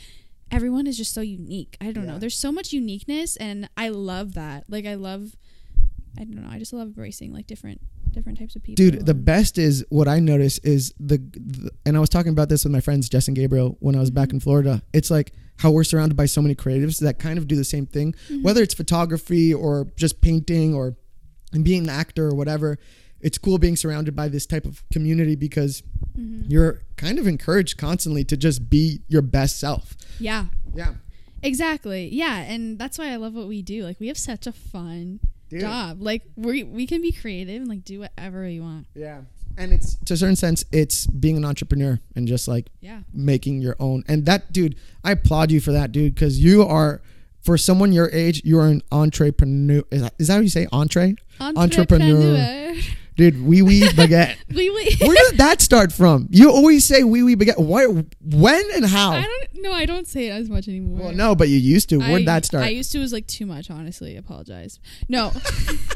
everyone 0.51 0.87
is 0.87 0.97
just 0.97 1.13
so 1.15 1.21
unique. 1.21 1.77
I 1.81 1.93
don't 1.93 2.05
Yeah. 2.05 2.13
know. 2.13 2.19
There's 2.19 2.37
so 2.39 2.51
much 2.53 2.73
uniqueness, 2.73 3.37
and 3.37 3.69
I 3.77 3.89
love 3.89 4.35
that. 4.35 4.65
Like 4.69 4.85
I 4.87 4.95
love. 4.95 5.37
I 6.19 6.25
don't 6.25 6.37
know. 6.43 6.49
I 6.51 6.59
just 6.59 6.73
love 6.73 6.89
embracing 6.89 7.33
like 7.33 7.47
different 7.47 7.81
different 8.13 8.39
types 8.39 8.57
of 8.57 8.63
people. 8.63 8.77
Dude, 8.83 9.05
the 9.05 9.13
best 9.15 9.59
is 9.59 9.85
what 9.91 10.09
I 10.09 10.19
notice 10.21 10.57
is 10.61 10.95
the, 10.99 11.19
the 11.19 11.71
and 11.85 11.97
I 11.97 12.01
was 12.01 12.09
talking 12.09 12.33
about 12.33 12.49
this 12.49 12.65
with 12.65 12.73
my 12.73 12.81
friends 12.81 13.09
Jess 13.11 13.29
and 13.29 13.37
Gabriel 13.37 13.77
when 13.81 13.95
I 13.95 14.01
was 14.01 14.09
Mm-hmm. 14.11 14.15
back 14.15 14.33
in 14.33 14.41
Florida. 14.41 14.83
It's 14.95 15.11
like 15.11 15.33
how 15.59 15.71
we're 15.71 15.85
surrounded 15.85 16.17
by 16.17 16.27
so 16.27 16.43
many 16.43 16.55
creatives 16.55 16.99
that 17.01 17.19
kind 17.19 17.39
of 17.39 17.47
do 17.49 17.57
the 17.57 17.65
same 17.65 17.87
thing, 17.87 18.13
Mm-hmm. 18.29 18.43
whether 18.43 18.63
it's 18.63 18.75
photography 18.75 19.53
or 19.55 19.87
just 19.97 20.21
painting 20.21 20.75
or 20.75 20.97
and 21.53 21.65
being 21.65 21.85
an 21.85 21.89
actor 21.91 22.27
or 22.29 22.35
whatever. 22.35 22.79
It's 23.21 23.39
cool 23.39 23.57
being 23.59 23.77
surrounded 23.77 24.15
by 24.15 24.29
this 24.29 24.45
type 24.47 24.65
of 24.67 24.83
community 24.93 25.37
because 25.37 25.83
Mm-hmm. 26.19 26.51
you're 26.51 26.81
kind 26.97 27.19
of 27.19 27.27
encouraged 27.27 27.77
constantly 27.77 28.25
to 28.25 28.37
just 28.39 28.71
be 28.71 29.01
your 29.09 29.23
best 29.23 29.59
self. 29.59 29.95
yeah. 30.19 30.47
Yeah. 30.75 30.95
Exactly. 31.43 32.09
Yeah, 32.13 32.39
and 32.41 32.79
that's 32.79 32.99
why 32.99 33.09
I 33.13 33.17
love 33.17 33.35
what 33.35 33.47
we 33.47 33.61
do. 33.63 33.85
Like 33.85 34.01
we 34.01 34.09
have 34.09 34.17
such 34.19 34.47
a 34.47 34.53
fun 34.53 35.21
Dude. 35.51 35.61
job. 35.61 36.01
Like 36.01 36.23
we 36.37 36.65
we 36.65 36.87
can 36.87 37.03
be 37.03 37.13
creative 37.13 37.57
and 37.61 37.69
like 37.69 37.85
do 37.85 38.01
whatever 38.01 38.43
we 38.45 38.59
want. 38.61 38.87
Yeah. 38.95 39.21
And 39.57 39.73
it's 39.73 39.97
to 40.05 40.15
a 40.15 40.17
certain 40.17 40.37
sense, 40.37 40.65
it's 40.73 41.07
being 41.07 41.37
an 41.37 41.45
entrepreneur 41.45 41.99
and 42.15 42.29
just 42.29 42.47
like 42.49 42.69
Yeah. 42.81 43.01
making 43.13 43.61
your 43.63 43.77
own. 43.79 44.05
And 44.09 44.27
that 44.27 44.53
dude, 44.53 44.77
I 45.05 45.13
applaud 45.13 45.51
you 45.51 45.61
for 45.61 45.73
that, 45.73 45.93
dude, 45.93 46.15
because 46.15 46.39
you 46.39 46.63
are 46.63 47.01
for 47.41 47.57
someone 47.57 47.93
your 47.93 48.11
age, 48.13 48.43
you 48.45 48.59
are 48.59 48.67
an 48.67 48.83
entrepreneur. 48.93 49.83
Is 49.91 50.03
that, 50.03 50.15
is 50.19 50.27
that 50.29 50.35
how 50.35 50.41
you 50.41 50.49
say 50.49 50.67
entree? 50.73 51.15
Entrepreneur. 51.41 52.75
Dude, 53.17 53.43
wee 53.47 53.63
wee 53.63 53.81
baguette. 53.95 54.37
We 54.55 54.69
we. 54.69 54.95
Where 55.01 55.17
does 55.17 55.33
that 55.39 55.63
start 55.63 55.91
from? 55.91 56.29
You 56.31 56.51
always 56.51 56.85
say 56.85 57.03
wee 57.03 57.23
wee 57.23 57.35
baguette. 57.35 57.59
Why, 57.59 57.87
when 57.87 58.63
and 58.75 58.85
how? 58.85 59.13
I 59.13 59.23
don't 59.23 59.63
know. 59.63 59.73
I 59.73 59.87
don't 59.87 60.07
say 60.07 60.27
it 60.29 60.33
as 60.33 60.51
much 60.51 60.69
anymore. 60.69 61.01
well, 61.07 61.13
no, 61.15 61.35
but 61.35 61.49
you 61.49 61.57
used 61.57 61.89
to. 61.91 61.97
Where'd 61.99 62.23
I- 62.23 62.25
that 62.27 62.45
start? 62.45 62.65
I 62.65 62.69
used 62.69 62.93
to 62.93 62.99
was 62.99 63.15
like 63.15 63.27
too 63.27 63.47
much. 63.47 63.71
Honestly, 63.71 64.17
apologize. 64.19 64.81
No, 65.09 65.33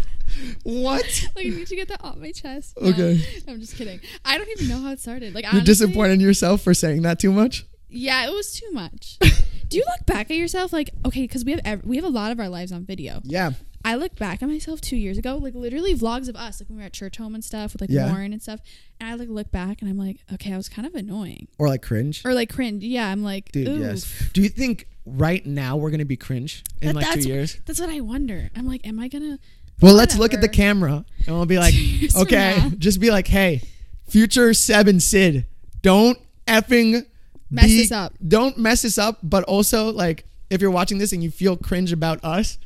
what? 0.63 1.05
like 1.37 1.47
I 1.47 1.51
need 1.51 1.67
to 1.67 1.77
get 1.77 1.89
that 1.89 2.03
off 2.05 2.17
my 2.17 2.33
chest. 2.33 2.79
No, 2.81 2.89
Okay. 2.91 3.21
I'm 3.49 3.61
just 3.61 3.77
kidding. 3.77 4.01
I 4.25 4.39
don't 4.39 4.49
even 4.51 4.69
know 4.69 4.79
how 4.79 4.93
it 4.93 5.01
started. 5.01 5.35
Like 5.35 5.45
You're 5.45 5.53
honestly, 5.61 5.67
disappointed 5.87 6.15
in 6.15 6.21
yourself 6.21 6.63
for 6.63 6.75
saying 6.75 7.03
that 7.03 7.19
too 7.19 7.33
much? 7.33 7.67
Yeah, 7.89 8.27
it 8.29 8.33
was 8.33 8.53
too 8.53 8.71
much. 8.73 9.19
Do 9.69 9.77
you 9.77 9.85
look 9.87 10.07
back 10.07 10.31
at 10.31 10.37
yourself 10.37 10.73
like 10.73 10.91
okay? 11.07 11.23
Because 11.23 11.45
we 11.45 11.53
have 11.53 11.61
ev- 11.65 11.85
we 11.85 11.97
have 11.97 12.05
a 12.05 12.09
lot 12.11 12.33
of 12.33 12.41
our 12.41 12.49
lives 12.49 12.73
on 12.73 12.85
video. 12.85 13.21
Yeah. 13.25 13.53
I 13.83 13.95
look 13.95 14.15
back 14.17 14.43
at 14.43 14.49
myself 14.49 14.81
two 14.83 14.97
years 14.97 15.17
ago, 15.17 15.37
like 15.39 15.55
literally 15.55 15.95
vlogs 15.97 16.29
of 16.29 16.37
us, 16.37 16.61
like 16.61 16.69
when 16.69 16.77
we 16.77 16.83
were 16.83 16.87
at 16.87 16.93
church 16.93 17.17
home 17.17 17.35
and 17.35 17.43
stuff 17.43 17.73
with 17.73 17.81
like 17.81 17.89
Yeah. 17.91 18.11
Warren 18.11 18.33
and 18.33 18.43
stuff. 18.43 18.61
And 19.01 19.09
I 19.09 19.15
like 19.15 19.29
look 19.31 19.51
back 19.51 19.81
and 19.81 19.89
I'm 19.91 19.97
like, 19.97 20.19
okay, 20.35 20.53
I 20.53 20.57
was 20.59 20.69
kind 20.69 20.87
of 20.87 20.95
annoying 20.95 21.49
Or 21.59 21.67
like 21.69 21.81
cringe? 21.83 22.23
or 22.25 22.35
like 22.35 22.53
cringe. 22.53 22.85
Yeah, 22.85 23.07
I'm 23.09 23.23
like, 23.23 23.53
Dude, 23.53 23.81
yes. 23.81 24.29
Do 24.35 24.43
you 24.43 24.51
think 24.51 24.87
right 25.07 25.45
now 25.47 25.77
we're 25.79 25.89
going 25.91 26.01
to 26.01 26.05
be 26.05 26.17
cringe 26.19 26.63
in 26.83 26.89
That- 26.89 26.95
like 26.97 27.23
two 27.23 27.29
years? 27.29 27.59
That's 27.65 27.81
what 27.81 27.89
I 27.89 28.01
wonder. 28.01 28.51
I'm 28.55 28.67
like, 28.67 28.87
am 28.87 29.01
I 29.01 29.09
gonna? 29.09 29.39
Well, 29.81 29.95
let's 29.95 30.17
look 30.19 30.35
at 30.35 30.41
the 30.41 30.49
camera 30.49 31.05
and 31.27 31.37
we'll 31.37 31.47
be 31.47 31.59
like, 31.59 31.75
Years 31.77 32.13
from 32.13 32.23
okay, 32.23 32.57
now. 32.59 32.71
just 32.79 33.01
be 33.01 33.11
like, 33.11 33.27
hey, 33.27 33.63
future 34.09 34.53
Seven 34.55 35.01
Sid, 35.01 35.47
don't 35.83 36.19
effing 36.47 37.07
Mess 37.51 37.65
be- 37.67 37.79
this 37.79 37.93
up. 37.93 38.15
Don't 38.27 38.59
mess 38.59 38.83
this 38.83 38.99
up. 38.99 39.19
But 39.23 39.45
also, 39.45 39.91
like, 39.93 40.25
if 40.51 40.61
you're 40.61 40.71
watching 40.71 40.99
this 40.99 41.13
and 41.13 41.23
you 41.23 41.31
feel 41.31 41.57
cringe 41.57 41.93
about 41.93 42.23
us, 42.25 42.59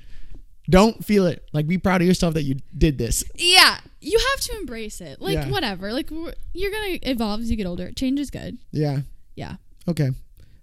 don't 0.69 1.05
feel 1.05 1.27
it. 1.27 1.45
Like, 1.53 1.67
be 1.67 1.79
proud 1.79 2.01
of 2.01 2.07
yourself 2.07 2.35
that 2.35 2.43
you 2.43 2.57
did 2.77 2.97
this. 2.99 3.23
Yeah, 3.35 3.79
you 4.01 4.19
have 4.19 4.41
to 4.41 4.57
embrace 4.57 5.01
it. 5.01 5.21
Like 5.21 5.35
Yeah. 5.35 5.49
whatever. 5.51 5.93
Like 5.93 6.11
you're 6.53 6.71
gonna 6.71 6.99
evolve 7.03 7.41
as 7.41 7.51
you 7.51 7.57
get 7.57 7.67
older. 7.67 7.93
Change 7.93 8.19
is 8.21 8.31
good. 8.31 8.59
Yeah. 8.73 9.01
Yeah. 9.37 9.57
Okay. 9.89 10.09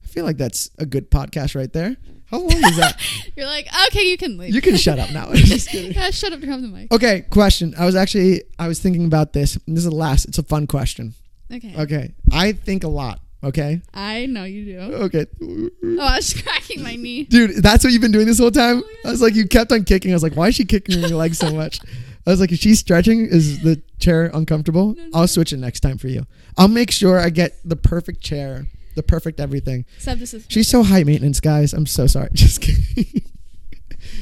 I 0.04 0.08
feel 0.08 0.26
like 0.26 0.38
that's 0.38 0.70
a 0.78 0.86
good 0.86 1.10
podcast 1.12 1.56
right 1.56 1.72
there. 1.72 1.96
How 2.32 2.39
long 2.39 2.52
is 2.63 2.78
that? 2.78 3.00
You're 3.36 3.46
like, 3.46 3.67
okay, 3.88 4.04
you 4.10 4.17
can 4.17 4.38
leave. 4.38 4.56
you 4.56 4.62
can 4.62 4.78
shut 4.78 4.98
up 5.00 5.12
now. 5.12 5.32
Just 5.34 5.70
kidding. 5.70 5.91
yeah, 5.96 6.10
shut 6.10 6.32
up 6.34 6.39
to 6.39 6.48
come 6.48 6.62
the 6.62 6.67
mic. 6.70 6.91
Okay, 6.91 7.22
question. 7.30 7.74
I 7.78 7.86
was 7.86 7.96
actually 7.96 8.44
I 8.58 8.67
was 8.67 8.80
thinking 8.80 9.06
about 9.06 9.34
this. 9.34 9.58
and 9.67 9.76
This 9.78 9.84
is 9.84 9.89
the 9.89 9.96
last. 9.96 10.26
It's 10.26 10.38
a 10.38 10.44
fun 10.44 10.65
question. 10.67 11.13
Okay. 11.54 11.76
Okay. 11.78 12.13
I 12.32 12.54
think 12.54 12.84
a 12.84 12.88
lot. 12.88 13.20
Okay. 13.44 13.82
I 13.94 14.28
know 14.28 14.44
you 14.44 14.65
do. 14.65 14.80
Okay. 14.80 15.26
Oh, 15.44 15.98
I 16.00 16.15
was 16.17 16.34
cracking 16.41 16.84
my 16.84 16.96
knee. 16.96 17.24
Dude, 17.24 17.58
that's 17.63 17.84
what 17.84 17.91
you've 17.91 18.02
been 18.02 18.12
doing 18.12 18.28
this 18.28 18.38
whole 18.39 18.52
time? 18.52 18.84
Oh, 18.86 19.08
I 19.08 19.12
was 19.12 19.22
like, 19.22 19.34
you 19.36 19.48
kept 19.48 19.72
on 19.72 19.84
kicking. 19.84 20.12
I 20.12 20.13
was 20.15 20.22
like, 20.24 20.36
why 20.36 20.50
is 20.50 20.56
she 20.56 20.63
kicking 20.63 21.00
your 21.00 21.10
leg 21.10 21.34
so 21.34 21.52
much? 21.52 21.80
I 22.28 22.30
was 22.30 22.39
like, 22.39 22.52
is 22.52 22.60
she 22.60 22.76
stretching? 22.76 23.26
Is 23.26 23.62
the 23.63 23.82
chair 24.00 24.30
uncomfortable? 24.34 24.94
No, 24.94 25.04
no. 25.04 25.10
I'll 25.15 25.28
switch 25.28 25.52
it 25.52 25.58
next 25.58 25.80
time 25.80 25.98
for 25.98 26.08
you. 26.08 26.28
I'll 26.56 26.67
make 26.67 26.91
sure 26.91 27.20
I 27.20 27.32
get 27.32 27.56
the 27.65 27.76
perfect 27.76 28.22
chair, 28.22 28.67
the 29.02 29.08
perfect 29.08 29.40
everything. 29.40 29.86
Sub, 29.98 30.20
this 30.20 30.34
is 30.34 30.46
She's 30.48 30.68
so 30.68 30.84
high 30.84 31.04
maintenance, 31.04 31.40
guys. 31.40 31.74
I'm 31.74 31.86
so 31.86 32.08
sorry. 32.08 32.30
Just 32.34 32.62
kidding. 32.62 33.24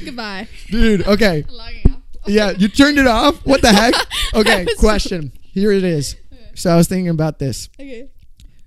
goodbye. 0.04 0.48
Dude, 0.68 1.06
okay. 1.06 1.44
Logging 1.50 1.92
off. 1.94 2.00
Yeah, 2.26 2.50
you 2.50 2.68
turned 2.68 2.98
it 2.98 3.06
off? 3.06 3.44
What 3.46 3.62
the 3.62 3.72
heck? 3.72 3.94
Okay, 4.32 4.64
question. 4.78 5.32
Here 5.42 5.72
it 5.72 5.82
is. 5.82 6.14
So 6.54 6.70
I 6.70 6.76
was 6.76 6.86
thinking 6.86 7.08
about 7.08 7.40
this. 7.40 7.68
Okay. 7.80 8.08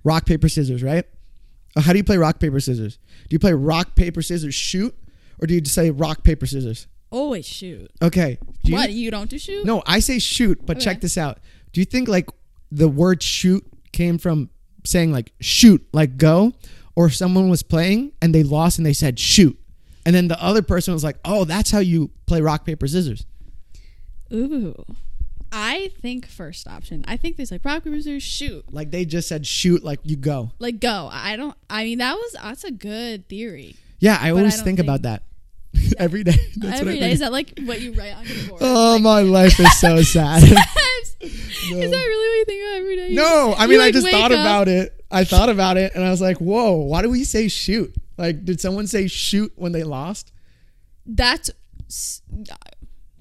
rock 0.03 0.25
paper 0.25 0.49
scissors 0.49 0.83
right 0.83 1.05
Uh, 1.75 1.81
how 1.81 1.93
do 1.93 1.97
you 1.97 2.03
play 2.03 2.17
rock 2.17 2.37
paper 2.39 2.59
scissors 2.59 2.97
do 3.29 3.33
you 3.33 3.39
play 3.39 3.53
rock 3.53 3.95
paper 3.95 4.21
scissors 4.21 4.53
shoot 4.53 4.93
or 5.39 5.47
do 5.47 5.53
you 5.53 5.61
just 5.61 5.73
say 5.75 5.89
rock 5.89 6.23
paper 6.23 6.45
scissors 6.45 6.87
Always 7.11 7.45
shoot. 7.45 7.89
okay 8.01 8.37
do 8.65 8.71
you, 8.71 8.77
what 8.77 8.91
you 8.91 9.09
don't 9.11 9.29
do 9.29 9.37
shoot? 9.39 9.63
no 9.65 9.81
i 9.85 9.99
say 9.99 10.19
shoot 10.19 10.65
but 10.65 10.79
check 10.81 10.99
this 10.99 11.17
out 11.17 11.39
do 11.71 11.79
you 11.79 11.85
think 11.85 12.09
like 12.09 12.29
the 12.71 12.89
word 12.89 13.23
shoot 13.23 13.63
came 13.93 14.17
from 14.17 14.49
saying 14.85 15.11
like 15.11 15.31
shoot 15.39 15.85
like 15.93 16.17
go 16.17 16.53
or 16.95 17.09
someone 17.09 17.49
was 17.49 17.63
playing 17.63 18.11
and 18.21 18.33
they 18.35 18.43
lost 18.43 18.77
and 18.77 18.85
they 18.85 18.93
said 18.93 19.17
shoot 19.19 19.57
and 20.05 20.13
then 20.15 20.27
the 20.27 20.41
other 20.43 20.61
person 20.61 20.93
was 20.93 21.03
like 21.03 21.17
oh 21.25 21.43
that's 21.45 21.71
how 21.71 21.79
you 21.79 22.09
play 22.25 22.41
rock 22.41 22.65
paper 22.65 22.87
scissors 22.87 23.25
Ooh. 24.33 24.85
I 25.55 25.91
think 26.01 26.25
first 26.27 26.67
option. 26.67 27.05
I 27.07 27.15
think 27.15 27.37
there's 27.37 27.51
like 27.51 27.63
rock 27.63 27.83
paper 27.83 27.95
scissors 27.97 28.23
shoot. 28.23 28.65
like 28.73 28.89
they 28.89 29.05
just 29.05 29.27
said 29.27 29.45
shoot 29.45 29.83
like 29.83 29.99
you 30.03 30.15
go 30.15 30.51
Like 30.59 30.79
go. 30.79 31.09
I 31.11 31.35
don't. 31.35 31.55
I 31.69 31.83
mean 31.83 31.99
that 31.99 32.15
was 32.15 32.33
that's 32.41 32.63
a 32.63 32.71
good 32.71 33.27
theory. 33.29 33.75
yeah 33.99 34.17
i 34.19 34.27
I 34.27 34.31
always 34.31 34.55
don't 34.55 34.63
think, 34.65 34.79
think- 34.79 34.87
about 34.87 35.03
that 35.03 35.23
every 35.99 36.23
day 36.23 36.35
That's 36.57 36.81
Every 36.81 36.93
what 36.95 37.03
I 37.03 37.07
day 37.07 37.11
is 37.13 37.19
that 37.19 37.31
like 37.31 37.53
what 37.65 37.81
you 37.81 37.93
write 37.93 38.15
on 38.15 38.25
your 38.25 38.47
board? 38.49 38.61
oh 38.63 38.99
my 38.99 39.21
life 39.39 39.59
is 39.59 39.79
so 39.79 40.01
sad 40.01 40.43
is 41.21 41.69
that 41.69 41.71
really 41.71 42.27
what 42.29 42.37
you 42.37 42.45
think 42.45 42.63
about 42.63 42.77
every 42.79 42.95
day? 42.95 43.09
No, 43.13 43.53
I 43.57 43.67
mean 43.67 43.79
I 43.79 43.91
just 43.91 44.07
thought 44.09 44.31
up- 44.31 44.39
about 44.39 44.67
it. 44.67 45.03
I 45.11 45.23
thought 45.23 45.49
about 45.49 45.77
it 45.77 45.93
and 45.95 46.03
I 46.03 46.09
was 46.09 46.21
like, 46.21 46.37
"Whoa, 46.37 46.73
why 46.73 47.01
do 47.01 47.09
we 47.09 47.23
say 47.23 47.47
shoot? 47.47 47.93
Like 48.17 48.45
did 48.45 48.59
someone 48.61 48.87
say 48.87 49.07
shoot 49.07 49.51
when 49.55 49.71
they 49.71 49.83
lost?" 49.83 50.31
That's 51.05 51.51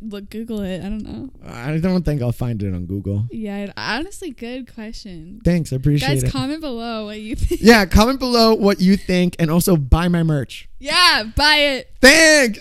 look. 0.00 0.30
Google 0.30 0.60
it. 0.62 0.78
I 0.80 0.88
don't 0.88 1.02
know. 1.02 1.30
I 1.46 1.76
don't 1.78 2.02
think 2.04 2.22
I'll 2.22 2.32
find 2.32 2.62
it 2.62 2.74
on 2.74 2.86
Google. 2.86 3.26
Yeah, 3.30 3.72
honestly, 3.76 4.30
good 4.30 4.72
question. 4.72 5.40
Thanks, 5.44 5.72
I 5.72 5.76
appreciate 5.76 6.08
Guys, 6.08 6.22
it. 6.22 6.26
Guys, 6.26 6.32
comment 6.32 6.60
below 6.60 7.04
what 7.06 7.20
you 7.20 7.36
think. 7.36 7.60
yeah, 7.62 7.84
comment 7.86 8.18
below 8.18 8.54
what 8.54 8.80
you 8.80 8.96
think 8.96 9.36
and 9.38 9.50
also 9.50 9.76
buy 9.76 10.08
my 10.08 10.22
merch. 10.22 10.68
Yeah, 10.78 11.24
buy 11.36 11.56
it. 11.56 11.90
Thanks. 12.00 12.58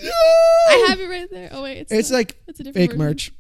I 0.69 0.86
have 0.89 0.99
it 0.99 1.07
right 1.09 1.30
there. 1.32 1.49
Oh 1.51 1.63
wait, 1.63 1.78
it's, 1.80 1.91
It's 1.91 2.11
not- 2.11 2.17
like 2.17 2.41
it's 2.47 2.59
a 2.59 2.63
different 2.63 2.76
fake 2.76 2.91
version. 2.91 2.99
merch. 3.05 3.32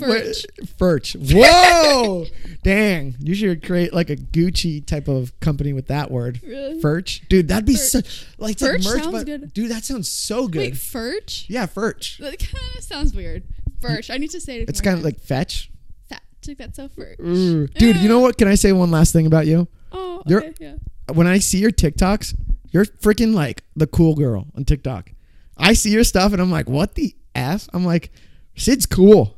Furch. 0.00 0.46
Furch. 0.78 1.16
Whoa! 1.34 2.26
Dang, 2.62 3.16
you 3.20 3.34
should 3.34 3.64
create 3.64 3.92
like 3.92 4.10
a 4.10 4.16
Gucci 4.16 4.84
type 4.84 5.08
of 5.08 5.38
company 5.40 5.72
with 5.72 5.86
that 5.88 6.10
word. 6.10 6.40
Really? 6.42 6.80
Furch, 6.80 7.26
dude, 7.28 7.48
that'd 7.48 7.64
be 7.66 7.74
Furch. 7.74 7.90
such 7.90 8.26
like 8.38 8.52
it's 8.52 8.62
like 8.62 8.72
merch, 8.82 9.02
sounds 9.02 9.12
but 9.12 9.26
good. 9.26 9.52
dude, 9.54 9.70
that 9.70 9.84
sounds 9.84 10.10
so 10.10 10.48
good. 10.48 10.58
Wait, 10.60 10.74
Furch? 10.74 11.46
yeah, 11.48 11.66
Furch. 11.66 12.18
That 12.18 12.38
kind 12.38 12.76
of 12.76 12.84
sounds 12.84 13.14
weird. 13.14 13.44
Furch. 13.80 14.10
I 14.12 14.18
need 14.18 14.30
to 14.30 14.40
say 14.40 14.60
it. 14.60 14.68
It's 14.68 14.80
kind 14.80 14.98
of 14.98 15.04
like 15.04 15.20
fetch. 15.20 15.70
fat. 16.08 16.22
Took 16.42 16.58
that 16.58 16.76
so 16.76 16.88
Furch. 16.88 17.18
Ooh. 17.20 17.66
Dude, 17.66 17.96
you 17.96 18.02
eh. 18.02 18.08
know 18.08 18.18
what? 18.20 18.36
Can 18.36 18.48
I 18.48 18.54
say 18.54 18.72
one 18.72 18.90
last 18.90 19.12
thing 19.12 19.26
about 19.26 19.46
you? 19.46 19.68
Oh, 19.92 20.22
You're- 20.26 20.46
okay, 20.48 20.54
yeah. 20.60 21.12
When 21.14 21.26
I 21.26 21.38
see 21.38 21.58
your 21.58 21.72
TikToks, 21.72 22.34
you're 22.70 22.84
freaking 22.84 23.34
like 23.34 23.64
the 23.74 23.86
cool 23.86 24.14
girl 24.14 24.46
on 24.54 24.64
TikTok. 24.64 25.10
I 25.56 25.72
see 25.72 25.90
your 25.90 26.04
stuff 26.04 26.32
and 26.32 26.40
I'm 26.40 26.50
like, 26.50 26.68
what 26.68 26.94
the 26.94 27.14
F? 27.34 27.68
I'm 27.72 27.84
like, 27.84 28.10
Sid's 28.56 28.86
cool. 28.86 29.36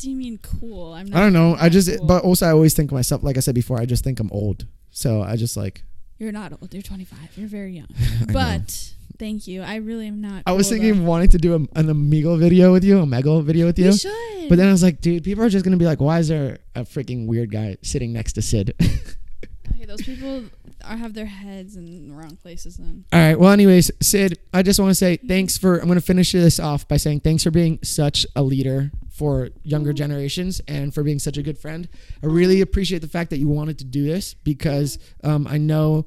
Do 0.00 0.10
you 0.10 0.16
mean 0.16 0.38
cool? 0.38 0.94
I'm 0.94 1.06
not. 1.06 1.18
I 1.18 1.20
don't 1.20 1.32
know. 1.32 1.56
I 1.60 1.68
just, 1.68 1.96
cool. 1.98 2.06
but 2.06 2.24
also 2.24 2.46
I 2.46 2.52
always 2.52 2.74
think 2.74 2.90
of 2.90 2.94
myself, 2.94 3.22
like 3.22 3.36
I 3.36 3.40
said 3.40 3.54
before, 3.54 3.78
I 3.78 3.84
just 3.84 4.02
think 4.02 4.18
I'm 4.18 4.30
old. 4.32 4.66
So 4.90 5.22
I 5.22 5.36
just 5.36 5.56
like, 5.56 5.84
you're 6.18 6.32
not 6.32 6.52
old. 6.52 6.72
You're 6.72 6.82
25. 6.82 7.18
You're 7.36 7.48
very 7.48 7.72
young. 7.72 7.88
know. 8.26 8.32
But 8.32 8.94
Thank 9.20 9.46
you. 9.46 9.60
I 9.60 9.76
really 9.76 10.08
am 10.08 10.22
not. 10.22 10.44
I 10.46 10.52
was 10.52 10.70
thinking 10.70 11.00
though. 11.00 11.10
wanting 11.10 11.28
to 11.28 11.38
do 11.38 11.54
a, 11.54 11.78
an 11.78 11.90
Amigo 11.90 12.36
video 12.36 12.72
with 12.72 12.82
you, 12.82 13.00
a 13.00 13.04
Mego 13.04 13.44
video 13.44 13.66
with 13.66 13.78
you. 13.78 13.86
You 13.86 13.92
should. 13.92 14.48
But 14.48 14.56
then 14.56 14.66
I 14.66 14.72
was 14.72 14.82
like, 14.82 15.02
dude, 15.02 15.22
people 15.24 15.44
are 15.44 15.50
just 15.50 15.62
gonna 15.62 15.76
be 15.76 15.84
like, 15.84 16.00
why 16.00 16.20
is 16.20 16.28
there 16.28 16.56
a 16.74 16.84
freaking 16.84 17.26
weird 17.26 17.50
guy 17.50 17.76
sitting 17.82 18.14
next 18.14 18.32
to 18.34 18.42
Sid? 18.42 18.74
okay, 18.82 19.84
those 19.84 20.00
people 20.00 20.44
are 20.84 20.96
have 20.96 21.14
their 21.14 21.26
heads 21.26 21.76
in 21.76 22.08
the 22.08 22.14
wrong 22.14 22.36
places. 22.36 22.76
Then 22.76 23.04
All 23.12 23.20
right. 23.20 23.38
Well, 23.38 23.52
anyways, 23.52 23.90
Sid, 24.00 24.38
I 24.52 24.62
just 24.62 24.80
want 24.80 24.90
to 24.90 24.94
say 24.94 25.16
thanks 25.16 25.56
for. 25.56 25.78
I'm 25.78 25.86
going 25.86 25.98
to 25.98 26.04
finish 26.04 26.32
this 26.32 26.60
off 26.60 26.86
by 26.88 26.96
saying 26.96 27.20
thanks 27.20 27.42
for 27.42 27.50
being 27.50 27.78
such 27.82 28.26
a 28.36 28.42
leader 28.42 28.90
for 29.10 29.50
younger 29.62 29.92
generations 29.92 30.60
and 30.66 30.94
for 30.94 31.02
being 31.02 31.18
such 31.18 31.36
a 31.36 31.42
good 31.42 31.58
friend. 31.58 31.88
I 32.22 32.26
really 32.26 32.60
appreciate 32.60 33.00
the 33.00 33.08
fact 33.08 33.30
that 33.30 33.38
you 33.38 33.48
wanted 33.48 33.78
to 33.80 33.84
do 33.84 34.04
this 34.04 34.34
because 34.34 34.98
um, 35.22 35.46
I 35.46 35.58
know 35.58 36.06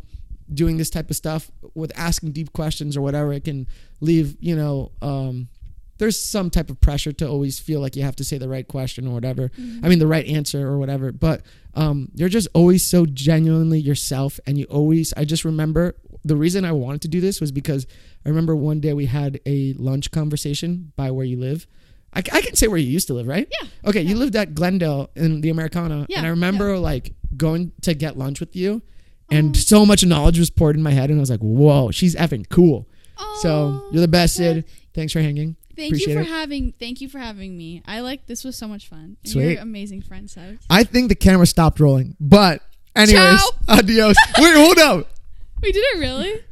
doing 0.51 0.77
this 0.77 0.89
type 0.89 1.09
of 1.09 1.15
stuff 1.15 1.51
with 1.73 1.91
asking 1.95 2.31
deep 2.31 2.53
questions 2.53 2.97
or 2.97 3.01
whatever, 3.01 3.33
it 3.33 3.43
can 3.43 3.67
leave, 4.01 4.35
you 4.39 4.55
know, 4.55 4.91
um, 5.01 5.47
there's 6.03 6.21
some 6.21 6.49
type 6.49 6.69
of 6.69 6.81
pressure 6.81 7.13
to 7.13 7.25
always 7.25 7.59
feel 7.59 7.79
like 7.79 7.95
you 7.95 8.03
have 8.03 8.17
to 8.17 8.25
say 8.25 8.37
the 8.37 8.49
right 8.49 8.67
question 8.67 9.07
or 9.07 9.13
whatever. 9.13 9.49
I 9.81 9.87
mean, 9.87 9.99
the 9.99 10.07
right 10.07 10.25
answer 10.25 10.67
or 10.67 10.77
whatever. 10.77 11.13
But 11.13 11.43
um, 11.75 12.09
you're 12.13 12.27
just 12.27 12.49
always 12.53 12.83
so 12.83 13.05
genuinely 13.05 13.79
yourself. 13.79 14.37
And 14.45 14.57
you 14.57 14.65
always, 14.65 15.13
I 15.15 15.23
just 15.23 15.45
remember 15.45 15.95
the 16.25 16.35
reason 16.35 16.65
I 16.65 16.73
wanted 16.73 17.03
to 17.03 17.07
do 17.07 17.21
this 17.21 17.39
was 17.39 17.53
because 17.53 17.87
I 18.25 18.29
remember 18.29 18.53
one 18.53 18.81
day 18.81 18.91
we 18.91 19.05
had 19.05 19.39
a 19.45 19.71
lunch 19.75 20.11
conversation 20.11 20.91
by 20.97 21.09
where 21.09 21.25
you 21.25 21.37
live. 21.39 21.67
I, 22.13 22.19
I 22.19 22.41
can 22.41 22.55
say 22.55 22.67
where 22.67 22.77
you 22.77 22.91
used 22.91 23.07
to 23.07 23.13
live, 23.13 23.27
right? 23.27 23.47
Yeah. 23.61 23.69
Okay, 23.85 24.01
you 24.01 24.17
lived 24.17 24.35
at 24.35 24.53
Glendale 24.53 25.09
in 25.15 25.39
the 25.39 25.51
Americana. 25.51 26.05
Yeah, 26.09 26.17
And 26.17 26.27
I 26.27 26.31
remember 26.31 26.77
like 26.77 27.13
going 27.37 27.71
to 27.83 27.93
get 27.93 28.17
lunch 28.17 28.41
with 28.41 28.57
you. 28.57 28.81
And 29.31 29.55
so 29.55 29.85
much 29.85 30.05
knowledge 30.05 30.37
was 30.37 30.49
poured 30.49 30.75
in 30.75 30.83
my 30.83 30.91
head, 30.91 31.09
and 31.09 31.17
I 31.17 31.21
was 31.21 31.29
like, 31.31 31.39
"Whoa, 31.39 31.91
she's 31.91 32.13
effing 32.13 32.47
cool." 32.49 32.87
So 33.41 33.87
you're 33.91 34.01
the 34.01 34.07
best, 34.07 34.35
Sid. 34.35 34.57
Sid. 34.57 34.65
Thanks 34.93 35.13
for 35.13 35.21
hanging. 35.21 35.55
Thank 35.75 35.89
Appreciate 35.89 36.09
you 36.09 36.15
for 36.15 36.21
it. 36.21 36.27
having. 36.27 36.73
Thank 36.79 37.01
you 37.01 37.09
for 37.09 37.17
having 37.19 37.57
me. 37.57 37.81
I 37.87 38.01
like 38.01 38.27
this 38.27 38.43
was 38.43 38.55
so 38.55 38.67
much 38.67 38.87
fun. 38.87 39.17
And 39.23 39.31
Sweet. 39.31 39.53
You're 39.53 39.61
amazing 39.61 40.01
friend, 40.01 40.29
so 40.29 40.57
I 40.69 40.83
think 40.83 41.09
the 41.09 41.15
camera 41.15 41.47
stopped 41.47 41.79
rolling, 41.79 42.15
but 42.19 42.61
anyways, 42.95 43.39
Ciao. 43.39 43.49
adios. 43.67 44.15
Wait, 44.37 44.55
hold 44.55 44.77
up. 44.79 45.07
we 45.61 45.71
did 45.71 45.79
it 45.79 45.99
really. 45.99 46.43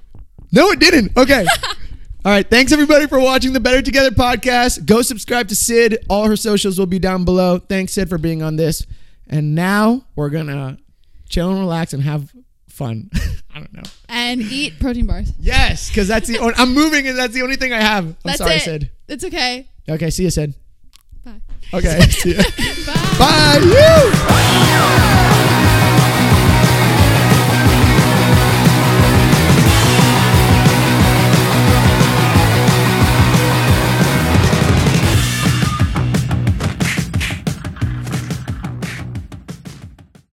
No, 0.52 0.70
it 0.70 0.80
didn't. 0.80 1.16
Okay. 1.16 1.46
All 2.26 2.32
right. 2.32 2.48
Thanks 2.48 2.72
everybody 2.72 3.08
for 3.08 3.20
watching 3.20 3.54
the 3.54 3.60
Better 3.60 3.82
Together 3.82 4.12
podcast. 4.12 4.86
Go 4.86 5.02
subscribe 5.02 5.48
to 5.48 5.56
Sid. 5.56 6.06
All 6.10 6.26
her 6.28 6.36
socials 6.36 6.78
will 6.78 6.86
be 6.86 7.00
down 7.00 7.26
below. 7.26 7.58
Thanks, 7.58 7.94
Sid, 7.94 8.10
for 8.10 8.18
being 8.18 8.44
on 8.44 8.58
this. 8.58 8.86
And 9.28 9.56
now 9.56 10.04
we're 10.16 10.30
gonna 10.30 10.78
chill 11.30 11.50
and 11.50 11.60
relax 11.60 11.94
and 11.94 12.04
have 12.04 12.32
fun. 12.68 13.10
I 13.56 13.60
don't 13.60 13.74
know. 13.74 13.84
And 14.10 14.42
eat 14.42 14.80
protein 14.80 15.06
bars. 15.08 15.32
Yes, 15.40 15.90
because 15.90 16.08
that's 16.08 16.28
the 16.28 16.38
only, 16.40 16.54
I'm 16.58 16.74
moving 16.74 17.08
and 17.08 17.18
that's 17.18 17.34
the 17.34 17.42
only 17.42 17.56
thing 17.56 17.74
I 17.74 17.82
have. 17.82 18.06
I'm 18.06 18.16
That's 18.24 18.38
sorry, 18.40 18.56
it. 18.56 18.62
Sid. 18.62 18.92
It's 19.12 19.26
okay. 19.26 19.68
Okay, 19.90 20.10
see 20.10 20.24
you, 20.24 20.30
Sid. 20.30 20.54
Bye. 21.26 21.42
Okay. 21.74 22.00
see 22.10 22.32
ya. 22.32 22.44
Bye. 23.20 23.60
Bye. 23.60 25.26
You. 25.26 25.31